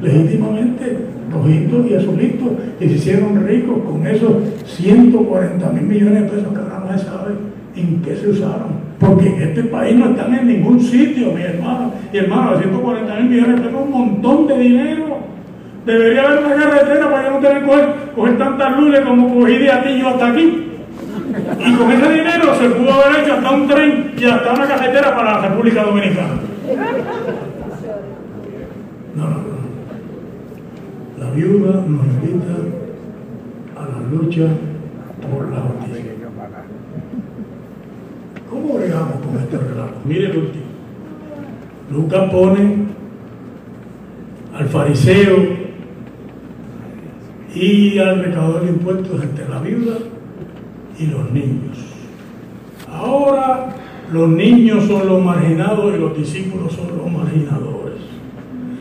Legítimamente, 0.00 0.98
rojitos 1.32 1.86
y 1.90 1.94
azulitos, 1.94 2.48
que 2.78 2.88
se 2.88 2.94
hicieron 2.94 3.44
ricos 3.44 3.78
con 3.84 4.06
esos 4.06 4.32
140 4.66 5.70
mil 5.70 5.82
millones 5.82 6.22
de 6.22 6.28
pesos 6.28 6.52
que 6.52 6.58
ahora 6.60 6.86
no 6.92 6.98
se 6.98 7.04
sabe 7.04 7.34
en 7.74 8.02
qué 8.02 8.14
se 8.14 8.28
usaron. 8.28 8.85
Porque 8.98 9.28
en 9.28 9.42
este 9.42 9.64
país 9.64 9.94
no 9.96 10.06
están 10.06 10.34
en 10.34 10.48
ningún 10.48 10.80
sitio, 10.80 11.32
mi 11.32 11.42
hermano. 11.42 11.92
Y 12.12 12.18
hermano, 12.18 12.58
140 12.58 13.14
mil 13.16 13.30
millones 13.30 13.62
de 13.62 13.68
un 13.68 13.90
montón 13.90 14.46
de 14.46 14.58
dinero. 14.58 15.18
Debería 15.84 16.22
haber 16.22 16.44
una 16.44 16.56
carretera 16.56 17.10
para 17.10 17.24
que 17.24 17.30
no 17.30 17.38
tener 17.38 17.60
que 17.60 17.66
coger, 18.14 18.38
tantas 18.38 18.76
luces 18.76 19.00
como 19.00 19.34
cogí 19.34 19.58
de 19.58 19.70
Atillo 19.70 20.08
hasta 20.08 20.28
aquí. 20.28 20.62
Y 21.58 21.74
con 21.74 21.92
ese 21.92 22.10
dinero 22.10 22.54
se 22.58 22.70
pudo 22.70 22.92
haber 22.92 23.22
hecho 23.22 23.34
hasta 23.34 23.50
un 23.50 23.68
tren 23.68 24.14
y 24.16 24.24
hasta 24.24 24.52
una 24.52 24.66
carretera 24.66 25.14
para 25.14 25.32
la 25.32 25.48
República 25.48 25.84
Dominicana. 25.84 26.40
No, 29.14 29.24
no, 29.24 29.36
no. 29.36 29.56
La 31.18 31.30
viuda 31.32 31.84
nos 31.86 32.04
invita 32.06 32.54
a 33.76 33.80
la 33.82 34.00
lucha 34.10 34.48
por 35.30 35.50
la 35.50 35.60
justicia. 35.60 36.05
¿Cómo 38.66 38.80
con 38.80 39.42
este 39.42 39.58
relato? 39.58 39.94
Mire 40.04 40.30
el 40.30 40.36
último. 40.38 40.64
Lucas 41.92 42.30
pone 42.30 42.86
al 44.54 44.68
fariseo 44.68 45.36
y 47.54 47.98
al 47.98 48.24
recaudador 48.24 48.64
de 48.64 48.70
impuestos 48.70 49.22
entre 49.22 49.48
la 49.48 49.60
viuda 49.60 49.98
y 50.98 51.06
los 51.06 51.30
niños. 51.30 51.78
Ahora 52.90 53.68
los 54.12 54.28
niños 54.28 54.84
son 54.84 55.06
los 55.06 55.22
marginados 55.22 55.94
y 55.94 55.98
los 55.98 56.16
discípulos 56.16 56.72
son 56.72 56.96
los 56.98 57.10
marginadores. 57.10 58.00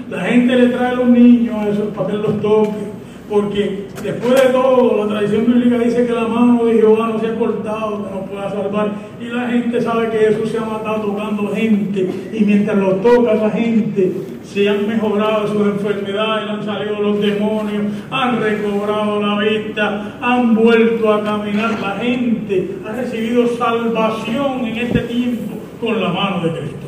La 0.09 0.21
gente 0.23 0.55
le 0.55 0.67
trae 0.69 0.93
a 0.93 0.95
los 0.95 1.09
niños 1.09 1.55
a 1.55 1.69
esos 1.69 1.87
para 1.95 2.09
que 2.09 2.17
los 2.17 2.41
toque 2.41 2.94
porque 3.29 3.87
después 4.03 4.35
de 4.35 4.49
todo, 4.49 5.03
la 5.03 5.13
tradición 5.13 5.47
bíblica 5.47 5.79
dice 5.79 6.05
que 6.05 6.13
la 6.13 6.27
mano 6.27 6.63
de 6.65 6.75
Jehová 6.75 7.07
no 7.07 7.19
se 7.19 7.27
ha 7.27 7.35
cortado, 7.35 8.05
que 8.05 8.13
no 8.13 8.21
pueda 8.25 8.51
salvar. 8.51 8.91
Y 9.19 9.25
la 9.25 9.47
gente 9.47 9.81
sabe 9.81 10.09
que 10.11 10.17
Jesús 10.17 10.51
se 10.51 10.59
ha 10.59 10.65
matado 10.65 11.01
tocando 11.01 11.49
gente. 11.49 12.07
Y 12.33 12.45
mientras 12.45 12.77
lo 12.77 12.91
toca 12.97 13.33
esa 13.33 13.49
gente, 13.49 14.11
se 14.43 14.69
han 14.69 14.87
mejorado 14.87 15.47
sus 15.47 15.61
enfermedades, 15.61 16.49
han 16.49 16.63
salido 16.63 17.01
los 17.01 17.19
demonios, 17.19 17.85
han 18.11 18.39
recobrado 18.39 19.19
la 19.19 19.39
vista, 19.39 20.17
han 20.21 20.53
vuelto 20.53 21.11
a 21.11 21.23
caminar. 21.23 21.79
La 21.79 21.97
gente 21.97 22.77
ha 22.87 22.91
recibido 22.91 23.47
salvación 23.57 24.65
en 24.65 24.77
este 24.77 24.99
tiempo 24.99 25.55
con 25.81 25.99
la 25.99 26.09
mano 26.09 26.43
de 26.43 26.59
Cristo. 26.59 26.87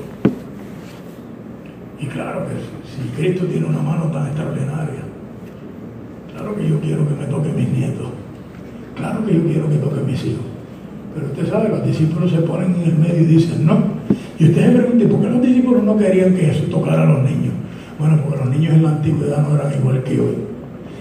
Y 1.99 2.05
claro 2.05 2.45
que 2.45 2.53
si 2.87 3.09
Cristo 3.15 3.45
tiene 3.47 3.65
una 3.65 3.81
mano 3.81 4.05
tan 4.11 4.27
extraordinaria, 4.27 5.06
Claro 6.37 6.55
que 6.55 6.69
yo 6.69 6.79
quiero 6.79 7.07
que 7.07 7.15
me 7.15 7.25
toque 7.25 7.49
mis 7.49 7.67
nietos. 7.69 8.09
Claro 8.95 9.25
que 9.25 9.33
yo 9.33 9.43
quiero 9.43 9.69
que 9.69 9.77
toque 9.77 10.01
mis 10.01 10.23
hijos. 10.23 10.45
Pero 11.15 11.27
usted 11.27 11.49
sabe, 11.49 11.69
los 11.69 11.83
discípulos 11.83 12.29
se 12.29 12.41
ponen 12.41 12.75
en 12.75 12.89
el 12.91 12.97
medio 12.99 13.21
y 13.21 13.25
dicen 13.25 13.65
no. 13.65 13.79
Y 14.37 14.45
usted 14.45 14.67
se 14.67 14.77
pregunta, 14.77 15.09
¿por 15.09 15.21
qué 15.21 15.29
los 15.29 15.41
discípulos 15.41 15.83
no 15.83 15.97
querían 15.97 16.35
que 16.35 16.51
eso 16.51 16.63
tocara 16.65 17.03
a 17.03 17.13
los 17.13 17.23
niños? 17.23 17.53
Bueno, 17.97 18.19
porque 18.23 18.45
los 18.45 18.55
niños 18.55 18.75
en 18.75 18.83
la 18.83 18.89
antigüedad 18.89 19.47
no 19.47 19.55
eran 19.55 19.73
igual 19.73 20.03
que 20.03 20.19
hoy. 20.19 20.35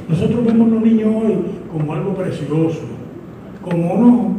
Nosotros 0.08 0.46
vemos 0.46 0.70
los 0.70 0.82
niños 0.82 1.14
hoy 1.14 1.34
como 1.70 1.92
algo 1.92 2.14
precioso, 2.14 2.80
como 3.60 3.92
unos, 3.92 4.36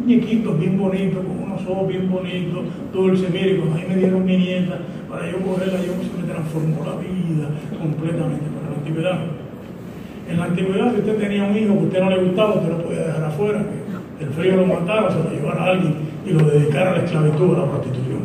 muñequitos 0.00 0.58
bien 0.58 0.78
bonitos, 0.78 1.22
como 1.26 1.44
unos 1.44 1.60
ojos 1.66 1.88
bien 1.88 2.10
bonitos, 2.10 2.64
dulces. 2.90 3.30
Mire, 3.30 3.58
cuando 3.58 3.76
ahí 3.76 3.84
me 3.86 3.96
dieron 3.96 4.24
mi 4.24 4.38
nieta, 4.38 4.78
para 5.10 5.30
yo 5.30 5.38
cogerla, 5.42 5.78
yo 5.78 5.92
se 6.00 6.22
me 6.22 6.32
transformó 6.32 6.86
la 6.86 6.96
vida 6.96 7.48
completamente 7.78 8.46
para 8.48 8.70
la 8.70 8.76
antigüedad. 8.78 9.41
En 10.28 10.38
la 10.38 10.44
antigüedad, 10.44 10.92
si 10.92 11.00
usted 11.00 11.18
tenía 11.18 11.44
un 11.44 11.56
hijo 11.56 11.74
que 11.74 11.80
a 11.80 11.82
usted 11.82 12.00
no 12.00 12.10
le 12.10 12.24
gustaba, 12.24 12.54
usted 12.54 12.68
lo 12.68 12.82
podía 12.82 13.06
dejar 13.06 13.24
afuera, 13.24 13.64
que 14.18 14.24
el 14.24 14.30
frío 14.30 14.56
lo 14.56 14.66
matara, 14.66 15.10
se 15.10 15.18
lo 15.18 15.30
llevara 15.30 15.64
a 15.64 15.70
alguien 15.70 15.94
y 16.26 16.30
lo 16.32 16.46
dedicara 16.46 16.92
a 16.92 16.96
la 16.98 17.04
esclavitud, 17.04 17.54
a 17.54 17.58
la 17.58 17.70
prostitución. 17.70 18.20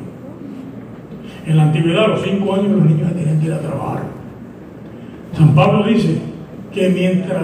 En 1.46 1.58
la 1.58 1.64
antigüedad, 1.64 2.04
a 2.06 2.08
los 2.10 2.22
cinco 2.22 2.54
años, 2.54 2.72
los 2.72 2.86
niños 2.86 3.14
tenían 3.14 3.40
que 3.40 3.46
ir 3.48 3.54
a 3.54 3.60
trabajar. 3.60 4.04
San 5.34 5.56
Pablo 5.56 5.84
dice 5.84 6.18
que 6.74 6.90
mientras 6.90 7.44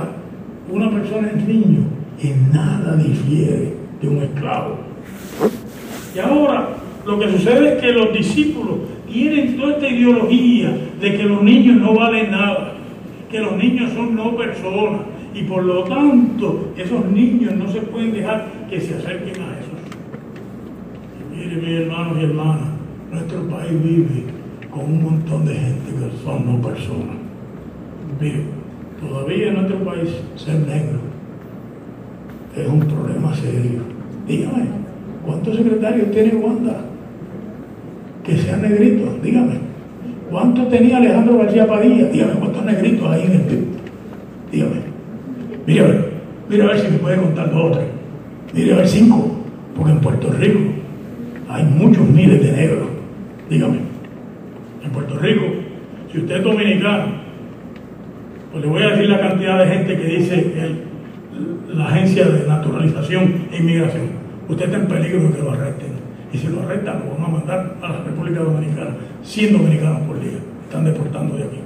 una 0.69 0.89
persona 0.89 1.29
es 1.35 1.47
niño, 1.47 1.85
en 2.21 2.51
nada 2.51 2.95
difiere 2.95 3.73
de 4.01 4.07
un 4.07 4.17
esclavo. 4.21 4.77
Y 6.15 6.19
ahora, 6.19 6.69
lo 7.05 7.19
que 7.19 7.31
sucede 7.31 7.73
es 7.73 7.81
que 7.81 7.91
los 7.91 8.13
discípulos 8.13 8.77
tienen 9.11 9.57
toda 9.57 9.73
esta 9.73 9.87
ideología 9.87 10.75
de 10.99 11.17
que 11.17 11.23
los 11.23 11.41
niños 11.41 11.77
no 11.77 11.93
valen 11.93 12.31
nada 12.31 12.72
que 13.33 13.39
los 13.39 13.57
niños 13.57 13.91
son 13.93 14.15
no 14.15 14.37
personas 14.37 15.01
y 15.33 15.41
por 15.41 15.63
lo 15.63 15.83
tanto 15.85 16.71
esos 16.77 17.03
niños 17.09 17.55
no 17.55 17.67
se 17.67 17.81
pueden 17.81 18.13
dejar 18.13 18.67
que 18.69 18.79
se 18.79 18.93
acerquen 18.93 19.41
a 19.41 19.55
Jesús. 19.55 19.79
Y 21.33 21.35
mire, 21.35 21.55
mis 21.55 21.79
hermanos 21.81 22.17
y 22.21 22.25
hermanas, 22.25 22.69
nuestro 23.11 23.41
país 23.49 23.71
vive 23.83 24.25
con 24.69 24.81
un 24.81 25.03
montón 25.03 25.45
de 25.45 25.55
gente 25.55 25.91
que 25.93 26.23
son 26.23 26.45
no 26.45 26.61
personas. 26.61 27.17
Mire, 28.21 28.43
todavía 29.01 29.47
en 29.47 29.53
nuestro 29.55 29.79
país 29.79 30.09
ser 30.35 30.59
negro 30.59 30.99
es 32.55 32.67
un 32.67 32.81
problema 32.81 33.33
serio. 33.33 33.81
Dígame, 34.27 34.65
¿cuántos 35.25 35.57
secretarios 35.57 36.11
tiene 36.11 36.35
Wanda? 36.35 36.85
Que 38.23 38.37
sean 38.37 38.61
negritos, 38.61 39.23
dígame. 39.23 39.72
¿Cuánto 40.33 40.63
tenía 40.63 40.97
Alejandro 40.97 41.37
García 41.37 41.67
Padilla? 41.67 42.05
Dígame, 42.07 42.33
¿cuántos 42.39 42.65
negritos 42.65 43.07
hay 43.07 43.21
en 43.21 43.31
el 43.33 43.41
PIB? 43.41 43.65
Dígame. 44.51 44.75
Mire 45.67 45.79
a 45.79 45.83
ver, 45.83 46.09
mire 46.49 46.63
a 46.63 46.65
ver 46.65 46.79
si 46.79 46.87
me 46.91 46.97
puede 46.97 47.17
contar 47.17 47.51
dos 47.51 47.63
o 47.63 47.71
tres. 47.71 47.85
Mire 48.51 48.73
a 48.73 48.77
ver 48.77 48.87
cinco, 48.87 49.31
porque 49.75 49.91
en 49.91 49.99
Puerto 49.99 50.31
Rico 50.31 50.59
hay 51.47 51.63
muchos 51.65 52.09
miles 52.09 52.41
de 52.41 52.51
negros. 52.51 52.87
Dígame, 53.47 53.77
en 54.83 54.91
Puerto 54.91 55.19
Rico, 55.19 55.43
si 56.11 56.17
usted 56.17 56.37
es 56.37 56.43
dominicano, 56.43 57.05
pues 58.51 58.63
le 58.63 58.71
voy 58.71 58.81
a 58.81 58.89
decir 58.89 59.09
la 59.09 59.19
cantidad 59.19 59.59
de 59.59 59.67
gente 59.67 59.97
que 59.97 60.03
dice 60.03 60.51
la 61.75 61.89
agencia 61.89 62.25
de 62.25 62.47
naturalización 62.47 63.35
e 63.51 63.57
inmigración. 63.57 64.07
Usted 64.49 64.65
está 64.65 64.77
en 64.77 64.87
peligro 64.87 65.27
de 65.27 65.29
que 65.35 65.43
lo 65.43 65.51
arresten. 65.51 65.92
Y 66.33 66.37
si 66.39 66.47
lo 66.47 66.63
arrestan, 66.63 67.03
lo 67.05 67.15
van 67.15 67.25
a 67.25 67.37
mandar 67.37 67.75
a 67.81 67.89
la 67.89 67.97
República 67.99 68.39
Dominicana, 68.39 68.95
100 69.23 69.53
dominicanos 69.53 70.01
por 70.01 70.19
día. 70.19 70.39
Están 70.63 70.83
deportando 70.83 71.37
de 71.37 71.43
aquí. 71.43 71.59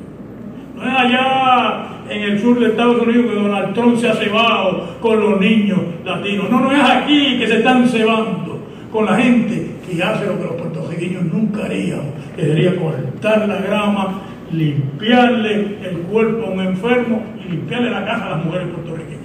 No 0.75 0.83
es 0.83 0.95
allá 0.95 1.87
en 2.09 2.21
el 2.21 2.39
sur 2.39 2.59
de 2.59 2.67
Estados 2.67 3.01
Unidos 3.01 3.27
que 3.27 3.35
Donald 3.35 3.73
Trump 3.73 3.97
se 3.97 4.09
ha 4.09 4.13
cebado 4.13 4.97
con 4.99 5.19
los 5.19 5.39
niños 5.39 5.79
latinos. 6.03 6.49
No, 6.49 6.59
no 6.59 6.71
es 6.71 6.81
aquí 6.81 7.39
que 7.39 7.47
se 7.47 7.57
están 7.59 7.87
cebando 7.87 8.59
con 8.91 9.05
la 9.05 9.15
gente 9.15 9.71
que 9.89 10.03
hace 10.03 10.25
lo 10.25 10.37
que 10.37 10.43
los 10.43 10.53
puertorriqueños 10.53 11.23
nunca 11.23 11.65
harían, 11.65 12.01
que 12.35 12.43
sería 12.43 12.75
cortar 12.75 13.47
la 13.47 13.57
grama, 13.61 14.21
limpiarle 14.51 15.77
el 15.83 15.97
cuerpo 16.11 16.47
a 16.47 16.49
un 16.49 16.59
enfermo 16.59 17.23
y 17.43 17.51
limpiarle 17.51 17.89
la 17.89 18.05
casa 18.05 18.25
a 18.25 18.29
las 18.37 18.45
mujeres 18.45 18.67
puertorriqueñas. 18.67 19.17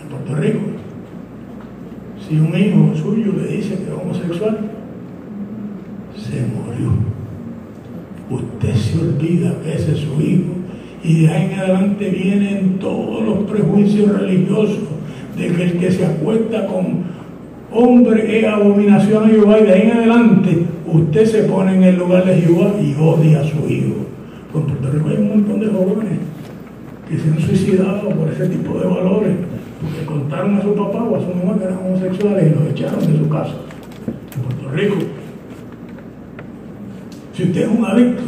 En 0.00 0.08
Puerto 0.08 0.34
Rico, 0.36 0.60
si 2.26 2.36
un 2.36 2.58
hijo 2.58 2.96
suyo 2.96 3.32
le 3.36 3.56
dice 3.56 3.76
que 3.76 3.84
es 3.84 3.90
homosexual, 3.90 4.58
se 6.16 6.40
murió 6.40 7.16
usted 8.30 8.74
se 8.74 8.98
olvida 8.98 9.54
que 9.62 9.74
ese 9.74 9.92
es 9.92 9.98
su 9.98 10.20
hijo 10.20 10.52
y 11.04 11.22
de 11.22 11.28
ahí 11.28 11.50
en 11.52 11.58
adelante 11.58 12.10
vienen 12.10 12.78
todos 12.80 13.24
los 13.24 13.38
prejuicios 13.50 14.20
religiosos 14.20 14.78
de 15.36 15.48
que 15.48 15.62
el 15.62 15.72
que 15.78 15.92
se 15.92 16.04
acuesta 16.04 16.66
con 16.66 17.04
hombre 17.72 18.40
es 18.40 18.46
abominación 18.46 19.24
a 19.24 19.28
Jehová 19.28 19.60
y 19.60 19.64
de 19.64 19.72
ahí 19.72 19.82
en 19.82 19.92
adelante 19.92 20.64
usted 20.86 21.26
se 21.26 21.42
pone 21.44 21.76
en 21.76 21.82
el 21.84 21.96
lugar 21.96 22.24
de 22.24 22.40
Jehová 22.40 22.72
y 22.80 22.94
odia 23.00 23.40
a 23.40 23.44
su 23.44 23.58
hijo. 23.68 24.06
Rico 24.92 25.08
hay 25.10 25.16
un 25.18 25.28
montón 25.28 25.60
de 25.60 25.66
jóvenes 25.66 26.18
que 27.08 27.18
se 27.18 27.28
han 27.28 27.38
suicidado 27.38 28.08
por 28.08 28.28
ese 28.28 28.48
tipo 28.48 28.78
de 28.78 28.86
valores, 28.86 29.32
porque 29.86 30.06
contaron 30.06 30.56
a 30.56 30.62
su 30.62 30.74
papá 30.74 31.02
o 31.02 31.16
a 31.16 31.20
su 31.20 31.26
mamá 31.26 31.58
que 31.58 31.64
eran 31.64 31.78
homosexuales 31.78 32.46
y 32.46 32.54
los 32.54 32.68
echaron 32.70 33.00
de 33.00 33.18
su 33.18 33.28
casa. 33.28 33.54
En 34.36 34.42
Puerto 34.42 34.70
Rico 34.70 34.96
si 37.36 37.42
usted 37.42 37.62
es 37.64 37.68
un 37.68 37.84
adicto, 37.84 38.22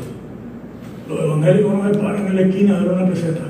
los 1.08 1.20
evangélicos 1.20 1.72
no 1.72 1.90
se 1.90 1.98
paran 1.98 2.26
en 2.26 2.36
la 2.36 2.42
esquina 2.42 2.78
de 2.78 2.84
dar 2.84 2.94
una 2.94 3.06
peseta. 3.08 3.40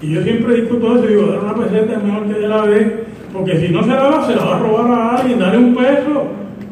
Y 0.00 0.12
yo 0.12 0.22
siempre 0.22 0.60
discuto 0.60 0.96
eso, 0.96 1.06
digo, 1.08 1.26
dar 1.26 1.40
una 1.40 1.54
peseta 1.56 1.94
es 1.94 2.04
mejor 2.04 2.26
que 2.28 2.34
de 2.34 2.46
la 2.46 2.66
de, 2.66 3.04
porque 3.32 3.58
si 3.58 3.72
no 3.72 3.82
se 3.82 3.88
la 3.88 3.96
da, 3.96 4.24
se 4.24 4.36
la 4.36 4.44
va 4.44 4.56
a 4.56 4.58
robar 4.60 4.90
a 4.92 5.16
alguien, 5.16 5.40
darle 5.40 5.58
un 5.58 5.74
peso. 5.74 6.26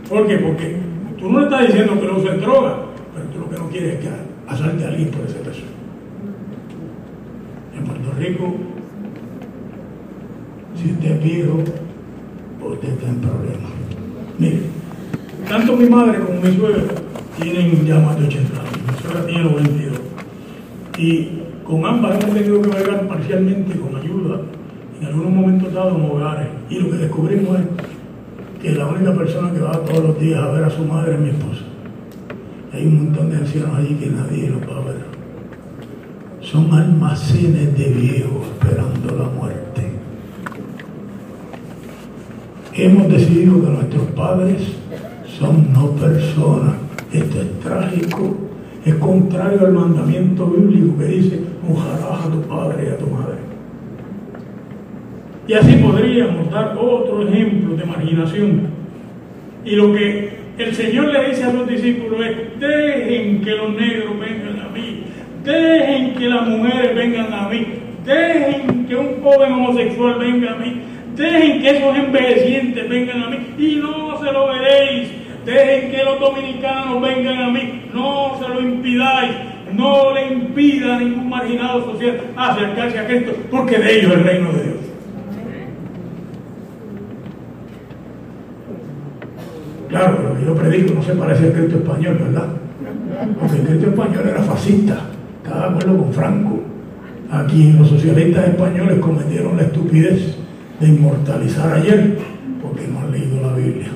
¿Por 0.09 0.29
qué? 0.29 0.37
Porque 0.39 0.77
tú 1.19 1.29
no 1.29 1.41
le 1.41 1.47
estás 1.47 1.67
diciendo 1.67 2.01
que 2.01 2.07
lo 2.07 2.19
usen 2.19 2.41
droga, 2.41 2.77
pero 3.13 3.27
tú 3.31 3.41
lo 3.41 3.51
que 3.51 3.57
no 3.57 3.69
quieres 3.69 3.95
es 3.95 4.01
que 4.01 4.09
asalte 4.47 4.85
a 4.85 4.89
alguien 4.89 5.09
por 5.09 5.25
ese 5.27 5.39
peso. 5.41 5.63
En 7.77 7.85
Puerto 7.85 8.13
Rico, 8.17 8.55
si 10.85 11.07
es 11.07 11.23
viejo, 11.23 11.65
usted 12.63 12.89
está 12.89 13.09
en 13.09 13.17
problemas. 13.17 13.73
Mire, 14.39 14.61
tanto 15.49 15.77
mi 15.77 15.89
madre 15.89 16.19
como 16.21 16.41
mi 16.41 16.57
suegra 16.57 16.83
tienen 17.41 17.87
ya 17.87 17.99
más 18.01 18.19
de 18.19 18.27
80 18.27 18.61
años, 18.61 18.73
mi 18.87 19.03
suegra 19.03 19.27
tiene 19.27 19.45
92. 19.45 20.01
Y 20.99 21.29
con 21.65 21.87
ambas 21.87 22.23
hemos 22.23 22.35
tenido 22.37 22.63
que 22.63 22.69
bregar 22.69 23.09
parcialmente 23.09 23.79
con 23.79 23.97
ayuda 23.97 24.41
en 25.01 25.07
algunos 25.07 25.33
momentos 25.33 25.73
dados 25.73 25.97
en 25.97 26.11
hogares. 26.11 26.49
Y 26.69 26.79
lo 26.81 26.91
que 26.91 26.97
descubrimos 26.99 27.59
es 27.59 27.67
que 28.63 28.73
la 28.73 28.87
única 28.87 29.15
persona 29.15 29.53
que 29.53 29.61
va 29.61 29.73
todos 29.85 30.05
los 30.05 30.21
días 30.21 30.41
a 30.41 30.51
ver 30.51 30.65
a 30.65 30.71
su 30.71 30.85
madre 30.85 31.15
es 31.15 31.21
mi 31.21 31.31
esposa. 31.31 31.63
Hay 32.73 32.87
un 32.87 33.05
montón 33.05 33.31
de 33.31 33.37
ancianos 33.37 33.77
allí 33.77 33.95
que 33.95 34.07
nadie 34.07 34.51
los 34.51 34.61
va 34.63 34.83
a 34.83 34.85
ver. 34.85 35.05
Son 36.41 36.73
almacenes 36.75 37.77
de 37.79 37.85
viejos 37.85 38.47
esperando 38.53 39.17
la 39.17 39.31
muerte. 39.31 39.64
Hemos 42.77 43.09
decidido 43.09 43.61
que 43.61 43.71
nuestros 43.71 44.03
padres 44.17 44.63
son 45.39 45.73
no 45.73 45.93
personas. 45.93 46.75
Esto 47.13 47.41
es 47.41 47.61
trágico, 47.61 48.37
es 48.85 48.95
contrario 48.97 49.67
al 49.67 49.73
mandamiento 49.73 50.47
bíblico 50.47 50.99
que 50.99 51.05
dice, 51.05 51.41
honrarás 51.69 52.27
a 52.27 52.31
tu 52.31 52.41
padre 52.43 52.85
y 52.85 52.93
a 52.93 52.99
tu 52.99 53.07
madre. 53.07 53.37
Y 55.47 55.53
así 55.53 55.75
podríamos 55.75 56.51
dar 56.51 56.77
otro 56.77 57.29
ejemplo 57.29 57.77
de 57.77 57.85
marginación. 57.85 58.63
Y 59.65 59.77
lo 59.77 59.93
que 59.95 60.31
el 60.59 60.75
Señor 60.75 61.13
le 61.13 61.29
dice 61.29 61.45
a 61.45 61.53
los 61.53 61.69
discípulos 61.69 62.21
es, 62.27 62.59
dejen 62.59 63.41
que 63.43 63.51
los 63.53 63.71
negros 63.71 64.19
vengan 64.19 64.67
a 64.67 64.69
mí, 64.71 65.05
dejen 65.45 66.15
que 66.15 66.29
las 66.29 66.49
mujeres 66.49 66.97
vengan 66.97 67.33
a 67.33 67.49
mí, 67.49 67.67
dejen 68.05 68.87
que 68.87 68.97
un 68.97 69.23
joven 69.23 69.53
homosexual 69.53 70.19
venga 70.19 70.55
a 70.55 70.57
mí, 70.57 70.81
dejen 71.17 71.63
que 71.63 71.71
esos 71.71 71.97
envejecientes 71.97 72.89
vengan 72.89 73.23
a 73.23 73.31
mí 73.31 73.39
y 73.59 73.77
no 73.77 74.19
se 74.19 74.33
lo 74.33 74.49
veréis 74.49 75.25
Dejen 75.45 75.91
que 75.91 76.03
los 76.03 76.19
dominicanos 76.21 77.03
vengan 77.03 77.43
a 77.43 77.51
mí, 77.51 77.91
no 77.93 78.39
se 78.41 78.49
lo 78.49 78.63
impidáis, 78.63 79.33
no 79.75 80.15
le 80.15 80.33
impida 80.33 80.97
a 80.97 81.01
ningún 81.01 81.29
marginado 81.29 81.85
social 81.85 82.19
acercarse 82.35 82.99
a 82.99 83.07
Cristo, 83.07 83.33
porque 83.51 83.79
de 83.79 83.99
ellos 83.99 84.13
es 84.13 84.19
el 84.19 84.25
reino 84.25 84.53
de 84.53 84.63
Dios. 84.63 84.77
Claro, 89.91 90.23
lo 90.23 90.39
que 90.39 90.47
yo 90.47 90.55
predico 90.55 90.95
no 90.95 91.03
se 91.03 91.13
parece 91.13 91.45
al 91.45 91.53
Cristo 91.53 91.77
español, 91.77 92.19
¿verdad? 92.21 92.49
Porque 93.39 93.57
el 93.57 93.67
Cristo 93.67 93.89
español 93.89 94.25
era 94.27 94.43
fascista, 94.43 94.99
estaba 95.43 95.61
de 95.61 95.75
acuerdo 95.75 95.99
con 95.99 96.13
Franco. 96.15 96.61
Aquí 97.31 97.75
los 97.79 97.89
socialistas 97.89 98.49
españoles 98.49 98.99
cometieron 98.99 99.59
la 99.59 99.65
estupidez 99.65 100.39
de 100.81 100.89
inmortalizar 100.89 101.73
ayer 101.73 102.19
porque 102.63 102.87
no 102.89 103.01
han 103.01 103.13
leído 103.13 103.41
la 103.41 103.55
Biblia 103.55 103.89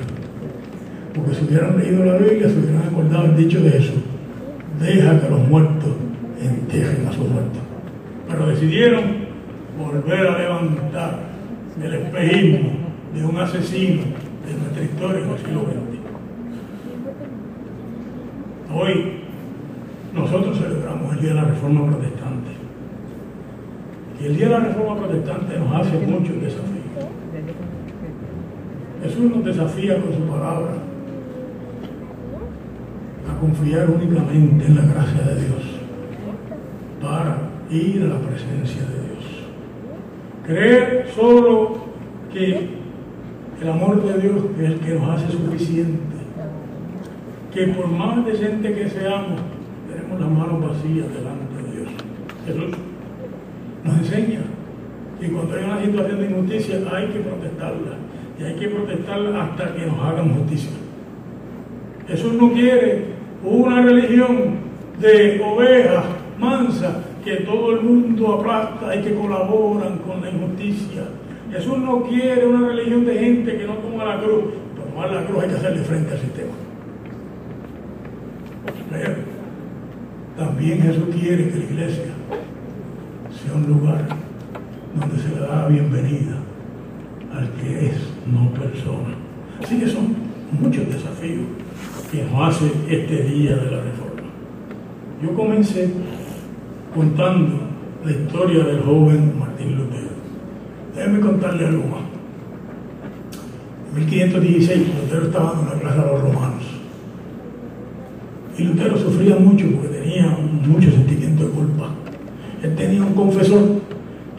porque 1.19 1.35
si 1.35 1.45
hubieran 1.45 1.79
leído 1.79 2.05
la 2.05 2.17
Biblia 2.17 2.49
se 2.49 2.59
hubieran 2.59 2.83
acordado 2.89 3.25
el 3.27 3.37
dicho 3.37 3.61
de 3.61 3.77
eso, 3.77 3.93
deja 4.81 5.21
que 5.21 5.29
los 5.29 5.49
muertos 5.49 5.91
entierren 6.41 7.07
a 7.07 7.13
sus 7.13 7.29
muertos. 7.29 7.61
Pero 8.29 8.47
decidieron 8.47 9.03
volver 9.77 10.27
a 10.27 10.39
levantar 10.39 11.19
el 11.83 11.95
espejismo 11.95 12.71
de 13.15 13.25
un 13.25 13.37
asesino 13.39 14.03
de 14.47 14.55
nuestra 14.55 14.83
historia 14.83 15.25
en 15.25 15.31
el 15.31 15.39
siglo 15.39 15.61
XX. 15.63 15.99
Hoy 18.75 19.23
nosotros 20.15 20.59
celebramos 20.59 21.15
el 21.15 21.21
Día 21.21 21.31
de 21.31 21.37
la 21.37 21.45
Reforma 21.45 21.87
Protestante. 21.87 22.38
Y 24.21 24.27
el 24.27 24.37
Día 24.37 24.47
de 24.47 24.53
la 24.53 24.61
Reforma 24.61 24.97
Protestante 24.97 25.59
nos 25.59 25.75
hace 25.75 25.99
muchos 25.99 26.41
desafíos. 26.41 26.79
Jesús 29.03 29.31
nos 29.31 29.45
desafía 29.45 30.01
con 30.03 30.13
su 30.13 30.21
palabra 30.21 30.89
confiar 33.39 33.89
únicamente 33.91 34.67
en 34.67 34.77
la 34.77 34.83
gracia 34.83 35.23
de 35.23 35.35
Dios 35.41 35.63
para 37.01 37.39
ir 37.71 38.03
a 38.03 38.15
la 38.15 38.21
presencia 38.21 38.83
de 38.83 39.01
Dios. 39.07 39.25
Creer 40.45 41.09
solo 41.15 41.89
que 42.33 42.71
el 43.61 43.69
amor 43.69 44.03
de 44.03 44.21
Dios 44.21 44.37
es 44.59 44.71
el 44.71 44.81
que 44.81 44.95
nos 44.95 45.11
hace 45.11 45.33
suficiente. 45.33 46.19
Que 47.53 47.69
por 47.69 47.89
más 47.89 48.25
decente 48.27 48.75
que 48.75 48.89
seamos, 48.89 49.41
tenemos 49.89 50.21
las 50.21 50.31
manos 50.31 50.61
vacías 50.61 51.07
delante 51.09 51.63
de 51.63 51.77
Dios. 51.77 51.93
Jesús 52.47 52.77
nos 53.85 53.99
enseña 53.99 54.41
que 55.21 55.29
cuando 55.29 55.55
hay 55.55 55.65
una 55.65 55.85
situación 55.85 56.21
de 56.21 56.27
injusticia 56.27 56.77
hay 56.93 57.07
que 57.09 57.21
protestarla. 57.21 57.97
Y 58.39 58.45
hay 58.45 58.55
que 58.55 58.69
protestarla 58.69 59.45
hasta 59.45 59.75
que 59.75 59.87
nos 59.87 59.99
hagan 60.01 60.35
justicia. 60.35 60.71
Jesús 62.07 62.35
no 62.35 62.53
quiere 62.53 63.05
una 63.43 63.83
religión 63.83 64.69
de 65.01 65.43
ovejas 65.45 66.05
mansas 66.39 66.95
que 67.25 67.37
todo 67.39 67.73
el 67.73 67.83
mundo 67.83 68.35
aplasta 68.35 68.95
y 68.95 69.03
que 69.03 69.15
colaboran 69.15 69.99
con 69.99 70.23
la 70.23 70.31
injusticia. 70.31 71.03
Jesús 71.51 71.79
no 71.79 72.03
quiere 72.05 72.47
una 72.47 72.69
religión 72.69 73.05
de 73.05 73.19
gente 73.19 73.59
que 73.59 73.67
no 73.67 73.75
toma 73.75 74.05
la 74.05 74.21
cruz. 74.21 74.45
Tomar 74.77 75.11
la 75.11 75.25
cruz 75.25 75.43
hay 75.43 75.49
que 75.51 75.57
hacerle 75.57 75.83
frente 75.83 76.13
al 76.13 76.21
sistema. 76.21 76.53
Pero 78.91 79.15
también 80.37 80.81
Jesús 80.81 81.05
quiere 81.13 81.51
que 81.51 81.59
la 81.59 81.65
iglesia 81.65 82.05
un 83.55 83.67
lugar 83.67 84.07
donde 84.99 85.23
se 85.23 85.29
le 85.29 85.41
da 85.41 85.63
la 85.63 85.69
bienvenida 85.69 86.37
al 87.35 87.51
que 87.53 87.87
es 87.87 87.95
no 88.27 88.51
persona. 88.53 89.15
Así 89.63 89.79
que 89.79 89.87
son 89.87 90.15
muchos 90.61 90.87
desafíos 90.87 91.47
que 92.11 92.25
nos 92.25 92.49
hace 92.49 92.71
este 92.89 93.23
día 93.25 93.57
de 93.57 93.71
la 93.71 93.83
reforma. 93.83 94.23
Yo 95.23 95.35
comencé 95.35 95.91
contando 96.95 97.69
la 98.05 98.11
historia 98.11 98.65
del 98.65 98.83
joven 98.83 99.39
Martín 99.39 99.77
Lutero. 99.77 100.09
Déjenme 100.95 101.21
contarle 101.21 101.67
algo 101.67 101.85
más. 101.89 102.03
En 103.91 104.05
1516, 104.05 104.89
Lutero 105.03 105.27
estaba 105.27 105.53
dando 105.53 105.73
una 105.73 105.81
clase 105.81 105.99
a 105.99 106.13
los 106.13 106.21
romanos. 106.23 106.65
Y 108.57 108.65
Lutero 108.65 108.97
sufría 108.97 109.37
mucho 109.37 109.67
porque 109.73 109.99
tenía 109.99 110.37
mucho 110.67 110.91
sentimiento 110.91 111.45
de 111.45 111.51
culpa. 111.51 111.91
Él 112.63 112.75
tenía 112.75 113.03
un 113.03 113.15
confesor, 113.15 113.61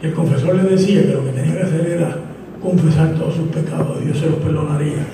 que 0.00 0.08
el 0.08 0.14
confesor 0.14 0.54
le 0.56 0.62
decía 0.64 1.02
que 1.06 1.12
lo 1.12 1.24
que 1.24 1.32
tenía 1.32 1.56
que 1.56 1.62
hacer 1.62 1.86
era 1.86 2.16
confesar 2.62 3.14
todos 3.14 3.34
sus 3.34 3.48
pecados, 3.48 4.04
Dios 4.04 4.18
se 4.18 4.26
los 4.26 4.36
perdonaría. 4.36 5.06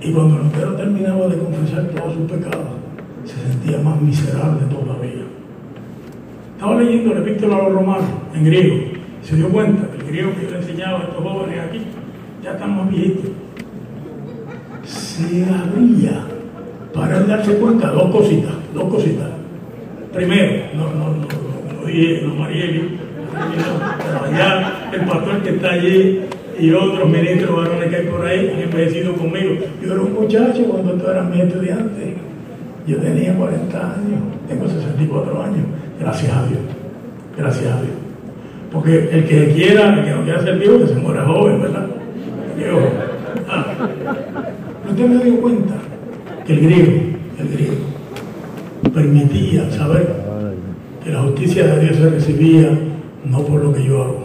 Y 0.00 0.12
cuando 0.12 0.38
Lutero 0.38 0.74
terminaba 0.74 1.26
de 1.26 1.38
confesar 1.38 1.88
todos 1.88 2.14
sus 2.14 2.30
pecados, 2.30 2.76
se 3.24 3.34
sentía 3.40 3.78
más 3.78 4.00
miserable 4.00 4.62
todavía. 4.70 5.24
Estaba 6.52 6.80
leyendo 6.80 7.12
el 7.12 7.18
epístola 7.18 7.56
a 7.56 7.62
los 7.64 7.72
romanos 7.72 8.04
en 8.34 8.44
griego. 8.44 8.76
Y 9.22 9.26
se 9.26 9.36
dio 9.36 9.48
cuenta 9.48 9.90
que 9.90 9.96
el 9.98 10.06
griego 10.06 10.30
que 10.34 10.44
yo 10.44 10.50
le 10.52 10.58
enseñaba 10.58 11.00
a 11.00 11.02
estos 11.04 11.22
jóvenes 11.22 11.60
aquí 11.60 11.80
ya 12.42 12.52
están 12.52 12.76
más 12.76 12.88
viejitos. 12.88 13.30
Se 14.84 15.44
abría 15.44 16.24
para 16.94 17.20
darse 17.24 17.54
cuenta 17.56 17.90
dos 17.90 18.10
cositas, 18.10 18.52
dos 18.72 18.84
cositas. 18.84 19.35
Primero, 20.16 20.62
no, 20.74 20.84
no, 20.84 21.10
no, 21.10 21.26
no, 21.84 22.28
no 22.28 22.34
Marieli, 22.36 22.98
allá 24.24 24.88
el 24.94 25.00
pastor 25.02 25.42
que 25.42 25.50
está 25.50 25.72
allí 25.72 26.22
y 26.58 26.72
otros 26.72 27.06
ministros 27.06 27.54
varones 27.54 27.90
que 27.90 27.96
hay 27.96 28.06
por 28.06 28.24
ahí 28.24 28.50
han 28.50 28.62
envejecido 28.62 29.12
conmigo. 29.12 29.56
Yo 29.82 29.92
era 29.92 30.00
un 30.00 30.14
muchacho 30.14 30.64
cuando 30.64 30.92
tú 30.94 31.06
eras 31.06 31.28
mi 31.28 31.42
estudiante. 31.42 32.16
Yo 32.86 32.96
tenía 32.96 33.34
40 33.34 33.78
años, 33.78 34.20
tengo 34.48 34.66
64 34.66 35.42
años, 35.42 35.66
gracias 36.00 36.32
a 36.32 36.46
Dios, 36.46 36.60
gracias 37.36 37.66
a 37.74 37.82
Dios. 37.82 37.94
Porque 38.72 39.10
el 39.12 39.26
que 39.26 39.52
quiera, 39.52 39.98
el 39.98 40.04
que 40.04 40.10
no 40.12 40.22
quiera 40.22 40.40
ser 40.42 40.58
vivo, 40.58 40.78
que 40.78 40.86
se 40.86 40.94
muera 40.94 41.26
joven, 41.26 41.60
¿verdad? 41.60 41.86
Yo, 42.58 42.78
ah. 43.50 43.64
Usted 44.88 45.06
me 45.08 45.24
dio 45.24 45.40
cuenta 45.42 45.74
que 46.46 46.52
el 46.54 46.60
griego, 46.60 46.92
el 47.38 47.48
griego, 47.48 47.95
permitía 48.96 49.70
saber 49.70 50.08
que 51.04 51.10
la 51.10 51.20
justicia 51.20 51.66
de 51.66 51.84
Dios 51.84 51.96
se 51.96 52.08
recibía 52.08 52.70
no 53.30 53.40
por 53.40 53.62
lo 53.62 53.70
que 53.70 53.84
yo 53.84 54.02
hago, 54.02 54.24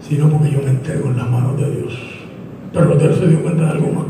sino 0.00 0.28
porque 0.28 0.52
yo 0.52 0.60
me 0.62 0.70
entrego 0.70 1.10
en 1.10 1.16
las 1.16 1.28
manos 1.28 1.58
de 1.58 1.68
Dios. 1.68 1.98
Pero 2.72 2.84
Lutero 2.86 3.16
se 3.16 3.26
dio 3.26 3.42
cuenta 3.42 3.64
de 3.64 3.70
algo 3.70 3.92
más. 3.92 4.04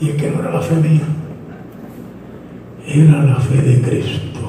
Y 0.00 0.10
es 0.10 0.14
que 0.14 0.30
no 0.30 0.38
era 0.38 0.52
la 0.52 0.60
fe 0.60 0.76
mía, 0.76 1.02
era 2.86 3.24
la 3.24 3.36
fe 3.36 3.60
de 3.60 3.80
Cristo. 3.80 4.40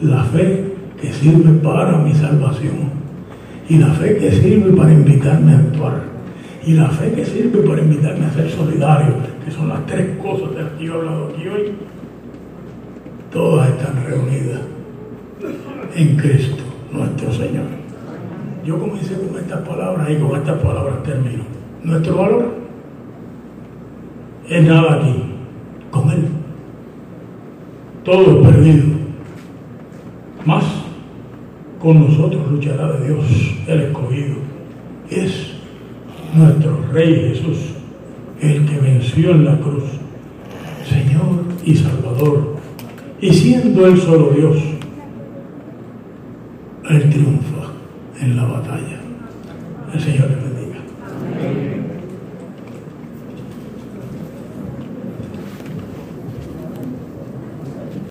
La 0.00 0.24
fe 0.24 0.74
que 1.00 1.12
sirve 1.12 1.52
para 1.60 1.98
mi 1.98 2.14
salvación. 2.14 2.90
Y 3.68 3.76
la 3.78 3.92
fe 3.92 4.16
que 4.16 4.32
sirve 4.32 4.72
para 4.72 4.92
invitarme 4.92 5.52
a 5.52 5.58
actuar. 5.58 6.02
Y 6.66 6.72
la 6.72 6.88
fe 6.88 7.12
que 7.12 7.24
sirve 7.24 7.60
para 7.60 7.80
invitarme 7.80 8.26
a 8.26 8.32
ser 8.32 8.50
solidario, 8.50 9.14
que 9.44 9.50
son 9.50 9.68
las 9.68 9.84
tres 9.86 10.18
cosas 10.18 10.54
de 10.54 10.62
las 10.62 10.72
que 10.72 10.84
yo 10.84 10.94
he 10.94 10.98
hablado 10.98 11.28
aquí 11.28 11.48
hoy, 11.48 11.72
todas 13.32 13.70
están 13.70 14.04
reunidas 14.04 14.60
en 15.94 16.16
Cristo, 16.16 16.62
nuestro 16.92 17.32
Señor. 17.32 17.64
Yo 18.64 18.78
comencé 18.78 19.14
con 19.14 19.38
estas 19.38 19.66
palabras 19.66 20.08
y 20.10 20.16
con 20.16 20.36
estas 20.36 20.62
palabras 20.62 21.02
termino. 21.02 21.42
Nuestro 21.82 22.16
valor 22.16 22.54
es 24.48 24.64
nada 24.64 24.94
aquí, 24.94 25.22
con 25.90 26.10
Él. 26.10 26.28
Todo 28.04 28.42
es 28.42 28.48
perdido. 28.48 28.84
Más 30.44 30.64
con 31.80 32.00
nosotros 32.00 32.50
luchará 32.50 32.92
de 32.92 33.06
Dios, 33.08 33.24
el 33.66 33.80
escogido. 33.80 34.36
Es 35.10 35.52
nuestro 36.34 36.78
Rey 36.92 37.28
Jesús, 37.28 37.71
el 38.42 38.66
que 38.66 38.78
venció 38.78 39.30
en 39.30 39.44
la 39.44 39.58
cruz, 39.58 39.84
Señor 40.88 41.44
y 41.64 41.76
Salvador. 41.76 42.56
Y 43.20 43.32
siendo 43.32 43.86
Él 43.86 44.00
solo 44.00 44.30
Dios, 44.30 44.58
Él 46.90 47.10
triunfa 47.10 47.72
en 48.20 48.36
la 48.36 48.44
batalla. 48.44 49.00
El 49.94 50.00
Señor 50.00 50.28
le 50.30 51.81